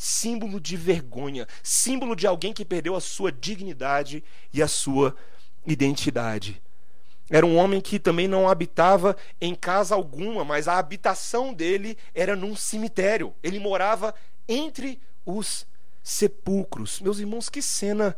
símbolo 0.00 0.58
de 0.58 0.78
vergonha, 0.78 1.46
símbolo 1.62 2.16
de 2.16 2.26
alguém 2.26 2.54
que 2.54 2.64
perdeu 2.64 2.96
a 2.96 3.02
sua 3.02 3.30
dignidade 3.30 4.24
e 4.50 4.62
a 4.62 4.66
sua 4.66 5.14
identidade. 5.66 6.62
Era 7.28 7.44
um 7.44 7.58
homem 7.58 7.82
que 7.82 7.98
também 7.98 8.26
não 8.26 8.48
habitava 8.48 9.14
em 9.38 9.54
casa 9.54 9.94
alguma, 9.94 10.42
mas 10.42 10.66
a 10.68 10.78
habitação 10.78 11.52
dele 11.52 11.98
era 12.14 12.34
num 12.34 12.56
cemitério. 12.56 13.34
Ele 13.42 13.58
morava 13.58 14.14
entre 14.48 14.98
os 15.26 15.66
sepulcros. 16.02 16.98
Meus 17.02 17.18
irmãos, 17.18 17.50
que 17.50 17.60
cena 17.60 18.16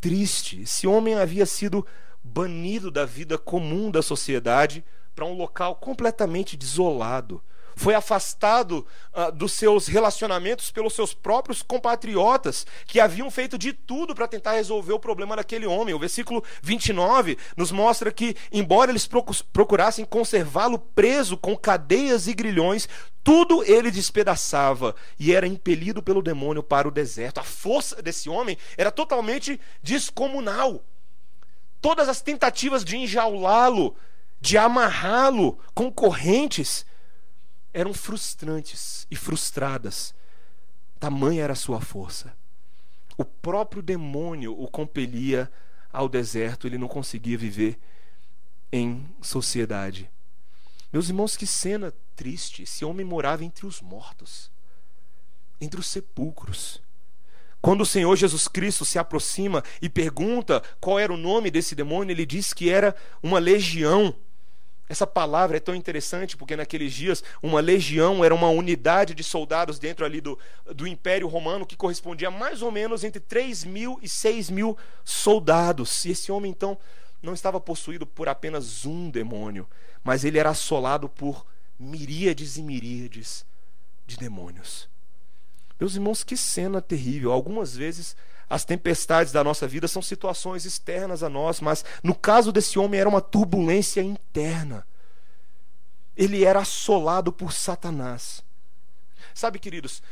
triste. 0.00 0.62
Esse 0.62 0.86
homem 0.86 1.16
havia 1.16 1.44
sido 1.44 1.84
banido 2.22 2.88
da 2.88 3.04
vida 3.04 3.36
comum 3.36 3.90
da 3.90 4.00
sociedade 4.00 4.84
para 5.12 5.24
um 5.24 5.34
local 5.34 5.74
completamente 5.74 6.56
desolado 6.56 7.42
foi 7.80 7.94
afastado 7.94 8.86
uh, 9.14 9.32
dos 9.32 9.52
seus 9.52 9.86
relacionamentos 9.86 10.70
pelos 10.70 10.92
seus 10.92 11.14
próprios 11.14 11.62
compatriotas, 11.62 12.66
que 12.86 13.00
haviam 13.00 13.30
feito 13.30 13.56
de 13.56 13.72
tudo 13.72 14.14
para 14.14 14.28
tentar 14.28 14.52
resolver 14.52 14.92
o 14.92 14.98
problema 14.98 15.34
daquele 15.34 15.66
homem. 15.66 15.94
O 15.94 15.98
versículo 15.98 16.44
29 16.60 17.38
nos 17.56 17.72
mostra 17.72 18.12
que, 18.12 18.36
embora 18.52 18.90
eles 18.90 19.08
procurassem 19.50 20.04
conservá-lo 20.04 20.78
preso 20.78 21.38
com 21.38 21.56
cadeias 21.56 22.26
e 22.26 22.34
grilhões, 22.34 22.86
tudo 23.24 23.64
ele 23.64 23.90
despedaçava 23.90 24.94
e 25.18 25.32
era 25.34 25.46
impelido 25.46 26.02
pelo 26.02 26.20
demônio 26.20 26.62
para 26.62 26.86
o 26.86 26.90
deserto. 26.90 27.40
A 27.40 27.44
força 27.44 28.02
desse 28.02 28.28
homem 28.28 28.58
era 28.76 28.90
totalmente 28.90 29.58
descomunal. 29.82 30.84
Todas 31.80 32.10
as 32.10 32.20
tentativas 32.20 32.84
de 32.84 32.98
enjaulá-lo, 32.98 33.96
de 34.38 34.58
amarrá-lo 34.58 35.58
com 35.74 35.90
correntes, 35.90 36.84
eram 37.72 37.94
frustrantes 37.94 39.06
e 39.10 39.16
frustradas. 39.16 40.14
Tamanha 40.98 41.42
era 41.44 41.52
a 41.52 41.56
sua 41.56 41.80
força. 41.80 42.34
O 43.16 43.24
próprio 43.24 43.82
demônio 43.82 44.58
o 44.58 44.68
compelia 44.68 45.50
ao 45.92 46.08
deserto, 46.08 46.66
ele 46.66 46.78
não 46.78 46.88
conseguia 46.88 47.36
viver 47.36 47.78
em 48.72 49.06
sociedade. 49.20 50.10
Meus 50.92 51.08
irmãos, 51.08 51.36
que 51.36 51.46
cena 51.46 51.92
triste! 52.16 52.62
Esse 52.62 52.84
homem 52.84 53.04
morava 53.04 53.44
entre 53.44 53.66
os 53.66 53.80
mortos, 53.80 54.50
entre 55.60 55.78
os 55.78 55.86
sepulcros. 55.86 56.80
Quando 57.60 57.82
o 57.82 57.86
Senhor 57.86 58.16
Jesus 58.16 58.48
Cristo 58.48 58.84
se 58.84 58.98
aproxima 58.98 59.62
e 59.82 59.88
pergunta 59.88 60.62
qual 60.80 60.98
era 60.98 61.12
o 61.12 61.16
nome 61.16 61.50
desse 61.50 61.74
demônio, 61.74 62.12
ele 62.12 62.24
diz 62.24 62.52
que 62.52 62.70
era 62.70 62.96
uma 63.22 63.38
legião. 63.38 64.14
Essa 64.90 65.06
palavra 65.06 65.56
é 65.56 65.60
tão 65.60 65.72
interessante 65.72 66.36
porque 66.36 66.56
naqueles 66.56 66.92
dias 66.92 67.22
uma 67.40 67.60
legião 67.60 68.24
era 68.24 68.34
uma 68.34 68.48
unidade 68.48 69.14
de 69.14 69.22
soldados 69.22 69.78
dentro 69.78 70.04
ali 70.04 70.20
do, 70.20 70.36
do 70.74 70.84
Império 70.84 71.28
Romano 71.28 71.64
que 71.64 71.76
correspondia 71.76 72.26
a 72.26 72.30
mais 72.32 72.60
ou 72.60 72.72
menos 72.72 73.04
entre 73.04 73.20
3 73.20 73.62
mil 73.66 74.00
e 74.02 74.08
6 74.08 74.50
mil 74.50 74.76
soldados. 75.04 76.04
E 76.04 76.10
esse 76.10 76.32
homem 76.32 76.50
então 76.50 76.76
não 77.22 77.34
estava 77.34 77.60
possuído 77.60 78.04
por 78.04 78.28
apenas 78.28 78.84
um 78.84 79.08
demônio, 79.08 79.64
mas 80.02 80.24
ele 80.24 80.40
era 80.40 80.50
assolado 80.50 81.08
por 81.08 81.46
miríades 81.78 82.56
e 82.56 82.62
miríades 82.64 83.46
de 84.08 84.16
demônios. 84.16 84.88
Meus 85.78 85.94
irmãos, 85.94 86.24
que 86.24 86.36
cena 86.36 86.82
terrível. 86.82 87.30
Algumas 87.30 87.76
vezes 87.76 88.16
as 88.50 88.64
tempestades 88.64 89.32
da 89.32 89.44
nossa 89.44 89.68
vida 89.68 89.86
são 89.86 90.02
situações 90.02 90.64
externas 90.64 91.22
a 91.22 91.28
nós, 91.28 91.60
mas 91.60 91.84
no 92.02 92.16
caso 92.16 92.50
desse 92.50 92.80
homem 92.80 92.98
era 92.98 93.08
uma 93.08 93.20
turbulência 93.20 94.02
interna. 94.02 94.84
Ele 96.16 96.44
era 96.44 96.58
assolado 96.58 97.32
por 97.32 97.52
Satanás. 97.52 98.42
Sabe, 99.32 99.60
queridos, 99.60 100.02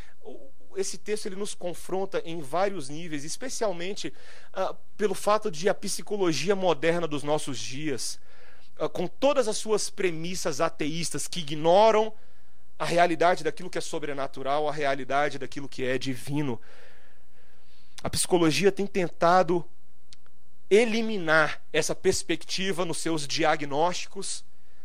esse 0.77 0.97
texto 0.97 1.27
ele 1.27 1.35
nos 1.35 1.53
confronta 1.53 2.23
em 2.25 2.41
vários 2.41 2.89
níveis, 2.89 3.25
especialmente 3.25 4.15
uh, 4.57 4.73
pelo 4.97 5.15
fato 5.15 5.51
de 5.51 5.69
a 5.69 5.75
psicologia 5.75 6.55
moderna 6.55 7.09
dos 7.09 7.25
nossos 7.25 7.59
dias, 7.59 8.21
uh, 8.79 8.89
com 8.89 9.09
todas 9.09 9.49
as 9.49 9.57
suas 9.57 9.91
premissas 9.91 10.61
ateístas 10.61 11.27
que 11.27 11.41
ignoram 11.41 12.13
a 12.79 12.85
realidade 12.85 13.43
daquilo 13.43 13.69
que 13.69 13.79
é 13.79 13.81
sobrenatural, 13.81 14.69
a 14.69 14.73
realidade 14.73 15.41
daquilo 15.41 15.69
que 15.69 15.85
é 15.85 15.99
divino, 15.99 16.61
a 18.03 18.09
psicologia 18.09 18.71
tem 18.71 18.87
tentado 18.87 19.65
eliminar 20.71 21.61
essa 21.73 21.95
perspectiva 21.95 22.85
nos 22.85 22.99
seus 22.99 23.27
diagnósticos, 23.27 24.45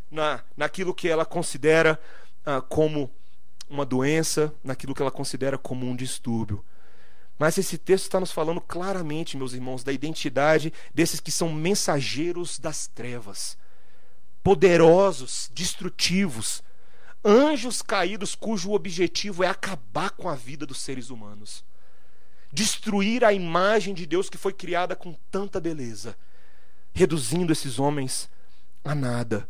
na, 0.09 0.43
naquilo 0.55 0.93
que 0.93 1.07
ela 1.07 1.25
considera 1.25 1.99
ah, 2.45 2.61
como 2.61 3.11
uma 3.69 3.85
doença, 3.85 4.53
naquilo 4.63 4.95
que 4.95 5.01
ela 5.01 5.11
considera 5.11 5.57
como 5.57 5.85
um 5.85 5.95
distúrbio. 5.95 6.63
Mas 7.37 7.57
esse 7.57 7.77
texto 7.77 8.05
está 8.05 8.19
nos 8.19 8.31
falando 8.31 8.61
claramente, 8.61 9.35
meus 9.35 9.53
irmãos, 9.53 9.83
da 9.83 9.91
identidade 9.91 10.71
desses 10.93 11.19
que 11.19 11.31
são 11.31 11.51
mensageiros 11.51 12.57
das 12.59 12.87
trevas, 12.87 13.57
poderosos, 14.43 15.51
destrutivos, 15.53 16.63
anjos 17.23 17.81
caídos 17.81 18.35
cujo 18.35 18.71
objetivo 18.71 19.43
é 19.43 19.47
acabar 19.47 20.11
com 20.11 20.29
a 20.29 20.35
vida 20.35 20.65
dos 20.65 20.79
seres 20.79 21.09
humanos 21.09 21.63
destruir 22.53 23.25
a 23.25 23.33
imagem 23.33 23.95
de 23.95 24.05
Deus 24.05 24.29
que 24.29 24.37
foi 24.37 24.53
criada 24.53 24.95
com 24.95 25.13
tanta 25.31 25.59
beleza, 25.59 26.15
reduzindo 26.93 27.51
esses 27.51 27.79
homens 27.79 28.29
a 28.85 28.93
nada. 28.93 29.49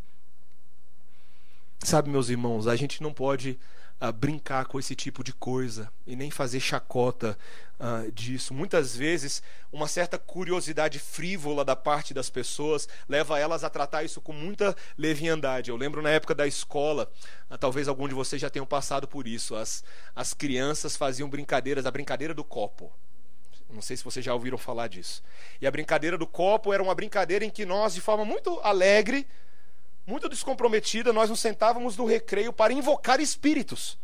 Sabe, 1.79 2.09
meus 2.09 2.29
irmãos, 2.29 2.65
a 2.65 2.77
gente 2.77 3.03
não 3.03 3.11
pode 3.11 3.59
uh, 4.03 4.11
brincar 4.11 4.65
com 4.65 4.77
esse 4.77 4.95
tipo 4.95 5.23
de 5.23 5.31
coisa 5.31 5.89
e 6.05 6.15
nem 6.15 6.29
fazer 6.29 6.59
chacota 6.59 7.37
uh, 7.79 8.11
disso. 8.11 8.53
Muitas 8.53 8.95
vezes, 8.95 9.41
uma 9.71 9.87
certa 9.87 10.17
curiosidade 10.17 10.99
frívola 10.99 11.63
da 11.63 11.75
parte 11.75 12.13
das 12.13 12.29
pessoas 12.29 12.87
leva 13.07 13.39
elas 13.39 13.63
a 13.63 13.69
tratar 13.69 14.03
isso 14.03 14.19
com 14.19 14.33
muita 14.33 14.75
leviandade. 14.97 15.69
Eu 15.69 15.77
lembro 15.77 16.01
na 16.01 16.09
época 16.09 16.35
da 16.35 16.45
escola, 16.45 17.09
uh, 17.49 17.57
talvez 17.57 17.87
algum 17.87 18.07
de 18.07 18.13
vocês 18.13 18.41
já 18.41 18.49
tenham 18.49 18.65
passado 18.65 19.07
por 19.07 19.27
isso. 19.27 19.55
As, 19.55 19.83
as 20.15 20.33
crianças 20.33 20.97
faziam 20.97 21.29
brincadeiras, 21.29 21.85
a 21.85 21.91
brincadeira 21.91 22.33
do 22.33 22.43
copo. 22.43 22.91
Não 23.69 23.81
sei 23.81 23.97
se 23.97 24.03
vocês 24.03 24.23
já 24.23 24.33
ouviram 24.33 24.57
falar 24.57 24.87
disso. 24.87 25.23
E 25.59 25.65
a 25.65 25.71
brincadeira 25.71 26.15
do 26.15 26.27
copo 26.27 26.71
era 26.71 26.83
uma 26.83 26.93
brincadeira 26.93 27.43
em 27.43 27.49
que 27.49 27.65
nós, 27.65 27.95
de 27.95 28.01
forma 28.01 28.23
muito 28.23 28.59
alegre, 28.59 29.25
muito 30.05 30.27
descomprometida, 30.27 31.13
nós 31.13 31.29
nos 31.29 31.39
sentávamos 31.39 31.95
no 31.97 32.05
recreio 32.05 32.51
para 32.51 32.73
invocar 32.73 33.19
espíritos. 33.19 33.97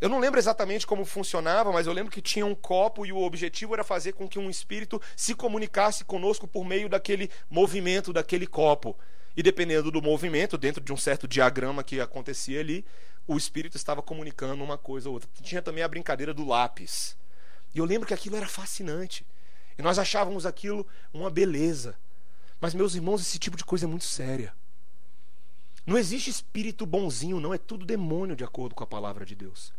Eu 0.00 0.08
não 0.08 0.18
lembro 0.18 0.40
exatamente 0.40 0.86
como 0.86 1.04
funcionava, 1.04 1.70
mas 1.70 1.86
eu 1.86 1.92
lembro 1.92 2.10
que 2.10 2.22
tinha 2.22 2.46
um 2.46 2.54
copo 2.54 3.04
e 3.04 3.12
o 3.12 3.18
objetivo 3.18 3.74
era 3.74 3.84
fazer 3.84 4.12
com 4.12 4.26
que 4.26 4.38
um 4.38 4.48
espírito 4.48 5.00
se 5.14 5.34
comunicasse 5.34 6.04
conosco 6.04 6.48
por 6.48 6.64
meio 6.64 6.88
daquele 6.88 7.30
movimento 7.50 8.12
daquele 8.12 8.46
copo. 8.46 8.96
E 9.36 9.42
dependendo 9.42 9.90
do 9.90 10.00
movimento, 10.00 10.56
dentro 10.56 10.82
de 10.82 10.92
um 10.92 10.96
certo 10.96 11.28
diagrama 11.28 11.84
que 11.84 12.00
acontecia 12.00 12.60
ali, 12.60 12.84
o 13.26 13.36
espírito 13.36 13.76
estava 13.76 14.00
comunicando 14.00 14.64
uma 14.64 14.78
coisa 14.78 15.08
ou 15.08 15.14
outra. 15.14 15.28
Tinha 15.42 15.60
também 15.60 15.84
a 15.84 15.88
brincadeira 15.88 16.32
do 16.32 16.46
lápis. 16.46 17.14
E 17.74 17.78
eu 17.78 17.84
lembro 17.84 18.08
que 18.08 18.14
aquilo 18.14 18.36
era 18.36 18.48
fascinante. 18.48 19.24
E 19.78 19.82
nós 19.82 19.98
achávamos 19.98 20.46
aquilo 20.46 20.86
uma 21.12 21.30
beleza. 21.30 21.94
Mas, 22.60 22.74
meus 22.74 22.94
irmãos, 22.94 23.20
esse 23.20 23.38
tipo 23.38 23.56
de 23.56 23.64
coisa 23.64 23.86
é 23.86 23.88
muito 23.88 24.04
séria. 24.04 24.52
Não 25.86 25.96
existe 25.96 26.28
espírito 26.28 26.84
bonzinho, 26.84 27.40
não, 27.40 27.54
é 27.54 27.58
tudo 27.58 27.86
demônio, 27.86 28.36
de 28.36 28.44
acordo 28.44 28.74
com 28.74 28.84
a 28.84 28.86
palavra 28.86 29.24
de 29.24 29.34
Deus. 29.34 29.72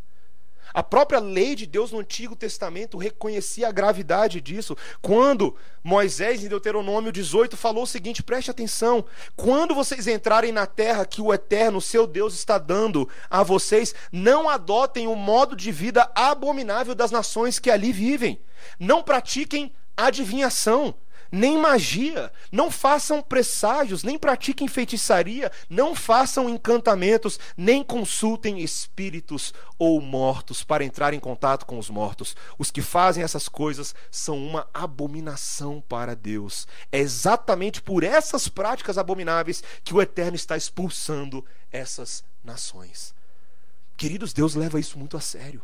A 0.74 0.82
própria 0.82 1.20
lei 1.20 1.54
de 1.54 1.66
Deus 1.66 1.92
no 1.92 2.00
Antigo 2.00 2.36
Testamento 2.36 2.98
reconhecia 2.98 3.68
a 3.68 3.72
gravidade 3.72 4.40
disso. 4.40 4.78
Quando 5.02 5.56
Moisés, 5.84 6.44
em 6.44 6.48
Deuteronômio 6.48 7.12
18, 7.12 7.58
falou 7.58 7.84
o 7.84 7.88
seguinte: 7.88 8.24
preste 8.24 8.50
atenção. 8.50 9.04
Quando 9.36 9.76
vocês 9.76 10.08
entrarem 10.08 10.52
na 10.52 10.66
terra 10.66 11.06
que 11.06 11.22
o 11.22 11.34
Eterno, 11.34 11.82
seu 11.82 12.08
Deus, 12.08 12.34
está 12.34 12.58
dando 12.58 13.08
a 13.30 13.44
vocês, 13.44 13.94
não 14.12 14.50
adotem 14.50 15.08
o 15.08 15.16
modo 15.16 15.56
de 15.56 15.72
vida 15.72 16.10
abominável 16.16 16.96
das 16.96 17.12
nações 17.12 17.60
que 17.60 17.70
ali 17.70 17.92
vivem. 17.92 18.40
Não 18.80 19.04
pratiquem 19.04 19.74
adivinhação 19.98 20.96
nem 21.32 21.58
magia, 21.58 22.32
não 22.52 22.70
façam 22.70 23.22
presságios, 23.22 24.04
nem 24.04 24.20
pratiquem 24.20 24.68
feitiçaria, 24.68 25.52
não 25.70 25.96
façam 25.96 26.50
encantamentos, 26.50 27.40
nem 27.56 27.84
consultem 27.84 28.60
espíritos 28.60 29.54
ou 29.80 30.02
mortos 30.02 30.64
para 30.64 30.84
entrar 30.84 31.14
em 31.14 31.20
contato 31.20 31.66
com 31.66 31.80
os 31.80 31.90
mortos. 31.90 32.36
Os 32.58 32.70
que 32.70 32.82
fazem 32.82 33.24
essas 33.24 33.48
coisas 33.48 33.96
são 34.10 34.38
uma 34.38 34.68
abominação 34.74 35.82
para 35.88 36.16
Deus. 36.16 36.68
É 36.92 37.00
exatamente 37.00 37.82
por 37.82 38.04
essas 38.04 38.48
práticas 38.48 38.98
abomináveis 38.98 39.64
que 39.84 39.94
o 39.94 40.02
Eterno 40.02 40.36
está 40.36 40.58
expulsando 40.58 41.46
essas 41.72 42.24
nações. 42.44 43.16
Queridos, 43.96 44.34
Deus 44.34 44.56
leva 44.56 44.80
isso 44.80 44.98
muito 44.98 45.16
a 45.16 45.22
sério. 45.22 45.62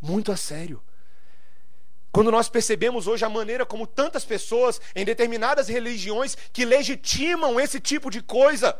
Muito 0.00 0.32
a 0.32 0.36
sério. 0.36 0.82
Quando 2.16 2.30
nós 2.30 2.48
percebemos 2.48 3.06
hoje 3.06 3.26
a 3.26 3.28
maneira 3.28 3.66
como 3.66 3.86
tantas 3.86 4.24
pessoas 4.24 4.80
em 4.94 5.04
determinadas 5.04 5.68
religiões 5.68 6.34
que 6.50 6.64
legitimam 6.64 7.60
esse 7.60 7.78
tipo 7.78 8.10
de 8.10 8.22
coisa, 8.22 8.74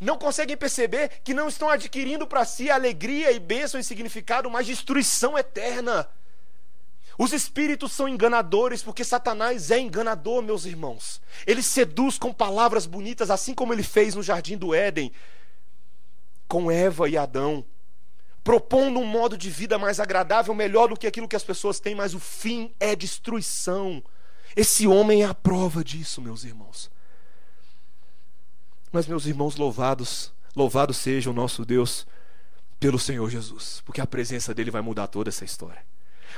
não 0.00 0.16
conseguem 0.16 0.56
perceber 0.56 1.20
que 1.22 1.34
não 1.34 1.48
estão 1.48 1.68
adquirindo 1.68 2.26
para 2.26 2.46
si 2.46 2.70
alegria 2.70 3.30
e 3.30 3.38
bênção 3.38 3.78
e 3.78 3.84
significado, 3.84 4.50
mas 4.50 4.66
destruição 4.66 5.36
eterna. 5.36 6.08
Os 7.18 7.34
espíritos 7.34 7.92
são 7.92 8.08
enganadores, 8.08 8.82
porque 8.82 9.04
Satanás 9.04 9.70
é 9.70 9.78
enganador, 9.78 10.40
meus 10.40 10.64
irmãos. 10.64 11.20
Ele 11.46 11.62
seduz 11.62 12.16
com 12.16 12.32
palavras 12.32 12.86
bonitas, 12.86 13.30
assim 13.30 13.54
como 13.54 13.74
ele 13.74 13.82
fez 13.82 14.14
no 14.14 14.22
jardim 14.22 14.56
do 14.56 14.74
Éden, 14.74 15.12
com 16.48 16.70
Eva 16.70 17.06
e 17.06 17.18
Adão 17.18 17.66
propondo 18.44 18.98
um 18.98 19.06
modo 19.06 19.36
de 19.36 19.50
vida 19.50 19.78
mais 19.78 20.00
agradável, 20.00 20.54
melhor 20.54 20.88
do 20.88 20.96
que 20.96 21.06
aquilo 21.06 21.28
que 21.28 21.36
as 21.36 21.44
pessoas 21.44 21.78
têm, 21.78 21.94
mas 21.94 22.14
o 22.14 22.18
fim 22.18 22.72
é 22.80 22.96
destruição. 22.96 24.02
Esse 24.56 24.86
homem 24.86 25.22
é 25.22 25.26
a 25.26 25.34
prova 25.34 25.84
disso, 25.84 26.20
meus 26.20 26.44
irmãos. 26.44 26.90
Mas, 28.90 29.06
meus 29.06 29.26
irmãos, 29.26 29.56
louvados, 29.56 30.32
louvado 30.54 30.92
seja 30.92 31.30
o 31.30 31.32
nosso 31.32 31.64
Deus 31.64 32.06
pelo 32.78 32.98
Senhor 32.98 33.30
Jesus, 33.30 33.80
porque 33.86 34.00
a 34.00 34.06
presença 34.06 34.52
dele 34.52 34.70
vai 34.70 34.82
mudar 34.82 35.06
toda 35.06 35.30
essa 35.30 35.44
história. 35.44 35.82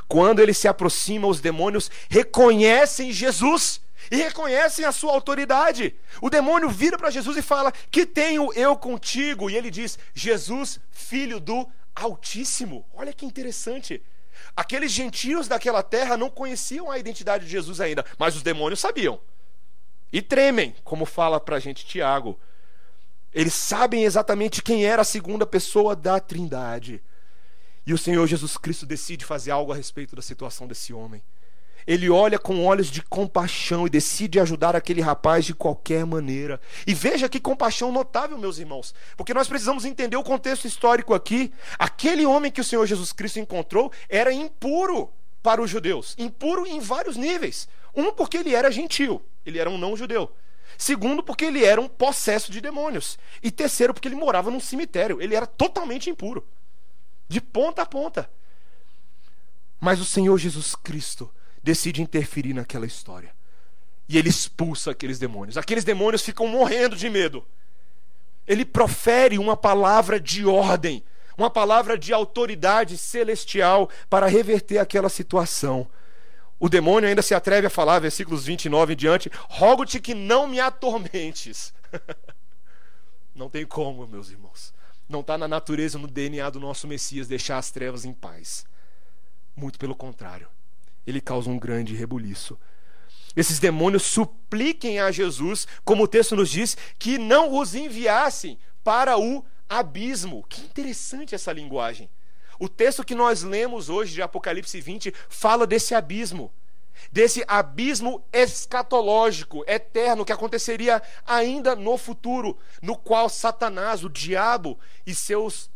Quando 0.06 0.40
ele 0.40 0.52
se 0.52 0.68
aproxima, 0.68 1.26
os 1.26 1.40
demônios 1.40 1.90
reconhecem 2.08 3.12
Jesus 3.12 3.80
e 4.10 4.16
reconhecem 4.16 4.84
a 4.84 4.92
sua 4.92 5.12
autoridade. 5.12 5.94
O 6.20 6.28
demônio 6.28 6.68
vira 6.68 6.98
para 6.98 7.10
Jesus 7.10 7.36
e 7.36 7.42
fala: 7.42 7.72
Que 7.90 8.04
tenho 8.04 8.52
eu 8.52 8.76
contigo? 8.76 9.48
E 9.48 9.56
ele 9.56 9.70
diz: 9.70 9.98
Jesus, 10.12 10.78
filho 10.90 11.40
do 11.40 11.66
Altíssimo. 11.94 12.84
Olha 12.94 13.12
que 13.12 13.26
interessante. 13.26 14.02
Aqueles 14.56 14.90
gentios 14.90 15.46
daquela 15.48 15.82
terra 15.82 16.16
não 16.16 16.28
conheciam 16.28 16.90
a 16.90 16.98
identidade 16.98 17.44
de 17.44 17.50
Jesus 17.50 17.80
ainda, 17.80 18.04
mas 18.18 18.34
os 18.34 18.42
demônios 18.42 18.80
sabiam. 18.80 19.20
E 20.12 20.20
tremem, 20.22 20.74
como 20.84 21.04
fala 21.04 21.40
para 21.40 21.56
a 21.56 21.60
gente 21.60 21.86
Tiago. 21.86 22.38
Eles 23.32 23.54
sabem 23.54 24.04
exatamente 24.04 24.62
quem 24.62 24.84
era 24.84 25.02
a 25.02 25.04
segunda 25.04 25.44
pessoa 25.44 25.96
da 25.96 26.20
Trindade. 26.20 27.02
E 27.86 27.92
o 27.92 27.98
Senhor 27.98 28.26
Jesus 28.26 28.56
Cristo 28.56 28.86
decide 28.86 29.24
fazer 29.24 29.50
algo 29.50 29.72
a 29.72 29.76
respeito 29.76 30.14
da 30.14 30.22
situação 30.22 30.66
desse 30.66 30.92
homem. 30.92 31.22
Ele 31.86 32.08
olha 32.08 32.38
com 32.38 32.64
olhos 32.64 32.90
de 32.90 33.02
compaixão 33.02 33.86
e 33.86 33.90
decide 33.90 34.40
ajudar 34.40 34.74
aquele 34.74 35.00
rapaz 35.00 35.44
de 35.44 35.54
qualquer 35.54 36.06
maneira. 36.06 36.60
E 36.86 36.94
veja 36.94 37.28
que 37.28 37.38
compaixão 37.38 37.92
notável, 37.92 38.38
meus 38.38 38.58
irmãos, 38.58 38.94
porque 39.16 39.34
nós 39.34 39.48
precisamos 39.48 39.84
entender 39.84 40.16
o 40.16 40.22
contexto 40.22 40.66
histórico 40.66 41.12
aqui. 41.12 41.52
Aquele 41.78 42.24
homem 42.24 42.50
que 42.50 42.60
o 42.60 42.64
Senhor 42.64 42.86
Jesus 42.86 43.12
Cristo 43.12 43.38
encontrou 43.38 43.92
era 44.08 44.32
impuro 44.32 45.12
para 45.42 45.60
os 45.60 45.68
judeus, 45.68 46.14
impuro 46.16 46.66
em 46.66 46.80
vários 46.80 47.16
níveis. 47.16 47.68
Um, 47.94 48.12
porque 48.12 48.38
ele 48.38 48.54
era 48.54 48.72
gentil, 48.72 49.22
ele 49.44 49.58
era 49.58 49.68
um 49.68 49.78
não-judeu. 49.78 50.32
Segundo, 50.76 51.22
porque 51.22 51.44
ele 51.44 51.64
era 51.64 51.80
um 51.80 51.86
possesso 51.86 52.50
de 52.50 52.60
demônios. 52.60 53.18
E 53.42 53.50
terceiro, 53.50 53.92
porque 53.92 54.08
ele 54.08 54.16
morava 54.16 54.50
num 54.50 54.58
cemitério. 54.58 55.20
Ele 55.20 55.34
era 55.34 55.46
totalmente 55.46 56.10
impuro, 56.10 56.44
de 57.28 57.40
ponta 57.40 57.82
a 57.82 57.86
ponta. 57.86 58.28
Mas 59.78 60.00
o 60.00 60.04
Senhor 60.04 60.36
Jesus 60.38 60.74
Cristo 60.74 61.30
decide 61.64 62.02
interferir 62.02 62.52
naquela 62.52 62.84
história. 62.84 63.34
E 64.06 64.18
ele 64.18 64.28
expulsa 64.28 64.90
aqueles 64.90 65.18
demônios. 65.18 65.56
Aqueles 65.56 65.82
demônios 65.82 66.22
ficam 66.22 66.46
morrendo 66.46 66.94
de 66.94 67.08
medo. 67.08 67.44
Ele 68.46 68.66
profere 68.66 69.38
uma 69.38 69.56
palavra 69.56 70.20
de 70.20 70.44
ordem, 70.44 71.02
uma 71.38 71.48
palavra 71.48 71.96
de 71.96 72.12
autoridade 72.12 72.98
celestial 72.98 73.88
para 74.10 74.26
reverter 74.26 74.76
aquela 74.76 75.08
situação. 75.08 75.88
O 76.60 76.68
demônio 76.68 77.08
ainda 77.08 77.22
se 77.22 77.34
atreve 77.34 77.66
a 77.66 77.70
falar, 77.70 77.98
versículos 77.98 78.44
29 78.44 78.92
em 78.92 78.96
diante: 78.96 79.30
Rogo-te 79.48 79.98
que 79.98 80.12
não 80.12 80.46
me 80.46 80.60
atormentes. 80.60 81.72
não 83.34 83.48
tem 83.48 83.64
como, 83.64 84.06
meus 84.06 84.30
irmãos. 84.30 84.74
Não 85.08 85.20
está 85.20 85.38
na 85.38 85.48
natureza, 85.48 85.98
no 85.98 86.06
DNA 86.06 86.50
do 86.50 86.60
nosso 86.60 86.86
Messias 86.86 87.26
deixar 87.26 87.56
as 87.56 87.70
trevas 87.70 88.04
em 88.04 88.12
paz. 88.12 88.66
Muito 89.56 89.78
pelo 89.78 89.94
contrário 89.94 90.53
ele 91.06 91.20
causa 91.20 91.50
um 91.50 91.58
grande 91.58 91.94
rebuliço. 91.94 92.58
Esses 93.36 93.58
demônios 93.58 94.04
supliquem 94.04 95.00
a 95.00 95.10
Jesus, 95.10 95.66
como 95.84 96.04
o 96.04 96.08
texto 96.08 96.36
nos 96.36 96.48
diz, 96.48 96.76
que 96.98 97.18
não 97.18 97.58
os 97.58 97.74
enviassem 97.74 98.58
para 98.82 99.18
o 99.18 99.44
abismo. 99.68 100.44
Que 100.48 100.60
interessante 100.60 101.34
essa 101.34 101.52
linguagem. 101.52 102.08
O 102.58 102.68
texto 102.68 103.04
que 103.04 103.14
nós 103.14 103.42
lemos 103.42 103.88
hoje 103.88 104.14
de 104.14 104.22
Apocalipse 104.22 104.80
20 104.80 105.12
fala 105.28 105.66
desse 105.66 105.94
abismo, 105.94 106.52
desse 107.10 107.44
abismo 107.48 108.24
escatológico, 108.32 109.64
eterno, 109.66 110.24
que 110.24 110.32
aconteceria 110.32 111.02
ainda 111.26 111.74
no 111.74 111.98
futuro, 111.98 112.56
no 112.80 112.96
qual 112.96 113.28
Satanás, 113.28 114.04
o 114.04 114.08
diabo 114.08 114.78
e 115.04 115.12
seus 115.12 115.68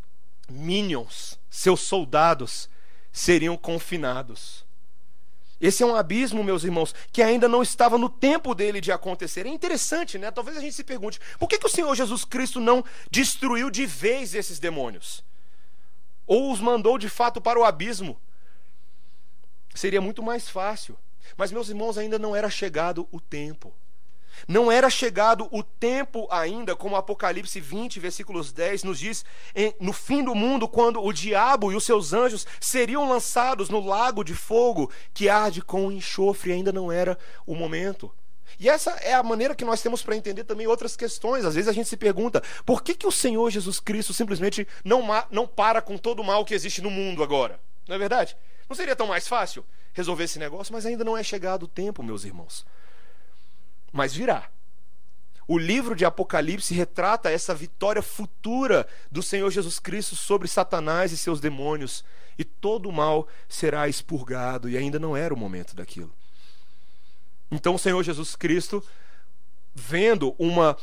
minions, 0.48 1.38
seus 1.50 1.80
soldados, 1.80 2.70
seriam 3.12 3.56
confinados. 3.56 4.67
Esse 5.60 5.82
é 5.82 5.86
um 5.86 5.96
abismo, 5.96 6.44
meus 6.44 6.62
irmãos, 6.62 6.94
que 7.10 7.20
ainda 7.20 7.48
não 7.48 7.62
estava 7.62 7.98
no 7.98 8.08
tempo 8.08 8.54
dele 8.54 8.80
de 8.80 8.92
acontecer. 8.92 9.44
É 9.44 9.48
interessante, 9.48 10.16
né? 10.16 10.30
Talvez 10.30 10.56
a 10.56 10.60
gente 10.60 10.74
se 10.74 10.84
pergunte: 10.84 11.20
por 11.38 11.48
que, 11.48 11.58
que 11.58 11.66
o 11.66 11.70
Senhor 11.70 11.94
Jesus 11.94 12.24
Cristo 12.24 12.60
não 12.60 12.84
destruiu 13.10 13.70
de 13.70 13.84
vez 13.84 14.34
esses 14.34 14.58
demônios? 14.58 15.24
Ou 16.26 16.52
os 16.52 16.60
mandou 16.60 16.96
de 16.98 17.08
fato 17.08 17.40
para 17.40 17.58
o 17.58 17.64
abismo? 17.64 18.20
Seria 19.74 20.00
muito 20.00 20.22
mais 20.22 20.48
fácil. 20.48 20.96
Mas, 21.36 21.50
meus 21.50 21.68
irmãos, 21.68 21.98
ainda 21.98 22.18
não 22.18 22.34
era 22.34 22.48
chegado 22.48 23.08
o 23.10 23.20
tempo. 23.20 23.74
Não 24.48 24.72
era 24.72 24.88
chegado 24.88 25.46
o 25.52 25.62
tempo 25.62 26.26
ainda, 26.30 26.74
como 26.74 26.96
Apocalipse 26.96 27.60
20, 27.60 28.00
versículos 28.00 28.50
10 28.50 28.82
nos 28.82 28.98
diz, 28.98 29.22
no 29.78 29.92
fim 29.92 30.24
do 30.24 30.34
mundo, 30.34 30.66
quando 30.66 31.04
o 31.04 31.12
diabo 31.12 31.70
e 31.70 31.76
os 31.76 31.84
seus 31.84 32.14
anjos 32.14 32.46
seriam 32.58 33.06
lançados 33.06 33.68
no 33.68 33.78
lago 33.78 34.24
de 34.24 34.34
fogo 34.34 34.90
que 35.12 35.28
arde 35.28 35.60
com 35.60 35.92
enxofre, 35.92 36.50
ainda 36.50 36.72
não 36.72 36.90
era 36.90 37.18
o 37.46 37.54
momento. 37.54 38.10
E 38.58 38.70
essa 38.70 38.92
é 39.02 39.12
a 39.12 39.22
maneira 39.22 39.54
que 39.54 39.66
nós 39.66 39.82
temos 39.82 40.02
para 40.02 40.16
entender 40.16 40.44
também 40.44 40.66
outras 40.66 40.96
questões. 40.96 41.44
Às 41.44 41.54
vezes 41.54 41.68
a 41.68 41.72
gente 41.74 41.90
se 41.90 41.96
pergunta, 41.98 42.42
por 42.64 42.82
que, 42.82 42.94
que 42.94 43.06
o 43.06 43.12
Senhor 43.12 43.50
Jesus 43.50 43.78
Cristo 43.78 44.14
simplesmente 44.14 44.66
não, 44.82 45.02
não 45.30 45.46
para 45.46 45.82
com 45.82 45.98
todo 45.98 46.20
o 46.20 46.24
mal 46.24 46.42
que 46.46 46.54
existe 46.54 46.80
no 46.80 46.90
mundo 46.90 47.22
agora? 47.22 47.60
Não 47.86 47.94
é 47.94 47.98
verdade? 47.98 48.34
Não 48.66 48.74
seria 48.74 48.96
tão 48.96 49.06
mais 49.06 49.28
fácil 49.28 49.62
resolver 49.92 50.24
esse 50.24 50.38
negócio? 50.38 50.72
Mas 50.72 50.86
ainda 50.86 51.04
não 51.04 51.18
é 51.18 51.22
chegado 51.22 51.64
o 51.64 51.68
tempo, 51.68 52.02
meus 52.02 52.24
irmãos 52.24 52.64
mas 53.92 54.14
virá. 54.14 54.48
O 55.46 55.56
livro 55.56 55.96
de 55.96 56.04
Apocalipse 56.04 56.74
retrata 56.74 57.30
essa 57.30 57.54
vitória 57.54 58.02
futura 58.02 58.86
do 59.10 59.22
Senhor 59.22 59.50
Jesus 59.50 59.78
Cristo 59.78 60.14
sobre 60.14 60.46
Satanás 60.46 61.10
e 61.10 61.16
seus 61.16 61.40
demônios, 61.40 62.04
e 62.38 62.44
todo 62.44 62.88
o 62.88 62.92
mal 62.92 63.26
será 63.48 63.88
expurgado, 63.88 64.68
e 64.68 64.76
ainda 64.76 64.98
não 64.98 65.16
era 65.16 65.32
o 65.32 65.36
momento 65.36 65.74
daquilo. 65.74 66.12
Então 67.50 67.74
o 67.74 67.78
Senhor 67.78 68.02
Jesus 68.02 68.36
Cristo, 68.36 68.84
vendo 69.74 70.34
uma 70.38 70.76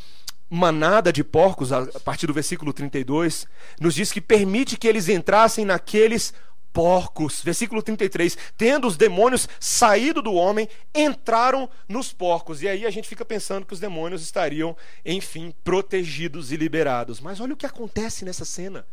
manada 0.49 1.13
de 1.13 1.23
porcos, 1.23 1.71
a 1.71 1.85
partir 1.99 2.27
do 2.27 2.33
versículo 2.33 2.73
32, 2.73 3.47
nos 3.79 3.93
diz 3.93 4.11
que 4.11 4.21
permite 4.21 4.77
que 4.77 4.87
eles 4.87 5.09
entrassem 5.09 5.63
naqueles 5.63 6.33
porcos. 6.75 7.41
Versículo 7.41 7.81
33. 7.81 8.38
Tendo 8.57 8.85
os 8.85 8.97
demônios 8.97 9.47
saído 9.61 10.21
do 10.21 10.33
homem, 10.33 10.67
entraram 10.93 11.69
nos 11.88 12.11
porcos. 12.11 12.61
E 12.61 12.67
aí 12.67 12.85
a 12.85 12.91
gente 12.91 13.07
fica 13.07 13.23
pensando 13.23 13.65
que 13.65 13.73
os 13.73 13.79
demônios 13.79 14.21
estariam, 14.21 14.75
enfim, 15.05 15.55
protegidos 15.63 16.51
e 16.51 16.57
liberados. 16.57 17.21
Mas 17.21 17.39
olha 17.39 17.53
o 17.53 17.57
que 17.57 17.65
acontece 17.65 18.25
nessa 18.25 18.43
cena. 18.43 18.85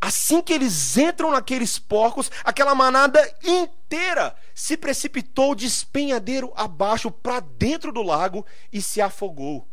Assim 0.00 0.42
que 0.42 0.52
eles 0.52 0.98
entram 0.98 1.30
naqueles 1.30 1.78
porcos, 1.78 2.32
aquela 2.42 2.74
manada 2.74 3.22
inteira 3.44 4.34
se 4.52 4.76
precipitou 4.76 5.54
de 5.54 5.66
espenhadeiro 5.66 6.52
abaixo 6.56 7.12
para 7.12 7.38
dentro 7.38 7.92
do 7.92 8.02
lago 8.02 8.44
e 8.72 8.82
se 8.82 9.00
afogou. 9.00 9.66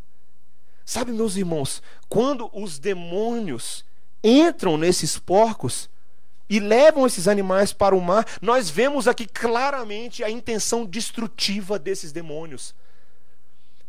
Sabe, 0.85 1.11
meus 1.11 1.35
irmãos, 1.35 1.81
quando 2.07 2.51
os 2.53 2.77
demônios 2.77 3.83
entram 4.23 4.77
nesses 4.77 5.17
porcos 5.17 5.89
e 6.51 6.59
levam 6.59 7.07
esses 7.07 7.29
animais 7.29 7.71
para 7.71 7.95
o 7.95 8.01
mar, 8.01 8.25
nós 8.41 8.69
vemos 8.69 9.07
aqui 9.07 9.25
claramente 9.25 10.21
a 10.21 10.29
intenção 10.29 10.85
destrutiva 10.85 11.79
desses 11.79 12.11
demônios. 12.11 12.75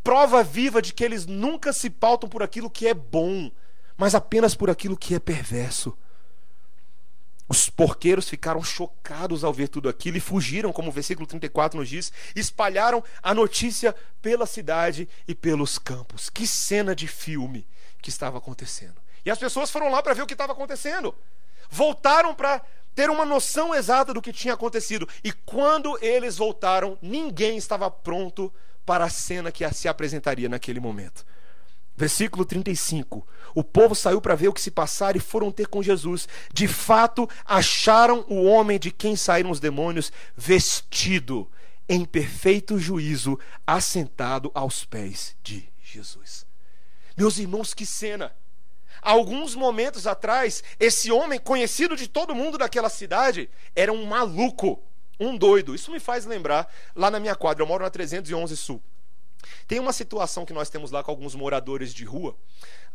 Prova 0.05 0.44
viva 0.44 0.81
de 0.81 0.92
que 0.92 1.03
eles 1.03 1.27
nunca 1.27 1.72
se 1.72 1.90
pautam 1.90 2.29
por 2.29 2.40
aquilo 2.40 2.70
que 2.70 2.87
é 2.87 2.94
bom, 2.94 3.51
mas 3.96 4.14
apenas 4.14 4.55
por 4.55 4.70
aquilo 4.70 4.96
que 4.96 5.12
é 5.12 5.18
perverso. 5.18 5.98
Os 7.48 7.68
porqueiros 7.68 8.29
ficaram 8.29 8.62
chocados 8.62 9.42
ao 9.42 9.53
ver 9.53 9.66
tudo 9.66 9.88
aquilo 9.88 10.18
e 10.18 10.20
fugiram, 10.20 10.72
como 10.72 10.88
o 10.88 10.92
versículo 10.92 11.27
34 11.27 11.81
nos 11.81 11.88
diz, 11.88 12.12
espalharam 12.37 13.03
a 13.20 13.35
notícia 13.35 13.92
pela 14.22 14.46
cidade 14.46 15.09
e 15.27 15.35
pelos 15.35 15.79
campos. 15.79 16.31
Que 16.31 16.46
cena 16.46 16.94
de 16.94 17.09
filme 17.09 17.66
que 18.01 18.09
estava 18.09 18.38
acontecendo. 18.38 19.03
E 19.25 19.33
as 19.33 19.38
pessoas 19.38 19.68
foram 19.68 19.90
lá 19.90 20.01
para 20.01 20.14
ver 20.14 20.22
o 20.22 20.27
que 20.29 20.35
estava 20.35 20.53
acontecendo. 20.53 21.12
Voltaram 21.73 22.35
para 22.35 22.61
ter 22.95 23.09
uma 23.09 23.25
noção 23.25 23.75
exata 23.75 24.13
do 24.13 24.21
que 24.21 24.31
tinha 24.31 24.53
acontecido. 24.53 25.09
E 25.25 25.33
quando 25.33 25.99
eles 26.03 26.37
voltaram, 26.37 26.99
ninguém 27.01 27.57
estava 27.57 27.91
pronto 27.91 28.53
para 28.85 29.07
a 29.07 29.09
cena 29.09 29.51
que 29.51 29.67
se 29.73 29.89
apresentaria 29.89 30.51
naquele 30.51 30.79
momento. 30.79 31.25
Versículo 31.97 32.45
35. 32.45 33.27
O 33.55 33.65
povo 33.65 33.95
saiu 33.95 34.21
para 34.21 34.35
ver 34.35 34.49
o 34.49 34.53
que 34.53 34.61
se 34.61 34.71
passara 34.71 35.17
e 35.17 35.21
foram 35.21 35.51
ter 35.51 35.67
com 35.67 35.83
Jesus. 35.83 36.29
De 36.53 36.69
fato, 36.69 37.27
acharam 37.43 38.27
o 38.29 38.45
homem 38.45 38.79
de 38.79 38.91
quem 38.91 39.17
saíram 39.17 39.51
os 39.51 39.61
demônios 39.61 40.13
vestido 40.37 41.51
em 41.89 42.05
perfeito 42.05 42.79
juízo, 42.79 43.39
assentado 43.67 44.51
aos 44.55 44.85
pés 44.85 45.35
de 45.43 45.67
Jesus. 45.83 46.47
Meus 47.17 47.39
irmãos, 47.39 47.73
que 47.73 47.87
cena! 47.87 48.31
Alguns 49.03 49.57
momentos 49.57 50.07
atrás, 50.07 50.62
esse 50.79 51.11
homem, 51.11 51.41
conhecido 51.41 51.97
de 51.97 52.07
todo 52.07 52.37
mundo 52.37 52.57
daquela 52.57 52.88
cidade, 52.88 53.51
era 53.75 53.93
um 53.93 54.05
maluco, 54.05 54.81
um 55.19 55.37
doido. 55.37 55.75
Isso 55.75 55.91
me 55.91 55.99
faz 55.99 56.25
lembrar 56.25 56.73
lá 56.95 57.11
na 57.11 57.19
minha 57.19 57.35
quadra, 57.35 57.65
eu 57.65 57.67
moro 57.67 57.83
na 57.83 57.91
311 57.91 58.57
Sul. 58.57 58.81
Tem 59.67 59.81
uma 59.81 59.93
situação 59.93 60.47
que 60.47 60.53
nós 60.53 60.71
temos 60.71 60.93
lá 60.93 61.03
com 61.03 61.11
alguns 61.11 61.35
moradores 61.35 61.93
de 61.93 62.05
rua, 62.05 62.37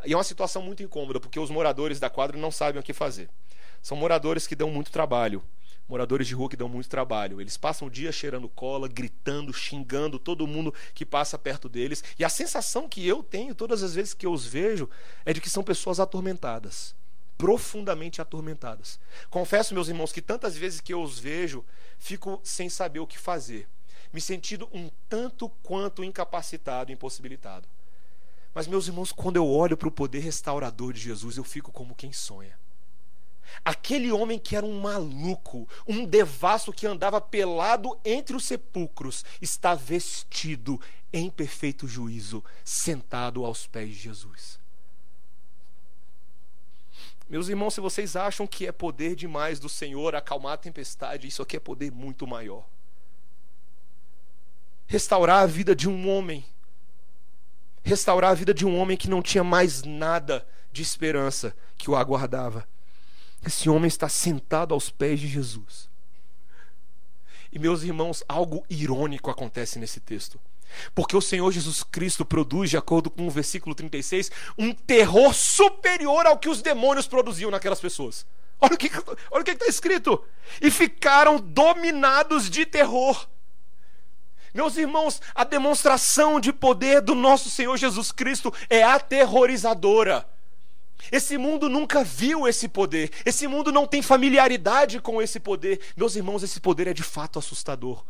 e 0.06 0.14
é 0.14 0.18
uma 0.18 0.24
situação 0.24 0.62
muito 0.62 0.82
incômoda, 0.82 1.20
porque 1.20 1.40
os 1.40 1.50
moradores 1.50 2.00
da 2.00 2.10
quadra 2.10 2.38
não 2.38 2.52
sabem 2.52 2.80
o 2.80 2.84
que 2.84 2.94
fazer. 2.94 3.30
São 3.82 3.98
moradores 3.98 4.48
que 4.48 4.56
dão 4.56 4.70
muito 4.70 4.90
trabalho, 4.90 5.44
moradores 5.88 6.28
de 6.28 6.36
rua 6.36 6.50
que 6.50 6.58
dão 6.58 6.68
muito 6.70 6.90
trabalho. 6.90 7.40
Eles 7.40 7.58
passam 7.58 7.88
o 7.88 7.92
dia 7.92 8.12
cheirando 8.12 8.50
cola, 8.50 8.88
gritando, 8.88 9.54
xingando 9.54 10.20
todo 10.20 10.48
mundo 10.48 10.74
que 10.94 11.06
passa 11.06 11.38
perto 11.38 11.70
deles, 11.70 12.04
e 12.18 12.26
a 12.26 12.30
sensação 12.30 12.90
que 12.90 13.08
eu 13.08 13.24
tenho 13.24 13.56
todas 13.56 13.84
as 13.84 13.96
vezes 13.96 14.14
que 14.14 14.26
eu 14.26 14.32
os 14.32 14.46
vejo 14.46 14.90
é 15.26 15.34
de 15.34 15.42
que 15.42 15.50
são 15.50 15.64
pessoas 15.64 16.00
atormentadas 16.00 16.96
profundamente 17.38 18.20
atormentadas. 18.20 19.00
Confesso, 19.30 19.72
meus 19.72 19.88
irmãos, 19.88 20.12
que 20.12 20.24
tantas 20.24 20.58
vezes 20.58 20.82
que 20.82 20.92
eu 20.92 21.04
os 21.04 21.20
vejo, 21.20 21.64
fico 22.00 22.42
sem 22.44 22.68
saber 22.68 23.00
o 23.00 23.06
que 23.06 23.20
fazer 23.20 23.68
me 24.12 24.22
sentindo 24.22 24.68
um 24.74 24.90
tanto 25.10 25.50
quanto 25.62 26.04
incapacitado, 26.04 26.92
impossibilitado. 26.92 27.68
Mas, 28.54 28.68
meus 28.68 28.88
irmãos, 28.88 29.12
quando 29.12 29.36
eu 29.36 29.48
olho 29.48 29.78
para 29.78 29.88
o 29.88 29.92
poder 29.92 30.20
restaurador 30.20 30.94
de 30.94 31.00
Jesus, 31.00 31.38
eu 31.38 31.44
fico 31.44 31.72
como 31.72 31.96
quem 31.96 32.12
sonha. 32.12 32.58
Aquele 33.64 34.12
homem 34.12 34.38
que 34.38 34.56
era 34.56 34.66
um 34.66 34.80
maluco, 34.80 35.68
um 35.88 36.06
devasso 36.06 36.74
que 36.74 36.88
andava 36.88 37.20
pelado 37.22 37.98
entre 38.04 38.36
os 38.36 38.46
sepulcros, 38.46 39.24
está 39.42 39.74
vestido 39.74 40.80
em 41.12 41.30
perfeito 41.30 41.88
juízo, 41.88 42.44
sentado 42.64 43.46
aos 43.46 43.66
pés 43.66 43.90
de 43.90 43.96
Jesus. 43.96 44.60
Meus 47.30 47.50
irmãos, 47.50 47.74
se 47.74 47.82
vocês 47.82 48.16
acham 48.16 48.48
que 48.48 48.66
é 48.66 48.72
poder 48.72 49.16
demais 49.16 49.60
do 49.60 49.68
Senhor 49.68 50.16
acalmar 50.16 50.54
a 50.54 50.58
tempestade, 50.58 51.28
isso 51.28 51.42
aqui 51.42 51.58
é 51.58 51.60
poder 51.60 51.92
muito 51.92 52.26
maior 52.26 52.64
restaurar 54.88 55.44
a 55.44 55.46
vida 55.46 55.76
de 55.76 55.88
um 55.88 56.10
homem. 56.10 56.46
Restaurar 57.84 58.32
a 58.32 58.34
vida 58.34 58.54
de 58.54 58.66
um 58.66 58.78
homem 58.78 58.98
que 58.98 59.10
não 59.10 59.22
tinha 59.22 59.44
mais 59.44 59.84
nada 59.84 60.48
de 60.72 60.82
esperança 60.82 61.56
que 61.78 61.92
o 61.92 61.96
aguardava. 61.96 62.68
Esse 63.46 63.70
homem 63.70 63.88
está 63.88 64.10
sentado 64.10 64.74
aos 64.74 64.90
pés 64.90 65.20
de 65.20 65.28
Jesus. 65.28 65.90
E 67.52 67.60
meus 67.60 67.84
irmãos, 67.84 68.24
algo 68.28 68.66
irônico 68.70 69.32
acontece 69.32 69.80
nesse 69.80 70.00
texto. 70.00 70.40
Porque 70.94 71.16
o 71.16 71.22
Senhor 71.22 71.50
Jesus 71.52 71.82
Cristo 71.84 72.26
produz, 72.26 72.70
de 72.70 72.78
acordo 72.78 73.10
com 73.10 73.26
o 73.26 73.32
versículo 73.32 73.74
36, 73.74 74.32
um 74.58 74.74
terror 74.74 75.34
superior 75.34 76.26
ao 76.26 76.38
que 76.38 76.50
os 76.50 76.62
demônios 76.62 77.08
produziam 77.08 77.50
naquelas 77.50 77.80
pessoas. 77.80 78.26
Olha 78.60 78.74
o 78.74 79.44
que 79.44 79.52
está 79.52 79.66
escrito. 79.68 80.24
E 80.62 80.70
ficaram 80.70 81.40
dominados 81.40 82.50
de 82.50 82.66
terror. 82.66 83.28
Meus 84.54 84.76
irmãos, 84.76 85.22
a 85.36 85.44
demonstração 85.44 86.40
de 86.40 86.52
poder 86.52 87.02
do 87.02 87.14
nosso 87.14 87.50
Senhor 87.50 87.78
Jesus 87.78 88.12
Cristo 88.12 88.52
é 88.70 88.82
aterrorizadora. 88.84 90.28
Esse 91.12 91.38
mundo 91.38 91.70
nunca 91.70 92.04
viu 92.04 92.48
esse 92.48 92.68
poder. 92.68 93.12
Esse 93.26 93.48
mundo 93.48 93.72
não 93.72 93.88
tem 93.88 94.02
familiaridade 94.02 95.00
com 95.00 95.22
esse 95.22 95.40
poder. 95.40 95.80
Meus 95.96 96.16
irmãos, 96.16 96.44
esse 96.44 96.60
poder 96.60 96.88
é 96.88 96.94
de 96.94 97.04
fato 97.04 97.40
assustador. 97.40 98.04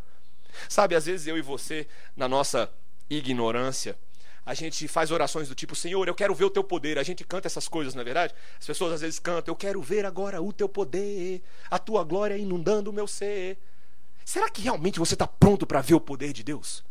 Sabe, 0.68 0.96
às 0.96 1.06
vezes 1.06 1.28
eu 1.28 1.38
e 1.38 1.42
você, 1.42 1.88
na 2.16 2.28
nossa 2.28 2.72
ignorância, 3.10 3.98
a 4.46 4.54
gente 4.54 4.88
faz 4.88 5.12
orações 5.12 5.50
do 5.50 5.56
tipo: 5.56 5.76
Senhor, 5.76 6.08
eu 6.08 6.16
quero 6.16 6.34
ver 6.34 6.46
o 6.46 6.50
teu 6.50 6.64
poder. 6.64 6.98
A 6.98 7.04
gente 7.04 7.24
canta 7.24 7.48
essas 7.48 7.68
coisas, 7.68 7.94
não 7.94 8.02
é 8.02 8.06
verdade? 8.06 8.34
As 8.60 8.66
pessoas 8.66 8.94
às 8.94 9.02
vezes 9.02 9.20
cantam: 9.20 9.52
Eu 9.52 9.58
quero 9.58 9.82
ver 9.82 10.06
agora 10.06 10.42
o 10.42 10.54
teu 10.54 10.70
poder, 10.70 11.42
a 11.70 11.78
tua 11.78 12.04
glória 12.04 12.38
inundando 12.38 12.90
o 12.90 12.94
meu 12.94 13.08
ser. 13.08 13.58
Será 14.24 14.50
que 14.50 14.62
realmente 14.62 15.00
você 15.00 15.16
está 15.16 15.28
pronto 15.28 15.68
para 15.68 15.82
ver 15.82 15.96
o 15.96 16.00
poder 16.00 16.34
de 16.34 16.44
Deus? 16.44 16.84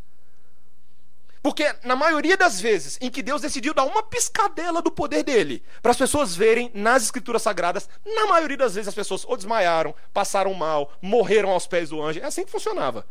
Porque 1.47 1.73
na 1.85 1.95
maioria 1.95 2.37
das 2.37 2.61
vezes 2.61 2.99
em 3.01 3.09
que 3.09 3.23
Deus 3.23 3.41
decidiu 3.41 3.73
dar 3.73 3.85
uma 3.85 4.03
piscadela 4.03 4.83
do 4.83 4.91
poder 4.91 5.23
dele, 5.23 5.63
para 5.81 5.93
as 5.93 5.97
pessoas 5.97 6.35
verem 6.35 6.73
nas 6.75 7.05
escrituras 7.05 7.41
sagradas, 7.41 7.89
na 8.05 8.27
maioria 8.27 8.57
das 8.57 8.75
vezes 8.75 8.89
as 8.89 8.95
pessoas 8.97 9.25
ou 9.25 9.37
desmaiaram, 9.37 9.95
passaram 10.13 10.53
mal, 10.55 10.93
morreram 11.01 11.51
aos 11.51 11.65
pés 11.65 11.91
do 11.91 12.03
anjo. 12.03 12.19
É 12.19 12.25
assim 12.25 12.45
que 12.45 12.51
funcionava. 12.51 13.07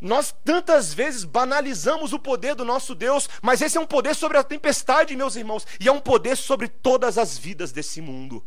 Nós 0.00 0.34
tantas 0.44 0.92
vezes 0.92 1.22
banalizamos 1.22 2.12
o 2.12 2.18
poder 2.18 2.56
do 2.56 2.64
nosso 2.64 2.92
Deus, 2.92 3.28
mas 3.40 3.62
esse 3.62 3.78
é 3.78 3.80
um 3.80 3.86
poder 3.86 4.16
sobre 4.16 4.36
a 4.36 4.42
tempestade, 4.42 5.14
meus 5.14 5.36
irmãos, 5.36 5.64
e 5.78 5.86
é 5.86 5.92
um 5.92 6.00
poder 6.00 6.36
sobre 6.36 6.66
todas 6.66 7.18
as 7.18 7.38
vidas 7.38 7.70
desse 7.70 8.00
mundo. 8.00 8.44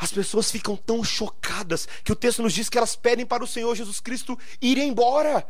As 0.00 0.10
pessoas 0.10 0.50
ficam 0.50 0.74
tão 0.74 1.04
chocadas 1.04 1.86
que 2.02 2.10
o 2.10 2.16
texto 2.16 2.42
nos 2.42 2.54
diz 2.54 2.70
que 2.70 2.78
elas 2.78 2.96
pedem 2.96 3.26
para 3.26 3.44
o 3.44 3.46
Senhor 3.46 3.76
Jesus 3.76 4.00
Cristo 4.00 4.36
ir 4.58 4.78
embora. 4.78 5.46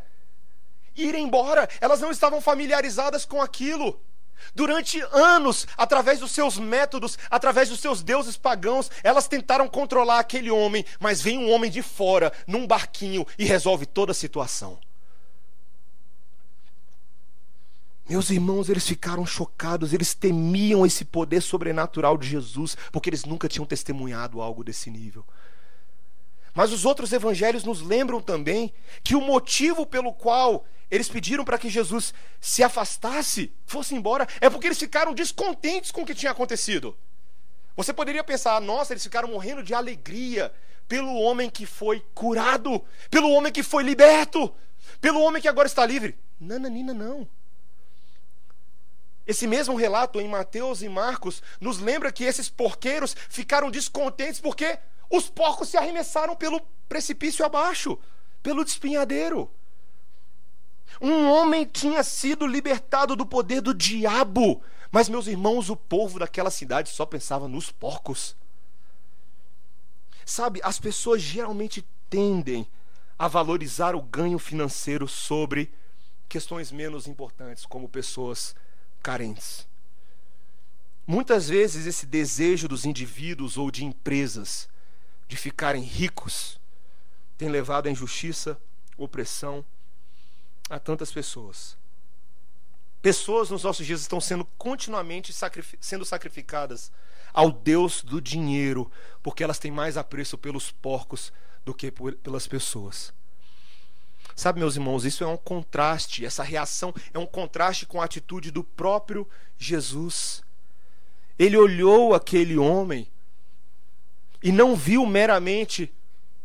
Ir 0.93 1.15
embora. 1.15 1.69
Elas 1.79 2.01
não 2.01 2.11
estavam 2.11 2.41
familiarizadas 2.41 3.23
com 3.23 3.41
aquilo. 3.41 3.97
Durante 4.53 4.99
anos, 5.13 5.65
através 5.77 6.19
dos 6.19 6.31
seus 6.31 6.57
métodos, 6.57 7.17
através 7.29 7.69
dos 7.69 7.79
seus 7.79 8.03
deuses 8.03 8.35
pagãos, 8.35 8.91
elas 9.03 9.25
tentaram 9.25 9.69
controlar 9.69 10.19
aquele 10.19 10.51
homem, 10.51 10.83
mas 10.99 11.21
vem 11.21 11.37
um 11.37 11.49
homem 11.49 11.71
de 11.71 11.81
fora, 11.81 12.33
num 12.45 12.67
barquinho, 12.67 13.25
e 13.37 13.45
resolve 13.45 13.85
toda 13.85 14.11
a 14.11 14.15
situação. 14.15 14.77
Meus 18.11 18.29
irmãos, 18.29 18.67
eles 18.67 18.85
ficaram 18.85 19.25
chocados, 19.25 19.93
eles 19.93 20.13
temiam 20.13 20.85
esse 20.85 21.05
poder 21.05 21.39
sobrenatural 21.39 22.17
de 22.17 22.27
Jesus, 22.27 22.75
porque 22.91 23.09
eles 23.09 23.23
nunca 23.23 23.47
tinham 23.47 23.65
testemunhado 23.65 24.41
algo 24.41 24.65
desse 24.65 24.91
nível. 24.91 25.25
Mas 26.53 26.73
os 26.73 26.83
outros 26.83 27.13
evangelhos 27.13 27.63
nos 27.63 27.79
lembram 27.79 28.19
também 28.19 28.73
que 29.01 29.15
o 29.15 29.21
motivo 29.21 29.85
pelo 29.85 30.11
qual 30.11 30.65
eles 30.91 31.07
pediram 31.07 31.45
para 31.45 31.57
que 31.57 31.69
Jesus 31.69 32.13
se 32.41 32.61
afastasse, 32.61 33.53
fosse 33.65 33.95
embora, 33.95 34.27
é 34.41 34.49
porque 34.49 34.67
eles 34.67 34.77
ficaram 34.77 35.13
descontentes 35.13 35.89
com 35.89 36.01
o 36.01 36.05
que 36.05 36.13
tinha 36.13 36.33
acontecido. 36.33 36.97
Você 37.77 37.93
poderia 37.93 38.25
pensar, 38.25 38.59
nossa, 38.59 38.91
eles 38.91 39.03
ficaram 39.03 39.29
morrendo 39.29 39.63
de 39.63 39.73
alegria 39.73 40.51
pelo 40.85 41.13
homem 41.13 41.49
que 41.49 41.65
foi 41.65 42.05
curado, 42.13 42.83
pelo 43.09 43.31
homem 43.31 43.53
que 43.53 43.63
foi 43.63 43.83
liberto, 43.83 44.53
pelo 44.99 45.21
homem 45.21 45.41
que 45.41 45.47
agora 45.47 45.65
está 45.65 45.85
livre. 45.85 46.19
Nananina, 46.37 46.93
não. 46.93 47.25
Esse 49.25 49.45
mesmo 49.47 49.75
relato 49.75 50.19
em 50.19 50.27
Mateus 50.27 50.81
e 50.81 50.89
Marcos 50.89 51.41
nos 51.59 51.79
lembra 51.79 52.11
que 52.11 52.23
esses 52.23 52.49
porqueiros 52.49 53.15
ficaram 53.29 53.69
descontentes 53.69 54.39
porque 54.39 54.79
os 55.09 55.29
porcos 55.29 55.69
se 55.69 55.77
arremessaram 55.77 56.35
pelo 56.35 56.61
precipício 56.89 57.45
abaixo, 57.45 57.97
pelo 58.41 58.63
despenhadeiro. 58.63 59.49
Um 60.99 61.29
homem 61.29 61.65
tinha 61.65 62.03
sido 62.03 62.45
libertado 62.47 63.15
do 63.15 63.25
poder 63.25 63.61
do 63.61 63.73
diabo, 63.73 64.61
mas, 64.91 65.07
meus 65.07 65.27
irmãos, 65.27 65.69
o 65.69 65.75
povo 65.75 66.19
daquela 66.19 66.51
cidade 66.51 66.89
só 66.89 67.05
pensava 67.05 67.47
nos 67.47 67.71
porcos. 67.71 68.35
Sabe, 70.25 70.59
as 70.63 70.79
pessoas 70.79 71.21
geralmente 71.21 71.85
tendem 72.09 72.67
a 73.17 73.27
valorizar 73.27 73.95
o 73.95 74.01
ganho 74.01 74.39
financeiro 74.39 75.07
sobre 75.07 75.71
questões 76.27 76.71
menos 76.71 77.07
importantes, 77.07 77.65
como 77.65 77.87
pessoas 77.87 78.55
carentes. 79.01 79.67
Muitas 81.05 81.49
vezes 81.49 81.85
esse 81.85 82.05
desejo 82.05 82.67
dos 82.67 82.85
indivíduos 82.85 83.57
ou 83.57 83.71
de 83.71 83.83
empresas 83.83 84.69
de 85.27 85.35
ficarem 85.35 85.83
ricos 85.83 86.59
tem 87.37 87.49
levado 87.49 87.87
à 87.87 87.91
injustiça, 87.91 88.59
opressão 88.97 89.65
a 90.69 90.79
tantas 90.79 91.11
pessoas. 91.11 91.77
Pessoas 93.01 93.49
nos 93.49 93.63
nossos 93.63 93.85
dias 93.85 94.01
estão 94.01 94.21
sendo 94.21 94.45
continuamente 94.57 95.33
sendo 95.79 96.05
sacrificadas 96.05 96.91
ao 97.33 97.51
Deus 97.51 98.03
do 98.03 98.21
dinheiro, 98.21 98.91
porque 99.23 99.43
elas 99.43 99.57
têm 99.57 99.71
mais 99.71 99.97
apreço 99.97 100.37
pelos 100.37 100.69
porcos 100.69 101.33
do 101.65 101.73
que 101.73 101.89
por, 101.89 102.13
pelas 102.15 102.45
pessoas. 102.45 103.13
Sabe, 104.35 104.59
meus 104.59 104.75
irmãos, 104.75 105.05
isso 105.05 105.23
é 105.23 105.27
um 105.27 105.37
contraste, 105.37 106.25
essa 106.25 106.43
reação 106.43 106.93
é 107.13 107.19
um 107.19 107.25
contraste 107.25 107.85
com 107.85 108.01
a 108.01 108.05
atitude 108.05 108.51
do 108.51 108.63
próprio 108.63 109.27
Jesus. 109.57 110.41
Ele 111.37 111.57
olhou 111.57 112.13
aquele 112.13 112.57
homem 112.57 113.07
e 114.41 114.51
não 114.51 114.75
viu 114.75 115.05
meramente 115.05 115.91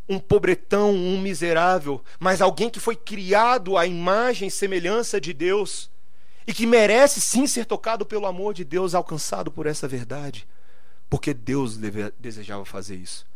um 0.08 0.18
pobretão, 0.18 0.92
um 0.92 1.20
miserável, 1.20 2.02
mas 2.18 2.40
alguém 2.40 2.70
que 2.70 2.78
foi 2.78 2.94
criado 2.94 3.76
à 3.76 3.86
imagem 3.86 4.48
e 4.48 4.50
semelhança 4.50 5.20
de 5.20 5.32
Deus 5.32 5.90
e 6.46 6.54
que 6.54 6.66
merece 6.66 7.20
sim 7.20 7.46
ser 7.46 7.64
tocado 7.64 8.06
pelo 8.06 8.26
amor 8.26 8.54
de 8.54 8.64
Deus, 8.64 8.94
alcançado 8.94 9.50
por 9.50 9.66
essa 9.66 9.88
verdade, 9.88 10.46
porque 11.10 11.34
Deus 11.34 11.76
desejava 12.18 12.64
fazer 12.64 12.96
isso. 12.96 13.26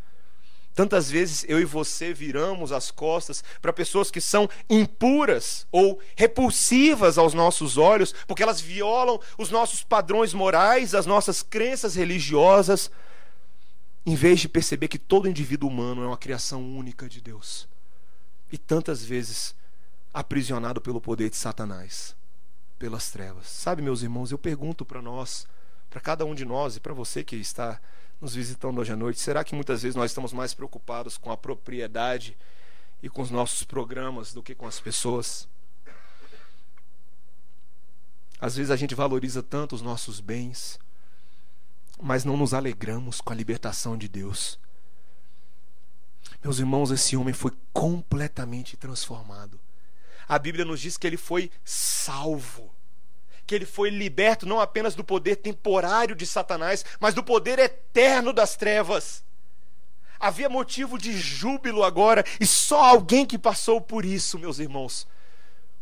Tantas 0.74 1.10
vezes 1.10 1.44
eu 1.48 1.60
e 1.60 1.64
você 1.64 2.12
viramos 2.14 2.72
as 2.72 2.90
costas 2.90 3.42
para 3.60 3.72
pessoas 3.72 4.10
que 4.10 4.20
são 4.20 4.48
impuras 4.68 5.66
ou 5.70 6.00
repulsivas 6.14 7.18
aos 7.18 7.34
nossos 7.34 7.76
olhos, 7.76 8.14
porque 8.26 8.42
elas 8.42 8.60
violam 8.60 9.20
os 9.36 9.50
nossos 9.50 9.82
padrões 9.82 10.32
morais, 10.32 10.94
as 10.94 11.06
nossas 11.06 11.42
crenças 11.42 11.96
religiosas, 11.96 12.90
em 14.06 14.14
vez 14.14 14.40
de 14.40 14.48
perceber 14.48 14.88
que 14.88 14.98
todo 14.98 15.28
indivíduo 15.28 15.68
humano 15.68 16.04
é 16.04 16.06
uma 16.06 16.16
criação 16.16 16.62
única 16.62 17.08
de 17.08 17.20
Deus. 17.20 17.68
E 18.50 18.56
tantas 18.56 19.04
vezes 19.04 19.54
aprisionado 20.14 20.80
pelo 20.80 21.00
poder 21.00 21.30
de 21.30 21.36
Satanás, 21.36 22.14
pelas 22.78 23.10
trevas. 23.10 23.46
Sabe, 23.48 23.82
meus 23.82 24.02
irmãos, 24.02 24.30
eu 24.32 24.38
pergunto 24.38 24.84
para 24.84 25.02
nós, 25.02 25.46
para 25.88 26.00
cada 26.00 26.24
um 26.24 26.34
de 26.34 26.44
nós 26.44 26.76
e 26.76 26.80
para 26.80 26.94
você 26.94 27.22
que 27.22 27.36
está 27.36 27.80
nos 28.20 28.34
visitando 28.34 28.78
hoje 28.78 28.92
à 28.92 28.96
noite, 28.96 29.18
será 29.18 29.42
que 29.42 29.54
muitas 29.54 29.82
vezes 29.82 29.96
nós 29.96 30.10
estamos 30.10 30.32
mais 30.32 30.52
preocupados 30.52 31.16
com 31.16 31.32
a 31.32 31.36
propriedade 31.36 32.36
e 33.02 33.08
com 33.08 33.22
os 33.22 33.30
nossos 33.30 33.62
programas 33.62 34.34
do 34.34 34.42
que 34.42 34.54
com 34.54 34.66
as 34.66 34.78
pessoas? 34.78 35.48
Às 38.38 38.56
vezes 38.56 38.70
a 38.70 38.76
gente 38.76 38.94
valoriza 38.94 39.42
tanto 39.42 39.74
os 39.74 39.82
nossos 39.82 40.20
bens, 40.20 40.78
mas 42.00 42.24
não 42.24 42.36
nos 42.36 42.52
alegramos 42.52 43.20
com 43.20 43.32
a 43.32 43.36
libertação 43.36 43.96
de 43.96 44.08
Deus. 44.08 44.58
Meus 46.42 46.58
irmãos, 46.58 46.90
esse 46.90 47.16
homem 47.16 47.34
foi 47.34 47.52
completamente 47.72 48.76
transformado. 48.76 49.60
A 50.26 50.38
Bíblia 50.38 50.64
nos 50.64 50.80
diz 50.80 50.96
que 50.96 51.06
ele 51.06 51.16
foi 51.16 51.50
salvo 51.64 52.70
que 53.50 53.54
ele 53.56 53.66
foi 53.66 53.90
liberto 53.90 54.46
não 54.46 54.60
apenas 54.60 54.94
do 54.94 55.02
poder 55.02 55.34
temporário 55.34 56.14
de 56.14 56.24
Satanás, 56.24 56.84
mas 57.00 57.14
do 57.14 57.24
poder 57.24 57.58
eterno 57.58 58.32
das 58.32 58.54
trevas. 58.54 59.24
Havia 60.20 60.48
motivo 60.48 60.96
de 60.96 61.18
júbilo 61.18 61.82
agora, 61.82 62.24
e 62.38 62.46
só 62.46 62.80
alguém 62.80 63.26
que 63.26 63.36
passou 63.36 63.80
por 63.80 64.04
isso, 64.04 64.38
meus 64.38 64.60
irmãos, 64.60 65.04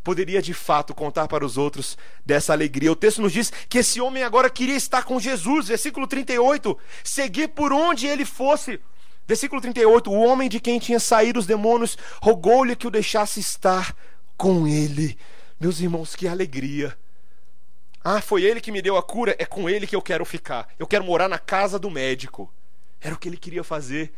poderia 0.02 0.40
de 0.40 0.54
fato 0.54 0.94
contar 0.94 1.28
para 1.28 1.44
os 1.44 1.58
outros 1.58 1.98
dessa 2.24 2.54
alegria. 2.54 2.90
O 2.90 2.96
texto 2.96 3.20
nos 3.20 3.34
diz 3.34 3.52
que 3.68 3.80
esse 3.80 4.00
homem 4.00 4.22
agora 4.22 4.48
queria 4.48 4.74
estar 4.74 5.04
com 5.04 5.20
Jesus, 5.20 5.68
versículo 5.68 6.06
38, 6.06 6.74
seguir 7.04 7.48
por 7.48 7.70
onde 7.70 8.06
ele 8.06 8.24
fosse. 8.24 8.80
Versículo 9.26 9.60
38: 9.60 10.10
O 10.10 10.18
homem 10.18 10.48
de 10.48 10.58
quem 10.58 10.78
tinha 10.78 10.98
saído 10.98 11.38
os 11.38 11.44
demônios 11.46 11.98
rogou-lhe 12.22 12.74
que 12.74 12.86
o 12.86 12.90
deixasse 12.90 13.40
estar 13.40 13.94
com 14.38 14.66
ele. 14.66 15.18
Meus 15.60 15.80
irmãos, 15.80 16.16
que 16.16 16.26
alegria! 16.26 16.96
Ah, 18.10 18.22
foi 18.22 18.42
ele 18.42 18.58
que 18.58 18.72
me 18.72 18.80
deu 18.80 18.96
a 18.96 19.02
cura, 19.02 19.36
é 19.38 19.44
com 19.44 19.68
ele 19.68 19.86
que 19.86 19.94
eu 19.94 20.00
quero 20.00 20.24
ficar. 20.24 20.66
Eu 20.78 20.86
quero 20.86 21.04
morar 21.04 21.28
na 21.28 21.38
casa 21.38 21.78
do 21.78 21.90
médico. 21.90 22.50
Era 23.02 23.14
o 23.14 23.18
que 23.18 23.28
ele 23.28 23.36
queria 23.36 23.62
fazer. 23.62 24.14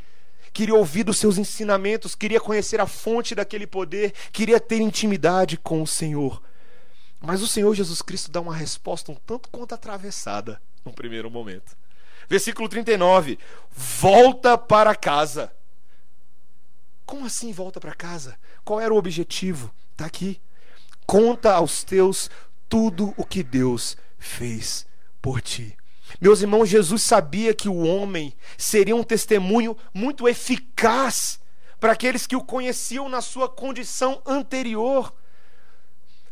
Queria 0.53 0.76
ouvir 0.76 1.03
dos 1.03 1.18
seus 1.18 1.38
ensinamentos, 1.38 2.14
queria 2.14 2.41
conhecer 2.41 2.80
a 2.80 2.86
fonte 2.86 3.34
daquele 3.34 3.66
poder, 3.66 4.12
queria 4.30 4.61
ter 4.61 4.80
intimidade 4.80 5.57
com 5.57 5.82
o 5.82 5.88
Senhor. 5.88 6.41
Mas 7.20 7.43
o 7.43 7.49
Senhor 7.49 7.74
Jesus 7.74 8.01
Cristo 8.01 8.30
dá 8.30 8.41
uma 8.41 8.55
resposta 8.55 9.11
um 9.11 9.16
tanto 9.16 9.49
quanto 9.49 9.74
atravessada 9.74 10.62
no 10.84 10.93
primeiro 10.93 11.28
momento. 11.28 11.76
Versículo 12.28 12.68
39: 12.68 13.41
Volta 13.72 14.57
para 14.57 14.95
casa. 14.95 15.53
Como 17.05 17.26
assim 17.26 17.51
volta 17.51 17.80
para 17.80 17.93
casa? 17.93 18.38
Qual 18.64 18.80
era 18.80 18.95
o 18.95 18.97
objetivo? 18.97 19.74
Está 19.91 20.07
aqui. 20.07 20.41
Conta 21.05 21.55
aos 21.55 21.82
teus 21.82 22.30
tudo 22.71 23.12
o 23.16 23.27
que 23.27 23.43
Deus 23.43 23.97
fez 24.16 24.87
por 25.21 25.43
ti. 25.43 25.77
Meus 26.21 26.41
irmãos, 26.41 26.66
Jesus 26.68 27.03
sabia 27.03 27.53
que 27.53 27.68
o 27.68 27.85
homem 27.85 28.33
seria 28.57 28.97
um 28.97 29.03
testemunho 29.03 29.77
muito 29.93 30.29
eficaz 30.29 31.41
para 31.79 31.93
aqueles 31.93 32.27
que 32.27 32.37
o 32.37 32.45
conheciam 32.45 33.09
na 33.09 33.21
sua 33.21 33.49
condição 33.49 34.23
anterior. 34.25 35.12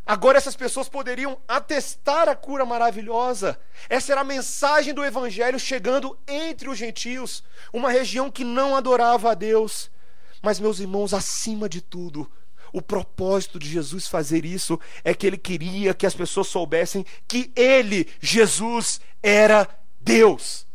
Agora 0.06 0.38
essas 0.38 0.56
pessoas 0.56 0.88
poderiam 0.88 1.38
atestar 1.46 2.28
a 2.28 2.34
cura 2.34 2.64
maravilhosa. 2.64 3.58
Essa 3.88 4.12
era 4.12 4.22
a 4.22 4.24
mensagem 4.24 4.94
do 4.94 5.04
evangelho 5.04 5.58
chegando 5.58 6.18
entre 6.26 6.68
os 6.68 6.78
gentios, 6.78 7.44
uma 7.72 7.90
região 7.90 8.30
que 8.30 8.44
não 8.44 8.74
adorava 8.74 9.32
a 9.32 9.34
Deus. 9.34 9.90
Mas 10.40 10.60
meus 10.60 10.80
irmãos, 10.80 11.12
acima 11.12 11.68
de 11.68 11.80
tudo, 11.82 12.30
o 12.72 12.82
propósito 12.82 13.58
de 13.58 13.68
Jesus 13.68 14.06
fazer 14.06 14.44
isso 14.44 14.78
é 15.04 15.14
que 15.14 15.26
ele 15.26 15.38
queria 15.38 15.94
que 15.94 16.06
as 16.06 16.14
pessoas 16.14 16.48
soubessem 16.48 17.04
que 17.26 17.52
ele, 17.56 18.08
Jesus, 18.20 19.00
era 19.22 19.68
Deus. 20.00 20.66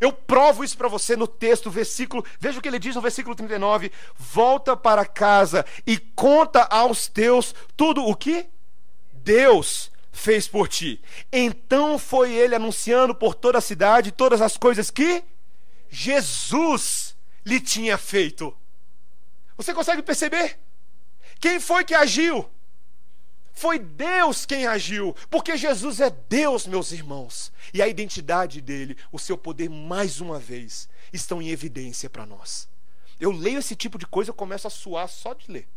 Eu 0.00 0.12
provo 0.12 0.64
isso 0.64 0.76
para 0.76 0.88
você 0.88 1.16
no 1.16 1.26
texto, 1.26 1.70
versículo. 1.70 2.24
Veja 2.38 2.58
o 2.58 2.62
que 2.62 2.68
ele 2.68 2.78
diz 2.78 2.94
no 2.94 3.00
versículo 3.00 3.34
39. 3.34 3.92
Volta 4.16 4.76
para 4.76 5.06
casa 5.06 5.64
e 5.86 5.98
conta 5.98 6.62
aos 6.64 7.06
teus 7.06 7.54
tudo 7.76 8.04
o 8.04 8.14
que 8.14 8.46
Deus 9.12 9.90
fez 10.12 10.48
por 10.48 10.68
ti. 10.68 11.00
Então 11.32 11.98
foi 11.98 12.32
ele 12.32 12.54
anunciando 12.54 13.14
por 13.14 13.34
toda 13.34 13.58
a 13.58 13.62
cidade 13.62 14.12
todas 14.12 14.40
as 14.40 14.56
coisas 14.56 14.90
que 14.90 15.22
Jesus 15.90 17.16
lhe 17.44 17.60
tinha 17.60 17.96
feito. 17.98 18.56
Você 19.56 19.72
consegue 19.72 20.02
perceber? 20.02 20.58
Quem 21.44 21.60
foi 21.60 21.84
que 21.84 21.92
agiu? 21.92 22.48
Foi 23.52 23.78
Deus 23.78 24.46
quem 24.46 24.66
agiu, 24.66 25.14
porque 25.28 25.58
Jesus 25.58 26.00
é 26.00 26.08
Deus, 26.08 26.66
meus 26.66 26.90
irmãos. 26.90 27.52
E 27.74 27.82
a 27.82 27.86
identidade 27.86 28.62
dele, 28.62 28.96
o 29.12 29.18
seu 29.18 29.36
poder, 29.36 29.68
mais 29.68 30.22
uma 30.22 30.38
vez, 30.38 30.88
estão 31.12 31.42
em 31.42 31.50
evidência 31.50 32.08
para 32.08 32.24
nós. 32.24 32.66
Eu 33.20 33.30
leio 33.30 33.58
esse 33.58 33.76
tipo 33.76 33.98
de 33.98 34.06
coisa, 34.06 34.30
eu 34.30 34.34
começo 34.34 34.66
a 34.66 34.70
suar 34.70 35.06
só 35.06 35.34
de 35.34 35.52
ler. 35.52 35.68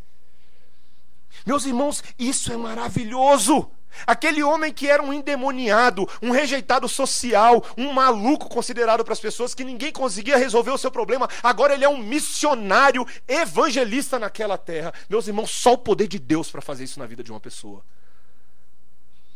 Meus 1.45 1.65
irmãos, 1.65 2.01
isso 2.17 2.53
é 2.53 2.55
maravilhoso. 2.55 3.69
Aquele 4.05 4.43
homem 4.43 4.71
que 4.71 4.87
era 4.87 5.01
um 5.01 5.11
endemoniado, 5.11 6.07
um 6.21 6.31
rejeitado 6.31 6.87
social, 6.87 7.63
um 7.77 7.91
maluco 7.91 8.47
considerado 8.47 9.03
para 9.03 9.13
as 9.13 9.19
pessoas 9.19 9.53
que 9.53 9.63
ninguém 9.63 9.91
conseguia 9.91 10.37
resolver 10.37 10.71
o 10.71 10.77
seu 10.77 10.91
problema, 10.91 11.27
agora 11.41 11.73
ele 11.73 11.83
é 11.83 11.89
um 11.89 11.97
missionário 11.97 13.05
evangelista 13.27 14.19
naquela 14.19 14.57
terra. 14.57 14.93
Meus 15.09 15.27
irmãos, 15.27 15.51
só 15.51 15.73
o 15.73 15.77
poder 15.77 16.07
de 16.07 16.19
Deus 16.19 16.51
para 16.51 16.61
fazer 16.61 16.83
isso 16.83 16.99
na 16.99 17.05
vida 17.05 17.23
de 17.23 17.31
uma 17.31 17.39
pessoa. 17.39 17.83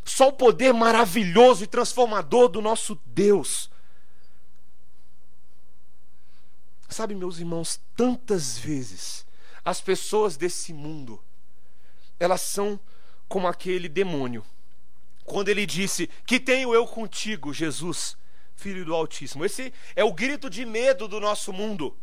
Só 0.04 0.30
o 0.30 0.34
poder 0.34 0.74
maravilhoso 0.74 1.64
e 1.64 1.68
transformador 1.68 2.47
do 2.49 2.62
nosso 2.62 2.99
Deus. 3.06 3.70
Sabe, 6.89 7.16
meus 7.16 7.39
irmãos, 7.39 7.80
tantas 7.95 8.58
vezes 8.58 9.26
as 9.64 9.80
pessoas 9.80 10.36
desse 10.36 10.74
mundo 10.74 11.22
elas 12.22 12.41
são 12.41 12.80
como 13.32 13.48
aquele 13.48 13.88
demônio. 13.88 14.46
quando 15.24 15.48
ele 15.48 15.66
disse: 15.66 16.10
Que 16.26 16.38
tenho 16.38 16.74
eu 16.74 16.86
contigo, 16.86 17.54
Jesus, 17.54 18.18
filho 18.58 18.84
do 18.84 18.94
Altíssimo. 18.94 19.46
Esse 19.46 19.74
é 19.96 20.04
o 20.04 20.12
grito 20.12 20.50
de 20.50 20.66
medo 20.66 21.08
do 21.08 21.18
nosso 21.22 21.54
mundo. 21.54 21.98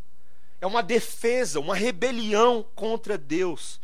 É 0.59 0.65
uma 0.65 0.81
defesa, 0.81 1.59
uma 1.59 1.75
rebelião 1.75 2.65
contra 2.73 3.15
Deus. 3.15 3.79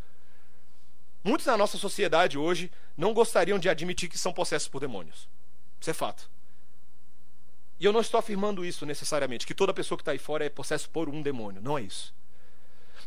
Muitos 1.24 1.46
na 1.46 1.56
nossa 1.56 1.78
sociedade 1.78 2.36
hoje 2.36 2.72
não 2.98 3.14
gostariam 3.14 3.60
de 3.60 3.70
admitir 3.70 4.10
que 4.10 4.18
são 4.18 4.34
possessos 4.34 4.68
por 4.68 4.80
demônios. 4.80 5.30
Isso 5.80 5.92
é 5.92 5.94
fato. 5.94 6.28
E 7.80 7.86
eu 7.86 7.94
não 7.94 8.02
estou 8.02 8.20
afirmando 8.20 8.66
isso 8.66 8.88
necessariamente, 8.88 9.46
que 9.46 9.54
toda 9.54 9.74
pessoa 9.74 9.98
que 9.98 10.02
está 10.02 10.14
aí 10.14 10.18
fora 10.18 10.46
é 10.46 10.50
possessa 10.50 10.88
por 10.88 11.10
um 11.10 11.22
demônio. 11.22 11.62
Não 11.62 11.78
é 11.78 11.84
isso. 11.84 12.12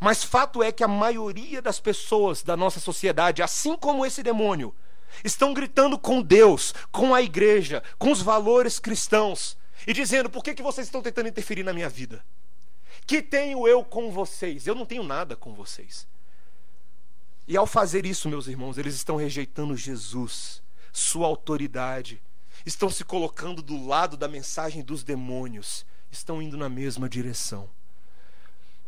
Mas 0.00 0.22
fato 0.22 0.62
é 0.62 0.70
que 0.70 0.84
a 0.84 0.88
maioria 0.88 1.60
das 1.60 1.80
pessoas 1.80 2.42
da 2.42 2.56
nossa 2.56 2.78
sociedade, 2.78 3.42
assim 3.42 3.76
como 3.76 4.06
esse 4.06 4.22
demônio, 4.22 4.74
estão 5.24 5.52
gritando 5.52 5.98
com 5.98 6.22
Deus, 6.22 6.74
com 6.92 7.14
a 7.14 7.22
igreja, 7.22 7.82
com 7.98 8.12
os 8.12 8.22
valores 8.22 8.78
cristãos 8.78 9.56
e 9.86 9.92
dizendo: 9.92 10.30
por 10.30 10.42
que, 10.42 10.54
que 10.54 10.62
vocês 10.62 10.86
estão 10.86 11.02
tentando 11.02 11.28
interferir 11.28 11.62
na 11.62 11.72
minha 11.72 11.88
vida? 11.88 12.24
Que 13.06 13.22
tenho 13.22 13.66
eu 13.66 13.84
com 13.84 14.10
vocês? 14.10 14.66
Eu 14.66 14.74
não 14.74 14.86
tenho 14.86 15.02
nada 15.02 15.34
com 15.34 15.54
vocês. 15.54 16.06
E 17.46 17.56
ao 17.56 17.66
fazer 17.66 18.04
isso, 18.04 18.28
meus 18.28 18.46
irmãos, 18.46 18.76
eles 18.76 18.94
estão 18.94 19.16
rejeitando 19.16 19.74
Jesus, 19.74 20.62
sua 20.92 21.26
autoridade, 21.26 22.20
estão 22.66 22.90
se 22.90 23.04
colocando 23.04 23.62
do 23.62 23.86
lado 23.86 24.16
da 24.16 24.28
mensagem 24.28 24.82
dos 24.82 25.02
demônios, 25.02 25.86
estão 26.10 26.42
indo 26.42 26.58
na 26.58 26.68
mesma 26.68 27.08
direção. 27.08 27.70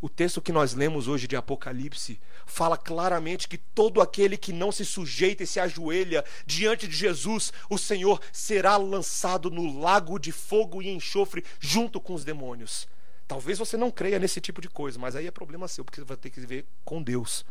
O 0.01 0.09
texto 0.09 0.41
que 0.41 0.51
nós 0.51 0.73
lemos 0.73 1.09
hoje 1.09 1.29
de 1.29 1.37
Apocalipse 1.37 2.19
fala 2.47 2.79
claramente 2.79 3.47
que 3.47 3.59
todo 3.59 4.01
aquele 4.01 4.37
que 4.37 4.53
não 4.53 4.73
se 4.73 4.85
sujeita 4.85 5.43
e 5.43 5.47
se 5.47 5.61
ajoelha 5.61 6.25
diante 6.47 6.89
de 6.89 6.97
Jesus, 6.97 7.53
o 7.69 7.77
Senhor 7.77 8.19
será 8.33 8.79
lançado 8.79 9.51
no 9.51 9.79
lago 9.79 10.19
de 10.19 10.33
fogo 10.33 10.81
e 10.81 10.89
enxofre 10.89 11.45
junto 11.59 12.01
com 12.01 12.15
os 12.15 12.25
demônios. 12.25 12.89
Talvez 13.29 13.59
você 13.59 13.77
não 13.77 13.91
creia 13.91 14.19
nesse 14.19 14.41
tipo 14.41 14.61
de 14.61 14.69
coisa, 14.69 14.99
mas 14.99 15.15
aí 15.15 15.27
é 15.27 15.31
problema 15.31 15.69
seu, 15.69 15.85
porque 15.85 16.01
você 16.01 16.07
vai 16.07 16.17
ter 16.17 16.31
que 16.31 16.41
viver 16.41 16.65
com 16.83 17.03
Deus. 17.03 17.45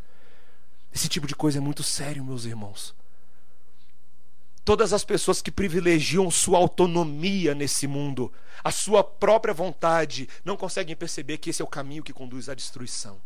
Esse 0.93 1.07
tipo 1.07 1.27
de 1.27 1.35
coisa 1.35 1.59
é 1.59 1.61
muito 1.61 1.83
sério, 1.83 2.25
meus 2.25 2.45
irmãos. 2.45 2.95
Todas 4.63 4.93
as 4.93 5.03
pessoas 5.03 5.41
que 5.41 5.51
privilegiam 5.51 6.29
sua 6.29 6.57
autonomia 6.57 7.55
nesse 7.55 7.87
mundo, 7.87 8.31
a 8.63 8.71
sua 8.71 9.03
própria 9.03 9.53
vontade, 9.53 10.29
não 10.43 10.57
conseguem 10.57 10.95
perceber 10.95 11.37
que 11.37 11.49
esse 11.49 11.61
é 11.61 11.65
o 11.65 11.67
caminho 11.67 12.03
que 12.03 12.13
conduz 12.13 12.49
à 12.49 12.53
destruição. 12.53 13.19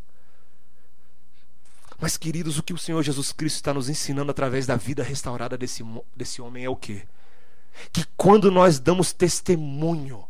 Mas, 2.00 2.18
queridos, 2.18 2.58
o 2.58 2.64
que 2.64 2.74
o 2.74 2.78
Senhor 2.78 3.02
Jesus 3.02 3.32
Cristo 3.32 3.58
está 3.58 3.74
nos 3.74 3.90
ensinando 3.90 4.32
através 4.32 4.66
da 4.66 4.76
vida 4.76 5.04
restaurada 5.04 5.58
desse, 5.58 5.84
desse 6.16 6.42
homem 6.42 6.66
é 6.66 6.70
o 6.70 6.76
quê? 6.76 7.04
Que 7.92 8.06
quando 8.18 8.52
nós 8.52 8.80
damos 8.80 9.14
testemunho 9.14 10.26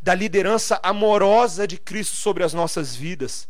da 0.00 0.14
liderança 0.14 0.80
amorosa 0.82 1.66
de 1.66 1.76
Cristo 1.78 2.16
sobre 2.16 2.44
as 2.44 2.54
nossas 2.54 2.94
vidas, 2.94 3.48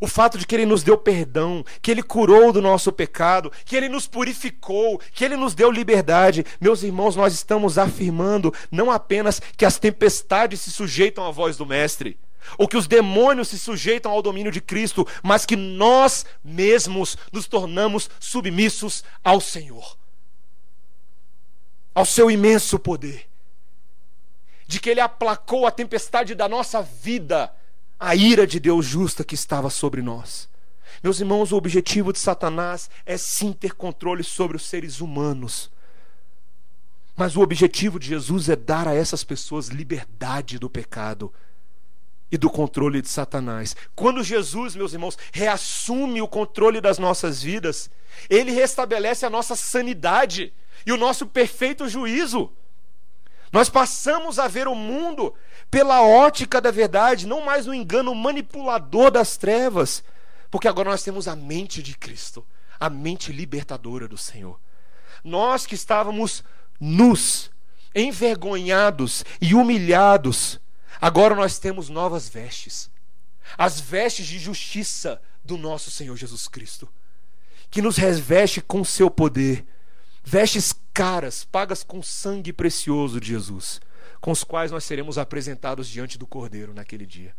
o 0.00 0.06
fato 0.06 0.38
de 0.38 0.46
que 0.46 0.54
Ele 0.54 0.66
nos 0.66 0.82
deu 0.82 0.96
perdão, 0.96 1.64
que 1.82 1.90
Ele 1.90 2.02
curou 2.02 2.52
do 2.52 2.62
nosso 2.62 2.92
pecado, 2.92 3.52
que 3.64 3.76
Ele 3.76 3.88
nos 3.88 4.06
purificou, 4.06 5.00
que 5.12 5.24
Ele 5.24 5.36
nos 5.36 5.54
deu 5.54 5.70
liberdade. 5.70 6.44
Meus 6.60 6.82
irmãos, 6.82 7.16
nós 7.16 7.34
estamos 7.34 7.78
afirmando 7.78 8.52
não 8.70 8.90
apenas 8.90 9.40
que 9.56 9.64
as 9.64 9.78
tempestades 9.78 10.60
se 10.60 10.70
sujeitam 10.70 11.26
à 11.26 11.30
voz 11.30 11.56
do 11.56 11.66
Mestre, 11.66 12.18
ou 12.56 12.68
que 12.68 12.76
os 12.76 12.86
demônios 12.86 13.48
se 13.48 13.58
sujeitam 13.58 14.10
ao 14.10 14.22
domínio 14.22 14.52
de 14.52 14.60
Cristo, 14.60 15.06
mas 15.22 15.44
que 15.44 15.56
nós 15.56 16.24
mesmos 16.42 17.16
nos 17.32 17.46
tornamos 17.46 18.08
submissos 18.20 19.04
ao 19.22 19.40
Senhor, 19.40 19.96
ao 21.94 22.06
seu 22.06 22.30
imenso 22.30 22.78
poder, 22.78 23.28
de 24.66 24.80
que 24.80 24.90
Ele 24.90 25.00
aplacou 25.00 25.66
a 25.66 25.70
tempestade 25.70 26.34
da 26.34 26.48
nossa 26.48 26.82
vida 26.82 27.52
a 27.98 28.14
ira 28.14 28.46
de 28.46 28.60
Deus 28.60 28.86
justa 28.86 29.24
que 29.24 29.34
estava 29.34 29.70
sobre 29.70 30.02
nós. 30.02 30.48
Meus 31.02 31.20
irmãos, 31.20 31.52
o 31.52 31.56
objetivo 31.56 32.12
de 32.12 32.18
Satanás 32.18 32.90
é 33.04 33.16
sim 33.16 33.52
ter 33.52 33.74
controle 33.74 34.24
sobre 34.24 34.56
os 34.56 34.64
seres 34.64 35.00
humanos. 35.00 35.70
Mas 37.16 37.36
o 37.36 37.40
objetivo 37.40 37.98
de 37.98 38.08
Jesus 38.08 38.48
é 38.48 38.56
dar 38.56 38.86
a 38.86 38.94
essas 38.94 39.24
pessoas 39.24 39.68
liberdade 39.68 40.58
do 40.58 40.70
pecado 40.70 41.32
e 42.30 42.36
do 42.36 42.50
controle 42.50 43.02
de 43.02 43.08
Satanás. 43.08 43.74
Quando 43.94 44.22
Jesus, 44.22 44.76
meus 44.76 44.92
irmãos, 44.92 45.18
reassume 45.32 46.20
o 46.20 46.28
controle 46.28 46.80
das 46.80 46.98
nossas 46.98 47.42
vidas, 47.42 47.90
ele 48.28 48.52
restabelece 48.52 49.26
a 49.26 49.30
nossa 49.30 49.56
sanidade 49.56 50.52
e 50.86 50.92
o 50.92 50.96
nosso 50.96 51.26
perfeito 51.26 51.88
juízo. 51.88 52.52
Nós 53.52 53.68
passamos 53.68 54.38
a 54.38 54.46
ver 54.48 54.68
o 54.68 54.74
mundo 54.74 55.34
pela 55.70 56.02
ótica 56.02 56.60
da 56.60 56.70
verdade, 56.70 57.26
não 57.26 57.44
mais 57.44 57.66
o 57.66 57.74
engano 57.74 58.14
manipulador 58.14 59.10
das 59.10 59.36
trevas, 59.36 60.02
porque 60.50 60.68
agora 60.68 60.90
nós 60.90 61.02
temos 61.02 61.28
a 61.28 61.36
mente 61.36 61.82
de 61.82 61.96
Cristo, 61.96 62.44
a 62.78 62.88
mente 62.90 63.32
libertadora 63.32 64.06
do 64.06 64.18
Senhor. 64.18 64.58
Nós 65.24 65.66
que 65.66 65.74
estávamos 65.74 66.44
nus, 66.80 67.50
envergonhados 67.94 69.24
e 69.40 69.54
humilhados, 69.54 70.60
agora 71.00 71.34
nós 71.34 71.58
temos 71.58 71.88
novas 71.88 72.28
vestes 72.28 72.90
as 73.56 73.80
vestes 73.80 74.26
de 74.26 74.38
justiça 74.38 75.20
do 75.44 75.56
nosso 75.56 75.90
Senhor 75.90 76.16
Jesus 76.16 76.48
Cristo, 76.48 76.88
que 77.70 77.80
nos 77.80 77.96
reveste 77.96 78.60
com 78.60 78.84
seu 78.84 79.10
poder, 79.10 79.64
vestes 80.24 80.74
caras, 80.92 81.44
pagas 81.44 81.82
com 81.82 82.02
sangue 82.02 82.52
precioso 82.52 83.20
de 83.20 83.28
Jesus 83.28 83.80
com 84.20 84.30
os 84.30 84.44
quais 84.44 84.70
nós 84.70 84.84
seremos 84.84 85.18
apresentados 85.18 85.88
diante 85.88 86.18
do 86.18 86.26
Cordeiro 86.26 86.74
naquele 86.74 87.06
dia. 87.06 87.34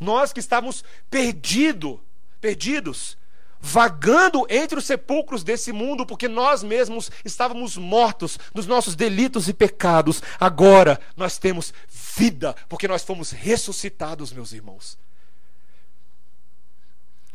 Nós 0.00 0.32
que 0.32 0.40
estávamos 0.40 0.84
perdido, 1.10 2.00
perdidos, 2.40 3.16
vagando 3.60 4.46
entre 4.50 4.78
os 4.78 4.84
sepulcros 4.84 5.42
desse 5.42 5.72
mundo, 5.72 6.04
porque 6.04 6.28
nós 6.28 6.62
mesmos 6.62 7.10
estávamos 7.24 7.76
mortos 7.76 8.38
nos 8.52 8.66
nossos 8.66 8.94
delitos 8.94 9.48
e 9.48 9.54
pecados. 9.54 10.22
Agora 10.38 11.00
nós 11.16 11.38
temos 11.38 11.72
vida, 11.88 12.54
porque 12.68 12.88
nós 12.88 13.02
fomos 13.02 13.30
ressuscitados, 13.30 14.32
meus 14.32 14.52
irmãos. 14.52 14.98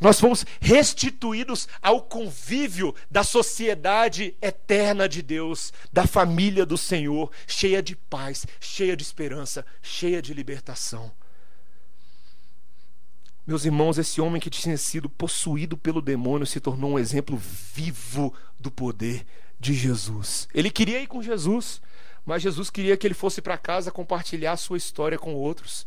Nós 0.01 0.19
fomos 0.19 0.45
restituídos 0.61 1.67
ao 1.81 2.01
convívio 2.01 2.95
da 3.11 3.23
sociedade 3.23 4.35
eterna 4.41 5.09
de 5.09 5.21
Deus, 5.21 5.73
da 5.91 6.07
família 6.07 6.65
do 6.65 6.77
Senhor, 6.77 7.31
cheia 7.45 7.83
de 7.83 7.95
paz, 7.95 8.45
cheia 8.59 8.95
de 8.95 9.03
esperança, 9.03 9.65
cheia 9.81 10.21
de 10.21 10.33
libertação. 10.33 11.11
Meus 13.45 13.65
irmãos, 13.65 13.97
esse 13.97 14.21
homem 14.21 14.39
que 14.39 14.49
tinha 14.49 14.77
sido 14.77 15.09
possuído 15.09 15.75
pelo 15.75 16.01
demônio 16.01 16.45
se 16.45 16.59
tornou 16.59 16.91
um 16.91 16.99
exemplo 16.99 17.35
vivo 17.35 18.31
do 18.59 18.69
poder 18.69 19.25
de 19.59 19.73
Jesus. 19.73 20.47
Ele 20.53 20.69
queria 20.69 21.01
ir 21.01 21.07
com 21.07 21.21
Jesus, 21.21 21.81
mas 22.23 22.43
Jesus 22.43 22.69
queria 22.69 22.95
que 22.95 23.07
ele 23.07 23.15
fosse 23.15 23.41
para 23.41 23.57
casa 23.57 23.91
compartilhar 23.91 24.55
sua 24.55 24.77
história 24.77 25.17
com 25.17 25.33
outros. 25.33 25.85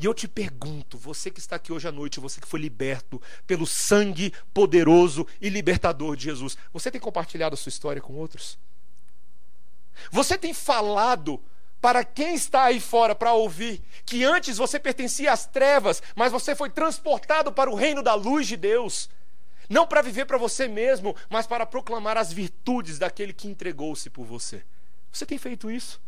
E 0.00 0.06
eu 0.06 0.14
te 0.14 0.26
pergunto, 0.26 0.96
você 0.96 1.30
que 1.30 1.40
está 1.40 1.56
aqui 1.56 1.70
hoje 1.70 1.86
à 1.86 1.92
noite, 1.92 2.20
você 2.20 2.40
que 2.40 2.48
foi 2.48 2.58
liberto 2.58 3.20
pelo 3.46 3.66
sangue 3.66 4.32
poderoso 4.54 5.26
e 5.38 5.50
libertador 5.50 6.16
de 6.16 6.24
Jesus, 6.24 6.56
você 6.72 6.90
tem 6.90 6.98
compartilhado 6.98 7.52
a 7.52 7.56
sua 7.56 7.68
história 7.68 8.00
com 8.00 8.14
outros? 8.14 8.58
Você 10.10 10.38
tem 10.38 10.54
falado 10.54 11.38
para 11.82 12.02
quem 12.02 12.34
está 12.34 12.64
aí 12.64 12.80
fora 12.80 13.14
para 13.14 13.34
ouvir 13.34 13.82
que 14.06 14.24
antes 14.24 14.56
você 14.56 14.80
pertencia 14.80 15.32
às 15.32 15.44
trevas, 15.44 16.02
mas 16.16 16.32
você 16.32 16.56
foi 16.56 16.70
transportado 16.70 17.52
para 17.52 17.70
o 17.70 17.74
reino 17.74 18.02
da 18.02 18.14
luz 18.14 18.46
de 18.46 18.56
Deus? 18.56 19.10
Não 19.68 19.86
para 19.86 20.00
viver 20.00 20.24
para 20.24 20.38
você 20.38 20.66
mesmo, 20.66 21.14
mas 21.28 21.46
para 21.46 21.66
proclamar 21.66 22.16
as 22.16 22.32
virtudes 22.32 22.98
daquele 22.98 23.34
que 23.34 23.48
entregou-se 23.48 24.08
por 24.08 24.24
você. 24.24 24.64
Você 25.12 25.26
tem 25.26 25.36
feito 25.36 25.70
isso? 25.70 26.00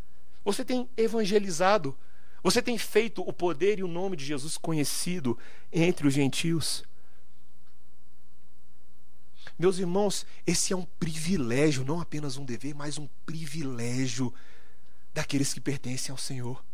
Você 0.43 0.64
tem 0.64 0.88
evangelizado? 0.97 1.95
Você 2.43 2.61
tem 2.61 2.76
feito 2.76 3.22
o 3.22 3.32
poder 3.32 3.78
e 3.78 3.84
o 3.84 3.88
nome 3.88 4.16
de 4.16 4.24
Jesus 4.24 4.59
conhecido 4.59 5.38
entre 5.72 6.07
os 6.07 6.14
gentios? 6.14 6.82
Meus 9.57 9.78
irmãos, 9.78 10.26
esse 10.45 10.72
é 10.72 10.76
um 10.76 10.84
privilégio, 10.84 11.84
não 11.84 12.01
apenas 12.01 12.36
um 12.36 12.45
dever, 12.45 12.74
mas 12.74 12.99
um 12.99 13.09
privilégio 13.24 14.34
daqueles 15.14 15.55
que 15.55 15.61
pertencem 15.61 16.11
ao 16.11 16.18
Senhor. 16.18 16.64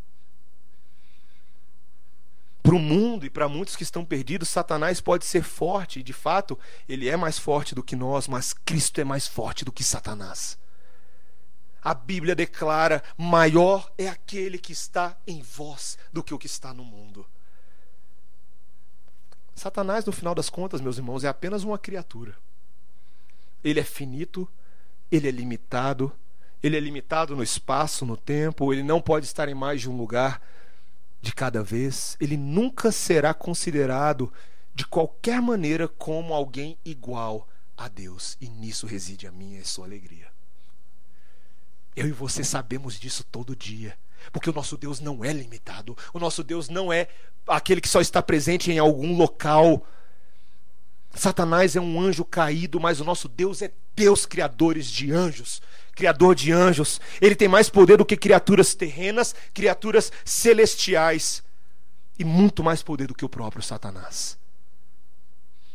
Para 2.62 2.74
o 2.74 2.78
mundo 2.78 3.26
e 3.26 3.30
para 3.30 3.48
muitos 3.48 3.76
que 3.76 3.82
estão 3.82 4.04
perdidos, 4.04 4.48
Satanás 4.48 5.00
pode 5.00 5.26
ser 5.26 5.42
forte, 5.42 6.00
e 6.00 6.02
de 6.02 6.12
fato, 6.12 6.58
ele 6.88 7.08
é 7.08 7.16
mais 7.16 7.38
forte 7.38 7.74
do 7.74 7.82
que 7.82 7.96
nós, 7.96 8.26
mas 8.26 8.52
Cristo 8.52 9.00
é 9.00 9.04
mais 9.04 9.26
forte 9.26 9.64
do 9.64 9.72
que 9.72 9.84
Satanás 9.84 10.58
a 11.82 11.94
Bíblia 11.94 12.34
declara: 12.34 13.02
maior 13.16 13.90
é 13.96 14.08
aquele 14.08 14.58
que 14.58 14.72
está 14.72 15.16
em 15.26 15.42
vós 15.42 15.98
do 16.12 16.22
que 16.22 16.34
o 16.34 16.38
que 16.38 16.46
está 16.46 16.72
no 16.72 16.84
mundo. 16.84 17.26
Satanás, 19.54 20.04
no 20.04 20.12
final 20.12 20.34
das 20.34 20.48
contas, 20.48 20.80
meus 20.80 20.98
irmãos, 20.98 21.24
é 21.24 21.28
apenas 21.28 21.64
uma 21.64 21.78
criatura. 21.78 22.36
Ele 23.64 23.80
é 23.80 23.84
finito, 23.84 24.48
ele 25.10 25.26
é 25.26 25.32
limitado 25.32 26.12
ele 26.62 26.76
é 26.76 26.80
limitado 26.80 27.36
no 27.36 27.42
espaço, 27.42 28.04
no 28.04 28.16
tempo, 28.16 28.72
ele 28.72 28.82
não 28.82 29.00
pode 29.00 29.26
estar 29.26 29.48
em 29.48 29.54
mais 29.54 29.80
de 29.80 29.88
um 29.88 29.96
lugar 29.96 30.42
de 31.20 31.32
cada 31.32 31.62
vez, 31.62 32.16
ele 32.20 32.36
nunca 32.36 32.92
será 32.92 33.34
considerado 33.34 34.32
de 34.74 34.86
qualquer 34.86 35.40
maneira 35.40 35.88
como 35.88 36.34
alguém 36.34 36.76
igual 36.84 37.48
a 37.76 37.88
Deus, 37.88 38.36
e 38.40 38.48
nisso 38.48 38.86
reside 38.86 39.26
a 39.26 39.32
minha 39.32 39.58
e 39.58 39.62
a 39.62 39.64
sua 39.64 39.84
alegria. 39.84 40.28
Eu 41.98 42.06
e 42.06 42.12
você 42.12 42.44
sabemos 42.44 42.98
disso 42.98 43.24
todo 43.24 43.56
dia. 43.56 43.98
Porque 44.32 44.48
o 44.48 44.52
nosso 44.52 44.76
Deus 44.76 45.00
não 45.00 45.24
é 45.24 45.32
limitado. 45.32 45.98
O 46.14 46.20
nosso 46.20 46.44
Deus 46.44 46.68
não 46.68 46.92
é 46.92 47.08
aquele 47.44 47.80
que 47.80 47.88
só 47.88 48.00
está 48.00 48.22
presente 48.22 48.70
em 48.70 48.78
algum 48.78 49.16
local. 49.16 49.84
Satanás 51.12 51.74
é 51.74 51.80
um 51.80 52.00
anjo 52.00 52.24
caído, 52.24 52.78
mas 52.78 53.00
o 53.00 53.04
nosso 53.04 53.28
Deus 53.28 53.62
é 53.62 53.72
Deus 53.96 54.24
criadores 54.24 54.86
de 54.86 55.10
anjos, 55.10 55.60
criador 55.92 56.36
de 56.36 56.52
anjos. 56.52 57.00
Ele 57.20 57.34
tem 57.34 57.48
mais 57.48 57.68
poder 57.68 57.96
do 57.96 58.06
que 58.06 58.16
criaturas 58.16 58.76
terrenas, 58.76 59.34
criaturas 59.52 60.12
celestiais 60.24 61.42
e 62.16 62.24
muito 62.24 62.62
mais 62.62 62.80
poder 62.80 63.08
do 63.08 63.14
que 63.14 63.24
o 63.24 63.28
próprio 63.28 63.62
Satanás. 63.62 64.38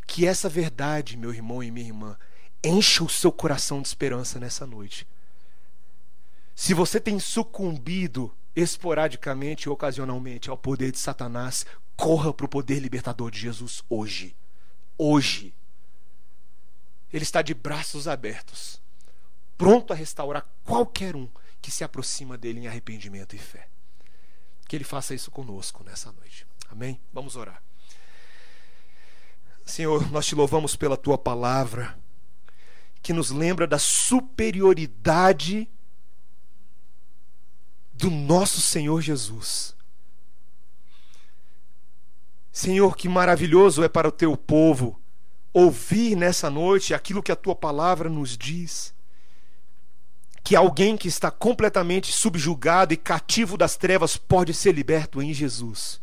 Que 0.08 0.26
essa 0.26 0.48
verdade, 0.48 1.18
meu 1.18 1.34
irmão 1.34 1.62
e 1.62 1.70
minha 1.70 1.88
irmã, 1.88 2.18
encha 2.64 3.04
o 3.04 3.10
seu 3.10 3.32
coração 3.32 3.82
de 3.82 3.90
esperança 3.90 4.40
nessa 4.40 4.66
noite. 4.66 5.06
Se 6.56 6.74
você 6.74 7.00
tem 7.00 7.20
sucumbido 7.20 8.34
esporadicamente 8.56 9.68
e 9.68 9.70
ocasionalmente 9.70 10.50
ao 10.50 10.58
poder 10.58 10.92
de 10.92 11.00
Satanás, 11.00 11.66
corra 11.96 12.34
para 12.34 12.46
o 12.46 12.50
poder 12.50 12.80
libertador 12.80 13.32
de 13.32 13.40
Jesus 13.40 13.84
hoje. 13.90 14.36
Hoje. 14.98 15.54
Ele 17.12 17.24
está 17.24 17.42
de 17.42 17.54
braços 17.54 18.08
abertos, 18.08 18.82
pronto 19.58 19.94
a 19.94 19.96
restaurar 19.96 20.48
qualquer 20.64 21.16
um 21.16 21.28
que 21.62 21.72
se 21.72 21.84
aproxima 21.84 22.38
dele 22.38 22.62
em 22.62 22.68
arrependimento 22.68 23.36
e 23.36 23.40
fé. 23.40 23.68
Que 24.68 24.76
ele 24.76 24.84
faça 24.84 25.14
isso 25.14 25.30
conosco 25.30 25.84
nessa 25.84 26.12
noite. 26.12 26.48
Amém? 26.70 27.00
Vamos 27.12 27.36
orar. 27.36 27.62
Senhor, 29.66 30.12
nós 30.12 30.26
te 30.26 30.36
louvamos 30.36 30.76
pela 30.76 30.98
tua 30.98 31.18
palavra, 31.18 31.98
que 33.02 33.14
nos 33.14 33.30
lembra 33.30 33.66
da 33.66 33.80
superioridade 33.80 35.70
do 37.94 38.10
nosso 38.10 38.60
Senhor 38.60 39.02
Jesus. 39.02 39.76
Senhor, 42.52 42.98
que 42.98 43.08
maravilhoso 43.08 43.84
é 43.84 43.90
para 43.90 44.08
o 44.08 44.12
teu 44.12 44.36
povo 44.36 45.00
ouvir 45.54 46.16
nessa 46.16 46.50
noite 46.50 46.94
aquilo 46.94 47.22
que 47.22 47.32
a 47.32 47.36
tua 47.36 47.56
palavra 47.56 48.10
nos 48.10 48.38
diz. 48.38 48.94
Que 50.44 50.56
alguém 50.56 50.98
que 50.98 51.08
está 51.08 51.32
completamente 51.32 52.12
subjugado 52.12 52.94
e 52.94 52.98
cativo 52.98 53.58
das 53.58 53.78
trevas 53.78 54.18
pode 54.18 54.54
ser 54.54 54.74
liberto 54.74 55.22
em 55.22 55.34
Jesus. 55.34 56.02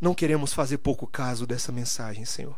Não 0.00 0.14
queremos 0.14 0.52
fazer 0.52 0.78
pouco 0.78 1.06
caso 1.06 1.46
dessa 1.46 1.72
mensagem, 1.72 2.24
Senhor. 2.24 2.56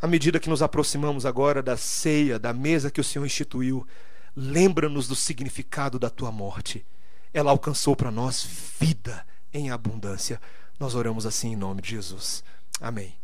À 0.00 0.06
medida 0.06 0.40
que 0.40 0.48
nos 0.48 0.62
aproximamos 0.62 1.26
agora 1.26 1.62
da 1.62 1.76
ceia, 1.76 2.38
da 2.38 2.52
mesa 2.52 2.90
que 2.90 3.00
o 3.00 3.04
Senhor 3.04 3.24
instituiu, 3.24 3.86
lembra-nos 4.34 5.08
do 5.08 5.14
significado 5.14 5.98
da 5.98 6.10
tua 6.10 6.30
morte 6.30 6.84
ela 7.38 7.50
alcançou 7.50 7.94
para 7.94 8.10
nós 8.10 8.48
vida 8.80 9.24
em 9.52 9.70
abundância. 9.70 10.40
Nós 10.80 10.94
oramos 10.94 11.26
assim 11.26 11.52
em 11.52 11.56
nome 11.56 11.82
de 11.82 11.90
Jesus. 11.90 12.42
Amém. 12.80 13.14